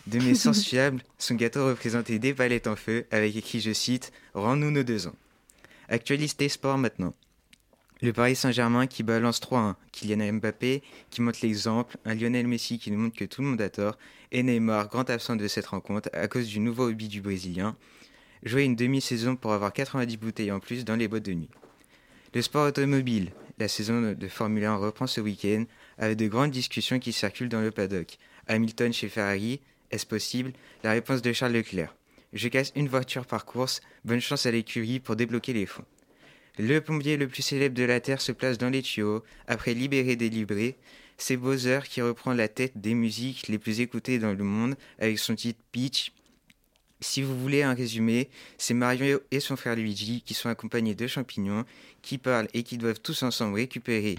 De 0.07 0.19
mes 0.19 0.35
sources 0.35 0.63
fiables, 0.63 1.01
son 1.17 1.35
gâteau 1.35 1.65
représentait 1.65 2.19
des 2.19 2.33
palettes 2.33 2.67
en 2.67 2.75
feu 2.75 3.05
avec 3.09 3.35
écrit, 3.37 3.61
je 3.61 3.71
cite, 3.71 4.11
Rends-nous 4.33 4.69
nos 4.69 4.83
deux 4.83 5.07
ans. 5.07 5.15
Actualité 5.87 6.49
sport 6.49 6.77
maintenant. 6.77 7.13
Le 8.01 8.11
Paris 8.11 8.35
Saint-Germain 8.35 8.85
qui 8.85 9.01
balance 9.01 9.39
3-1, 9.39 9.75
Kylian 9.93 10.33
Mbappé 10.33 10.83
qui 11.09 11.21
montre 11.21 11.39
l'exemple, 11.41 11.95
un 12.03 12.15
Lionel 12.15 12.47
Messi 12.47 12.79
qui 12.79 12.91
nous 12.91 12.99
montre 12.99 13.15
que 13.15 13.23
tout 13.23 13.41
le 13.41 13.47
monde 13.47 13.61
a 13.61 13.69
tort, 13.69 13.97
et 14.33 14.43
Neymar, 14.43 14.89
grand 14.89 15.09
absent 15.09 15.37
de 15.37 15.47
cette 15.47 15.67
rencontre 15.67 16.09
à 16.11 16.27
cause 16.27 16.47
du 16.47 16.59
nouveau 16.59 16.89
hobby 16.89 17.07
du 17.07 17.21
Brésilien, 17.21 17.77
jouer 18.43 18.63
une 18.63 18.75
demi-saison 18.75 19.37
pour 19.37 19.53
avoir 19.53 19.71
90 19.71 20.17
bouteilles 20.17 20.51
en 20.51 20.59
plus 20.59 20.83
dans 20.83 20.97
les 20.97 21.07
boîtes 21.07 21.23
de 21.23 21.33
nuit. 21.33 21.49
Le 22.33 22.41
sport 22.41 22.67
automobile, 22.67 23.31
la 23.57 23.69
saison 23.69 24.13
de 24.13 24.27
Formule 24.27 24.65
1 24.65 24.75
reprend 24.75 25.07
ce 25.07 25.21
week-end 25.21 25.63
avec 25.97 26.17
de 26.17 26.27
grandes 26.27 26.51
discussions 26.51 26.99
qui 26.99 27.13
circulent 27.13 27.47
dans 27.47 27.61
le 27.61 27.71
paddock. 27.71 28.17
Hamilton 28.47 28.91
chez 28.91 29.07
Ferrari, 29.07 29.61
est-ce 29.93 30.05
possible? 30.07 30.51
La 30.83 30.91
réponse 30.91 31.21
de 31.21 31.31
Charles 31.31 31.53
Leclerc. 31.53 31.95
Je 32.33 32.47
casse 32.47 32.73
une 32.75 32.87
voiture 32.89 33.27
par 33.27 33.45
course, 33.45 33.79
bonne 34.03 34.19
chance 34.19 34.47
à 34.47 34.51
l'écurie 34.51 34.99
pour 34.99 35.15
débloquer 35.15 35.53
les 35.53 35.67
fonds. 35.67 35.85
Le 36.57 36.79
plombier 36.81 37.15
le 37.15 37.27
plus 37.27 37.43
célèbre 37.43 37.75
de 37.75 37.83
la 37.83 37.99
Terre 37.99 38.19
se 38.19 38.31
place 38.31 38.57
dans 38.57 38.71
les 38.71 38.81
tuyaux, 38.81 39.23
après 39.47 39.75
libérer 39.75 40.15
délivré. 40.15 40.75
C'est 41.17 41.37
Bowser 41.37 41.81
qui 41.87 42.01
reprend 42.01 42.33
la 42.33 42.47
tête 42.47 42.73
des 42.75 42.95
musiques 42.95 43.47
les 43.47 43.59
plus 43.59 43.81
écoutées 43.81 44.17
dans 44.17 44.33
le 44.33 44.43
monde 44.43 44.75
avec 44.97 45.19
son 45.19 45.35
titre 45.35 45.59
Peach. 45.71 46.11
Si 46.99 47.21
vous 47.21 47.37
voulez 47.39 47.61
un 47.61 47.75
résumé, 47.75 48.29
c'est 48.57 48.73
Mario 48.73 49.19
et 49.29 49.39
son 49.39 49.55
frère 49.55 49.75
Luigi 49.75 50.23
qui 50.25 50.33
sont 50.33 50.49
accompagnés 50.49 50.95
de 50.95 51.05
champignons, 51.05 51.65
qui 52.01 52.17
parlent 52.17 52.47
et 52.55 52.63
qui 52.63 52.77
doivent 52.79 52.99
tous 52.99 53.21
ensemble 53.21 53.55
récupérer 53.55 54.17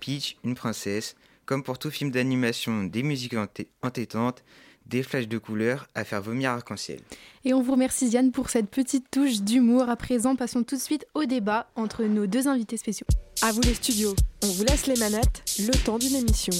Peach, 0.00 0.38
une 0.44 0.54
princesse. 0.54 1.14
Comme 1.44 1.62
pour 1.62 1.78
tout 1.78 1.90
film 1.90 2.10
d'animation, 2.10 2.84
des 2.84 3.02
musiques 3.02 3.34
entêtantes, 3.82 4.44
des 4.90 5.02
flashs 5.02 5.28
de 5.28 5.38
couleurs 5.38 5.86
à 5.94 6.04
faire 6.04 6.20
vomir 6.20 6.50
arc-en-ciel. 6.50 7.00
Et 7.44 7.54
on 7.54 7.62
vous 7.62 7.72
remercie 7.72 8.08
Diane 8.08 8.32
pour 8.32 8.50
cette 8.50 8.68
petite 8.68 9.10
touche 9.10 9.40
d'humour. 9.40 9.88
À 9.88 9.96
présent, 9.96 10.36
passons 10.36 10.64
tout 10.64 10.76
de 10.76 10.80
suite 10.80 11.06
au 11.14 11.24
débat 11.24 11.70
entre 11.76 12.04
nos 12.04 12.26
deux 12.26 12.48
invités 12.48 12.76
spéciaux. 12.76 13.06
À 13.42 13.52
vous 13.52 13.62
les 13.62 13.74
studios, 13.74 14.14
on 14.42 14.48
vous 14.48 14.64
laisse 14.64 14.86
les 14.86 14.96
manettes, 14.96 15.42
le 15.58 15.72
temps 15.84 15.98
d'une 15.98 16.16
émission. 16.16 16.52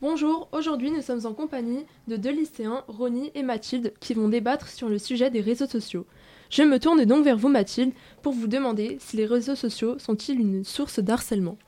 Bonjour, 0.00 0.48
aujourd'hui 0.52 0.92
nous 0.92 1.02
sommes 1.02 1.26
en 1.26 1.34
compagnie 1.34 1.84
de 2.06 2.16
deux 2.16 2.30
lycéens, 2.30 2.84
Ronnie 2.86 3.32
et 3.34 3.42
Mathilde, 3.42 3.92
qui 3.98 4.14
vont 4.14 4.28
débattre 4.28 4.68
sur 4.68 4.88
le 4.88 4.98
sujet 4.98 5.28
des 5.28 5.40
réseaux 5.40 5.66
sociaux. 5.66 6.06
Je 6.50 6.62
me 6.62 6.78
tourne 6.78 7.04
donc 7.04 7.24
vers 7.24 7.36
vous 7.36 7.48
Mathilde 7.48 7.92
pour 8.22 8.32
vous 8.32 8.46
demander 8.46 8.98
si 9.00 9.16
les 9.16 9.26
réseaux 9.26 9.56
sociaux 9.56 9.98
sont-ils 9.98 10.38
une 10.38 10.64
source 10.64 11.00
d'harcèlement? 11.00 11.58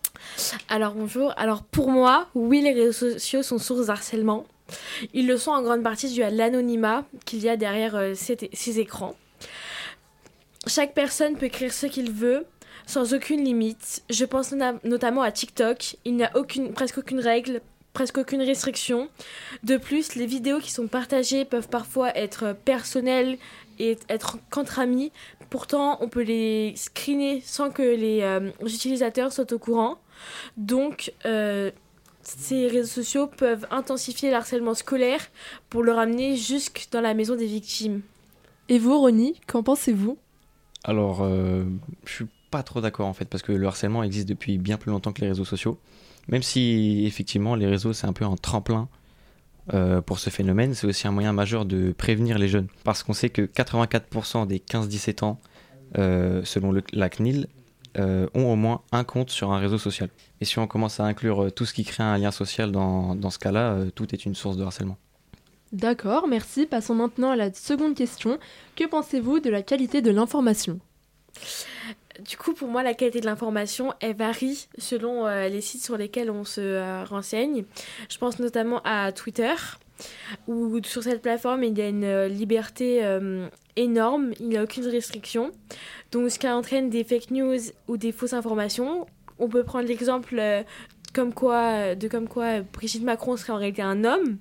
Alors 0.68 0.94
bonjour, 0.94 1.34
alors 1.36 1.64
pour 1.64 1.90
moi, 1.90 2.28
oui 2.34 2.62
les 2.62 2.72
réseaux 2.72 3.10
sociaux 3.10 3.42
sont 3.42 3.58
source 3.58 3.86
d'harcèlement. 3.86 4.46
Ils 5.14 5.26
le 5.26 5.36
sont 5.36 5.50
en 5.50 5.62
grande 5.62 5.82
partie 5.82 6.12
dû 6.12 6.22
à 6.22 6.30
l'anonymat 6.30 7.04
qu'il 7.24 7.40
y 7.40 7.48
a 7.48 7.56
derrière 7.56 7.96
euh, 7.96 8.14
ces, 8.14 8.80
écrans. 8.80 9.16
Chaque 10.66 10.94
personne 10.94 11.36
peut 11.36 11.46
écrire 11.46 11.72
ce 11.72 11.86
qu'il 11.86 12.10
veut 12.10 12.44
sans 12.86 13.14
aucune 13.14 13.44
limite. 13.44 14.02
Je 14.10 14.24
pense 14.24 14.52
nota- 14.52 14.78
notamment 14.84 15.22
à 15.22 15.32
TikTok. 15.32 15.96
Il 16.04 16.16
n'y 16.16 16.24
a 16.24 16.32
presque 16.74 16.98
aucune 16.98 17.20
règle, 17.20 17.60
presque 17.92 18.18
aucune 18.18 18.42
restriction. 18.42 19.08
De 19.62 19.76
plus, 19.76 20.14
les 20.16 20.26
vidéos 20.26 20.58
qui 20.58 20.70
sont 20.70 20.88
partagées 20.88 21.44
peuvent 21.44 21.68
parfois 21.68 22.16
être 22.16 22.54
personnelles 22.64 23.38
et 23.78 23.96
être 24.08 24.38
qu'entre 24.50 24.78
amis. 24.78 25.12
Pourtant, 25.48 25.98
on 26.00 26.08
peut 26.08 26.22
les 26.22 26.74
screener 26.76 27.42
sans 27.44 27.70
que 27.70 27.82
les 27.82 28.20
euh, 28.22 28.50
utilisateurs 28.62 29.32
soient 29.32 29.52
au 29.52 29.58
courant. 29.58 29.98
Donc, 30.56 31.12
euh, 31.24 31.70
ces 32.22 32.68
réseaux 32.68 32.86
sociaux 33.02 33.26
peuvent 33.26 33.66
intensifier 33.70 34.30
l'harcèlement 34.30 34.74
scolaire 34.74 35.20
pour 35.68 35.82
le 35.82 35.92
ramener 35.92 36.36
jusque 36.36 36.88
dans 36.92 37.00
la 37.00 37.14
maison 37.14 37.36
des 37.36 37.46
victimes. 37.46 38.02
Et 38.68 38.78
vous 38.78 38.98
Ronnie, 38.98 39.40
qu'en 39.46 39.62
pensez-vous? 39.62 40.18
Alors, 40.84 41.22
euh, 41.22 41.64
je 42.04 42.12
suis 42.12 42.26
pas 42.50 42.62
trop 42.62 42.80
d'accord 42.80 43.06
en 43.06 43.12
fait, 43.12 43.26
parce 43.26 43.42
que 43.42 43.52
le 43.52 43.66
harcèlement 43.66 44.02
existe 44.02 44.28
depuis 44.28 44.58
bien 44.58 44.76
plus 44.76 44.90
longtemps 44.90 45.12
que 45.12 45.20
les 45.20 45.28
réseaux 45.28 45.44
sociaux. 45.44 45.78
Même 46.28 46.42
si 46.42 47.04
effectivement 47.06 47.54
les 47.54 47.66
réseaux 47.66 47.92
c'est 47.92 48.06
un 48.06 48.12
peu 48.12 48.24
un 48.24 48.36
tremplin 48.36 48.88
euh, 49.74 50.00
pour 50.00 50.18
ce 50.18 50.30
phénomène, 50.30 50.74
c'est 50.74 50.86
aussi 50.86 51.06
un 51.06 51.12
moyen 51.12 51.32
majeur 51.32 51.64
de 51.64 51.92
prévenir 51.92 52.38
les 52.38 52.48
jeunes. 52.48 52.66
Parce 52.84 53.02
qu'on 53.02 53.12
sait 53.12 53.30
que 53.30 53.42
84% 53.42 54.46
des 54.46 54.58
15-17 54.58 55.24
ans, 55.24 55.38
euh, 55.98 56.42
selon 56.44 56.72
le, 56.72 56.82
la 56.92 57.08
CNIL, 57.08 57.46
euh, 57.98 58.28
ont 58.34 58.52
au 58.52 58.56
moins 58.56 58.82
un 58.92 59.04
compte 59.04 59.30
sur 59.30 59.52
un 59.52 59.58
réseau 59.58 59.78
social. 59.78 60.08
Et 60.40 60.44
si 60.44 60.58
on 60.58 60.66
commence 60.66 61.00
à 61.00 61.04
inclure 61.04 61.44
euh, 61.44 61.50
tout 61.50 61.64
ce 61.64 61.74
qui 61.74 61.84
crée 61.84 62.02
un 62.02 62.18
lien 62.18 62.30
social 62.30 62.70
dans, 62.70 63.30
ce 63.30 63.38
cas-là, 63.38 63.72
euh, 63.72 63.90
tout 63.90 64.14
est 64.14 64.24
une 64.24 64.34
source 64.34 64.56
de 64.56 64.62
harcèlement. 64.62 64.96
D'accord, 65.72 66.28
merci. 66.28 66.66
Passons 66.66 66.94
maintenant 66.94 67.30
à 67.30 67.36
la 67.36 67.52
seconde 67.52 67.94
question. 67.94 68.38
Que 68.76 68.86
pensez-vous 68.86 69.40
de 69.40 69.50
la 69.50 69.62
qualité 69.62 70.02
de 70.02 70.10
l'information? 70.10 70.78
Du 72.26 72.36
coup, 72.36 72.54
pour 72.54 72.68
moi, 72.68 72.82
la 72.82 72.94
qualité 72.94 73.20
de 73.20 73.26
l'information, 73.26 73.94
elle 74.00 74.16
varie 74.16 74.68
selon 74.78 75.26
euh, 75.26 75.48
les 75.48 75.60
sites 75.60 75.82
sur 75.82 75.96
lesquels 75.96 76.30
on 76.30 76.44
se 76.44 76.60
euh, 76.60 77.04
renseigne. 77.04 77.64
Je 78.08 78.18
pense 78.18 78.38
notamment 78.38 78.80
à 78.84 79.12
Twitter, 79.12 79.54
où 80.46 80.80
sur 80.84 81.02
cette 81.02 81.22
plateforme, 81.22 81.64
il 81.64 81.78
y 81.78 81.82
a 81.82 81.88
une 81.88 82.04
euh, 82.04 82.28
liberté 82.28 83.02
énorme, 83.76 84.32
il 84.40 84.48
n'y 84.48 84.56
a 84.56 84.64
aucune 84.64 84.86
restriction. 84.86 85.52
Donc, 86.12 86.30
ce 86.30 86.38
qui 86.38 86.48
entraîne 86.48 86.90
des 86.90 87.04
fake 87.04 87.30
news 87.30 87.58
ou 87.88 87.96
des 87.96 88.12
fausses 88.12 88.34
informations. 88.34 89.06
On 89.38 89.48
peut 89.48 89.64
prendre 89.64 89.88
l'exemple 89.88 90.38
comme 91.12 91.32
quoi, 91.34 91.94
de 91.94 92.08
comme 92.08 92.28
quoi 92.28 92.44
euh, 92.44 92.62
Brigitte 92.72 93.02
Macron 93.02 93.36
serait 93.36 93.52
en 93.52 93.56
réalité 93.56 93.82
un 93.82 94.04
homme, 94.04 94.38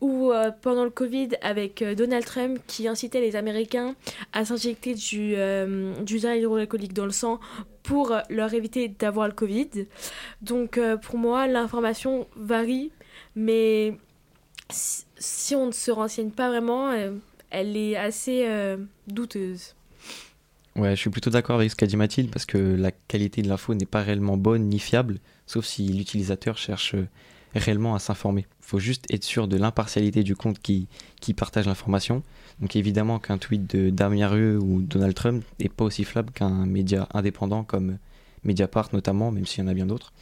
ou 0.00 0.32
euh, 0.32 0.50
pendant 0.62 0.84
le 0.84 0.90
Covid 0.90 1.30
avec 1.42 1.82
euh, 1.82 1.94
Donald 1.94 2.24
Trump 2.24 2.58
qui 2.66 2.88
incitait 2.88 3.20
les 3.20 3.36
Américains 3.36 3.94
à 4.32 4.44
s'injecter 4.44 4.94
du, 4.94 5.34
euh, 5.36 5.94
du 6.02 6.18
hydroalcoolique 6.18 6.94
dans 6.94 7.06
le 7.06 7.12
sang 7.12 7.40
pour 7.82 8.12
euh, 8.12 8.20
leur 8.28 8.52
éviter 8.54 8.88
d'avoir 8.88 9.26
le 9.26 9.34
Covid. 9.34 9.86
Donc 10.42 10.78
euh, 10.78 10.96
pour 10.96 11.18
moi, 11.18 11.46
l'information 11.46 12.26
varie, 12.36 12.90
mais 13.34 13.96
si, 14.70 15.04
si 15.18 15.54
on 15.54 15.66
ne 15.66 15.72
se 15.72 15.90
renseigne 15.90 16.30
pas 16.30 16.48
vraiment, 16.48 16.90
euh, 16.90 17.12
elle 17.50 17.76
est 17.76 17.96
assez 17.96 18.44
euh, 18.46 18.76
douteuse. 19.06 19.74
Ouais, 20.76 20.90
je 20.90 21.00
suis 21.00 21.10
plutôt 21.10 21.30
d'accord 21.30 21.56
avec 21.56 21.70
ce 21.70 21.76
qu'a 21.76 21.86
dit 21.86 21.96
Mathilde 21.96 22.30
parce 22.30 22.46
que 22.46 22.56
la 22.56 22.92
qualité 22.92 23.42
de 23.42 23.48
l'info 23.48 23.74
n'est 23.74 23.86
pas 23.86 24.02
réellement 24.02 24.36
bonne 24.36 24.68
ni 24.68 24.78
fiable, 24.78 25.18
sauf 25.50 25.66
si 25.66 25.88
l'utilisateur 25.88 26.56
cherche 26.56 26.94
euh, 26.94 27.08
réellement 27.56 27.96
à 27.96 27.98
s'informer. 27.98 28.46
Il 28.60 28.66
faut 28.66 28.78
juste 28.78 29.12
être 29.12 29.24
sûr 29.24 29.48
de 29.48 29.56
l'impartialité 29.56 30.22
du 30.22 30.36
compte 30.36 30.60
qui, 30.60 30.86
partage 31.36 31.66
l'information. 31.66 32.22
Donc 32.60 32.76
évidemment 32.76 33.18
qu'un 33.18 33.38
tweet 33.38 33.74
de 33.74 33.90
Damien 33.90 34.28
Rieu 34.28 34.58
ou 34.58 34.82
Donald 34.82 35.14
Trump 35.14 35.44
n'est 35.58 35.68
pas 35.68 35.84
aussi 35.84 36.04
fiable 36.04 36.30
qu'un 36.32 36.66
média 36.66 37.08
indépendant 37.14 37.64
comme 37.64 37.98
Mediapart 38.44 38.90
notamment, 38.92 39.32
même 39.32 39.44
s'il 39.44 39.64
y 39.64 39.66
en 39.66 39.70
a 39.70 39.74
bien 39.74 39.86
d'autres. 39.86 40.12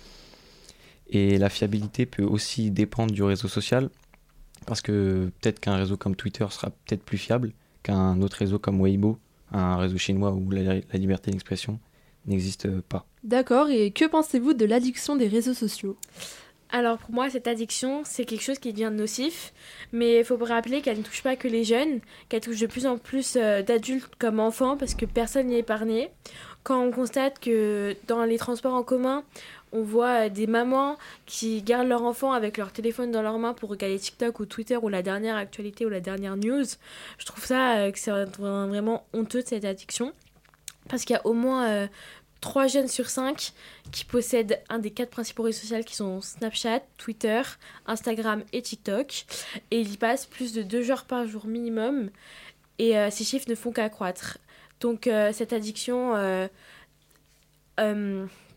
Et 1.10 1.36
la 1.36 1.50
fiabilité 1.50 2.06
peut 2.06 2.24
aussi 2.24 2.70
dépendre 2.70 3.12
du 3.12 3.22
réseau 3.22 3.48
social, 3.48 3.90
parce 4.66 4.80
que 4.80 5.30
peut-être 5.40 5.60
qu'un 5.60 5.76
réseau 5.76 5.96
comme 5.96 6.16
Twitter 6.16 6.46
sera 6.50 6.70
peut-être 6.70 7.02
plus 7.02 7.18
fiable 7.18 7.52
qu'un 7.82 8.20
autre 8.22 8.38
réseau 8.38 8.58
comme 8.58 8.80
Weibo, 8.80 9.18
un 9.52 9.76
réseau 9.76 9.98
chinois 9.98 10.32
où 10.32 10.50
la 10.50 10.80
liberté 10.94 11.30
d'expression 11.30 11.78
n'existe 12.26 12.68
pas. 12.82 13.07
D'accord, 13.24 13.68
et 13.70 13.90
que 13.90 14.04
pensez-vous 14.04 14.54
de 14.54 14.64
l'addiction 14.64 15.16
des 15.16 15.28
réseaux 15.28 15.54
sociaux? 15.54 15.96
Alors 16.70 16.98
pour 16.98 17.12
moi, 17.12 17.30
cette 17.30 17.48
addiction, 17.48 18.02
c'est 18.04 18.26
quelque 18.26 18.42
chose 18.42 18.58
qui 18.58 18.72
devient 18.72 18.90
nocif, 18.92 19.54
mais 19.92 20.18
il 20.18 20.24
faut 20.24 20.36
rappeler 20.36 20.82
qu'elle 20.82 20.98
ne 20.98 21.02
touche 21.02 21.22
pas 21.22 21.34
que 21.34 21.48
les 21.48 21.64
jeunes, 21.64 22.00
qu'elle 22.28 22.42
touche 22.42 22.60
de 22.60 22.66
plus 22.66 22.86
en 22.86 22.98
plus 22.98 23.36
euh, 23.36 23.62
d'adultes 23.62 24.10
comme 24.18 24.38
enfants, 24.38 24.76
parce 24.76 24.94
que 24.94 25.06
personne 25.06 25.46
n'y 25.46 25.54
est 25.54 25.60
épargné. 25.60 26.10
Quand 26.64 26.82
on 26.82 26.90
constate 26.90 27.40
que 27.40 27.96
dans 28.06 28.24
les 28.24 28.36
transports 28.36 28.74
en 28.74 28.82
commun, 28.82 29.24
on 29.72 29.82
voit 29.82 30.26
euh, 30.26 30.28
des 30.28 30.46
mamans 30.46 30.98
qui 31.24 31.62
gardent 31.62 31.88
leur 31.88 32.02
enfant 32.02 32.32
avec 32.32 32.58
leur 32.58 32.70
téléphone 32.70 33.10
dans 33.10 33.22
leurs 33.22 33.38
mains 33.38 33.54
pour 33.54 33.70
regarder 33.70 33.98
TikTok 33.98 34.38
ou 34.40 34.44
Twitter 34.44 34.76
ou 34.76 34.90
la 34.90 35.00
dernière 35.00 35.36
actualité 35.36 35.86
ou 35.86 35.88
la 35.88 36.00
dernière 36.00 36.36
news, 36.36 36.64
je 37.16 37.24
trouve 37.24 37.46
ça 37.46 37.78
euh, 37.78 37.90
que 37.90 37.98
c'est 37.98 38.12
vraiment 38.38 39.06
honteux 39.14 39.42
de 39.42 39.48
cette 39.48 39.64
addiction. 39.64 40.12
Parce 40.90 41.04
qu'il 41.04 41.14
y 41.14 41.18
a 41.18 41.26
au 41.26 41.34
moins 41.34 41.86
3 42.41 42.68
jeunes 42.68 42.89
sur 42.89 43.11
5 43.11 43.53
qui 43.91 44.05
possèdent 44.05 44.61
un 44.68 44.78
des 44.78 44.91
quatre 44.91 45.11
principaux 45.11 45.43
réseaux 45.43 45.61
sociaux 45.61 45.82
qui 45.84 45.97
sont 45.97 46.20
Snapchat, 46.20 46.80
Twitter, 46.97 47.43
Instagram 47.86 48.45
et 48.53 48.62
TikTok. 48.62 49.24
Et 49.70 49.80
ils 49.80 49.93
y 49.93 49.97
passent 49.97 50.26
plus 50.26 50.53
de 50.53 50.62
2 50.62 50.91
heures 50.91 51.05
par 51.05 51.26
jour 51.26 51.47
minimum. 51.47 52.11
Et 52.78 52.97
euh, 52.97 53.11
ces 53.11 53.24
chiffres 53.24 53.49
ne 53.49 53.55
font 53.55 53.72
qu'accroître. 53.72 54.39
Donc 54.80 55.07
euh, 55.07 55.32
cette 55.32 55.53
addiction 55.53 56.14
euh, 56.14 56.47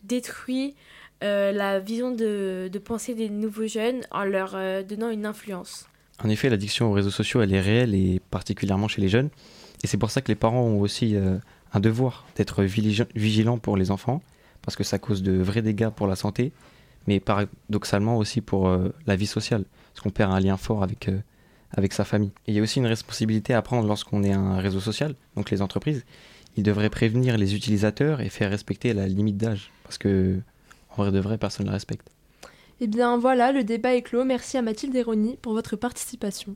détruit 0.03 0.75
la 1.21 1.79
vision 1.79 2.11
de, 2.11 2.69
de 2.71 2.79
pensée 2.79 3.13
des 3.13 3.29
nouveaux 3.29 3.67
jeunes 3.67 4.01
en 4.09 4.23
leur 4.23 4.57
donnant 4.83 5.11
une 5.11 5.27
influence. 5.27 5.87
En 6.23 6.29
effet, 6.29 6.49
l'addiction 6.49 6.89
aux 6.89 6.93
réseaux 6.93 7.11
sociaux, 7.11 7.43
elle 7.43 7.53
est 7.53 7.61
réelle 7.61 7.93
et 7.93 8.19
particulièrement 8.31 8.87
chez 8.87 9.01
les 9.01 9.09
jeunes. 9.09 9.29
Et 9.83 9.87
c'est 9.87 9.97
pour 9.97 10.09
ça 10.09 10.21
que 10.21 10.29
les 10.29 10.35
parents 10.35 10.61
ont 10.61 10.79
aussi 10.79 11.15
un 11.73 11.79
devoir 11.79 12.25
d'être 12.35 12.63
vigil- 12.63 13.07
vigilants 13.15 13.57
pour 13.57 13.77
les 13.77 13.91
enfants, 13.91 14.21
parce 14.61 14.75
que 14.75 14.83
ça 14.83 14.99
cause 14.99 15.23
de 15.23 15.33
vrais 15.33 15.61
dégâts 15.61 15.89
pour 15.89 16.07
la 16.07 16.15
santé, 16.15 16.51
mais 17.07 17.19
paradoxalement 17.19 18.17
aussi 18.17 18.41
pour 18.41 18.67
euh, 18.67 18.89
la 19.07 19.15
vie 19.15 19.27
sociale, 19.27 19.63
parce 19.93 20.03
qu'on 20.03 20.09
perd 20.11 20.31
un 20.31 20.39
lien 20.39 20.57
fort 20.57 20.83
avec, 20.83 21.09
euh, 21.09 21.19
avec 21.71 21.93
sa 21.93 22.03
famille. 22.03 22.31
Il 22.47 22.53
y 22.53 22.59
a 22.59 22.61
aussi 22.61 22.79
une 22.79 22.85
responsabilité 22.85 23.53
à 23.53 23.61
prendre 23.61 23.87
lorsqu'on 23.87 24.23
est 24.23 24.33
un 24.33 24.57
réseau 24.57 24.79
social, 24.79 25.15
donc 25.35 25.49
les 25.49 25.61
entreprises. 25.61 26.05
Ils 26.57 26.63
devraient 26.63 26.89
prévenir 26.89 27.37
les 27.37 27.55
utilisateurs 27.55 28.19
et 28.21 28.29
faire 28.29 28.49
respecter 28.49 28.93
la 28.93 29.07
limite 29.07 29.37
d'âge, 29.37 29.71
parce 29.83 29.97
que 29.97 30.39
en 30.89 31.03
vrai 31.03 31.11
de 31.11 31.19
vrai, 31.19 31.37
personne 31.37 31.65
ne 31.65 31.71
la 31.71 31.75
respecte. 31.75 32.09
Eh 32.81 32.87
bien 32.87 33.17
voilà, 33.17 33.51
le 33.53 33.63
débat 33.63 33.95
est 33.95 34.01
clos. 34.01 34.25
Merci 34.25 34.57
à 34.57 34.61
Mathilde 34.61 34.95
et 34.95 35.03
Ronnie 35.03 35.37
pour 35.41 35.53
votre 35.53 35.75
participation. 35.77 36.55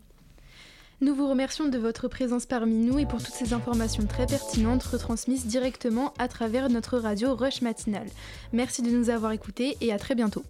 Nous 1.02 1.14
vous 1.14 1.28
remercions 1.28 1.68
de 1.68 1.78
votre 1.78 2.08
présence 2.08 2.46
parmi 2.46 2.76
nous 2.76 3.00
et 3.00 3.06
pour 3.06 3.22
toutes 3.22 3.34
ces 3.34 3.54
informations 3.54 4.06
très 4.06 4.26
pertinentes 4.26 4.84
retransmises 4.84 5.46
directement 5.46 6.14
à 6.18 6.30
travers 6.30 6.70
notre 6.70 6.98
radio 6.98 7.36
Rush 7.36 7.62
Matinale. 7.62 8.08
Merci 8.54 8.82
de 8.82 8.90
nous 8.90 9.10
avoir 9.10 9.34
écoutés 9.34 9.76
et 9.82 9.92
à 9.92 10.00
très 10.00 10.16
bientôt. 10.16 10.44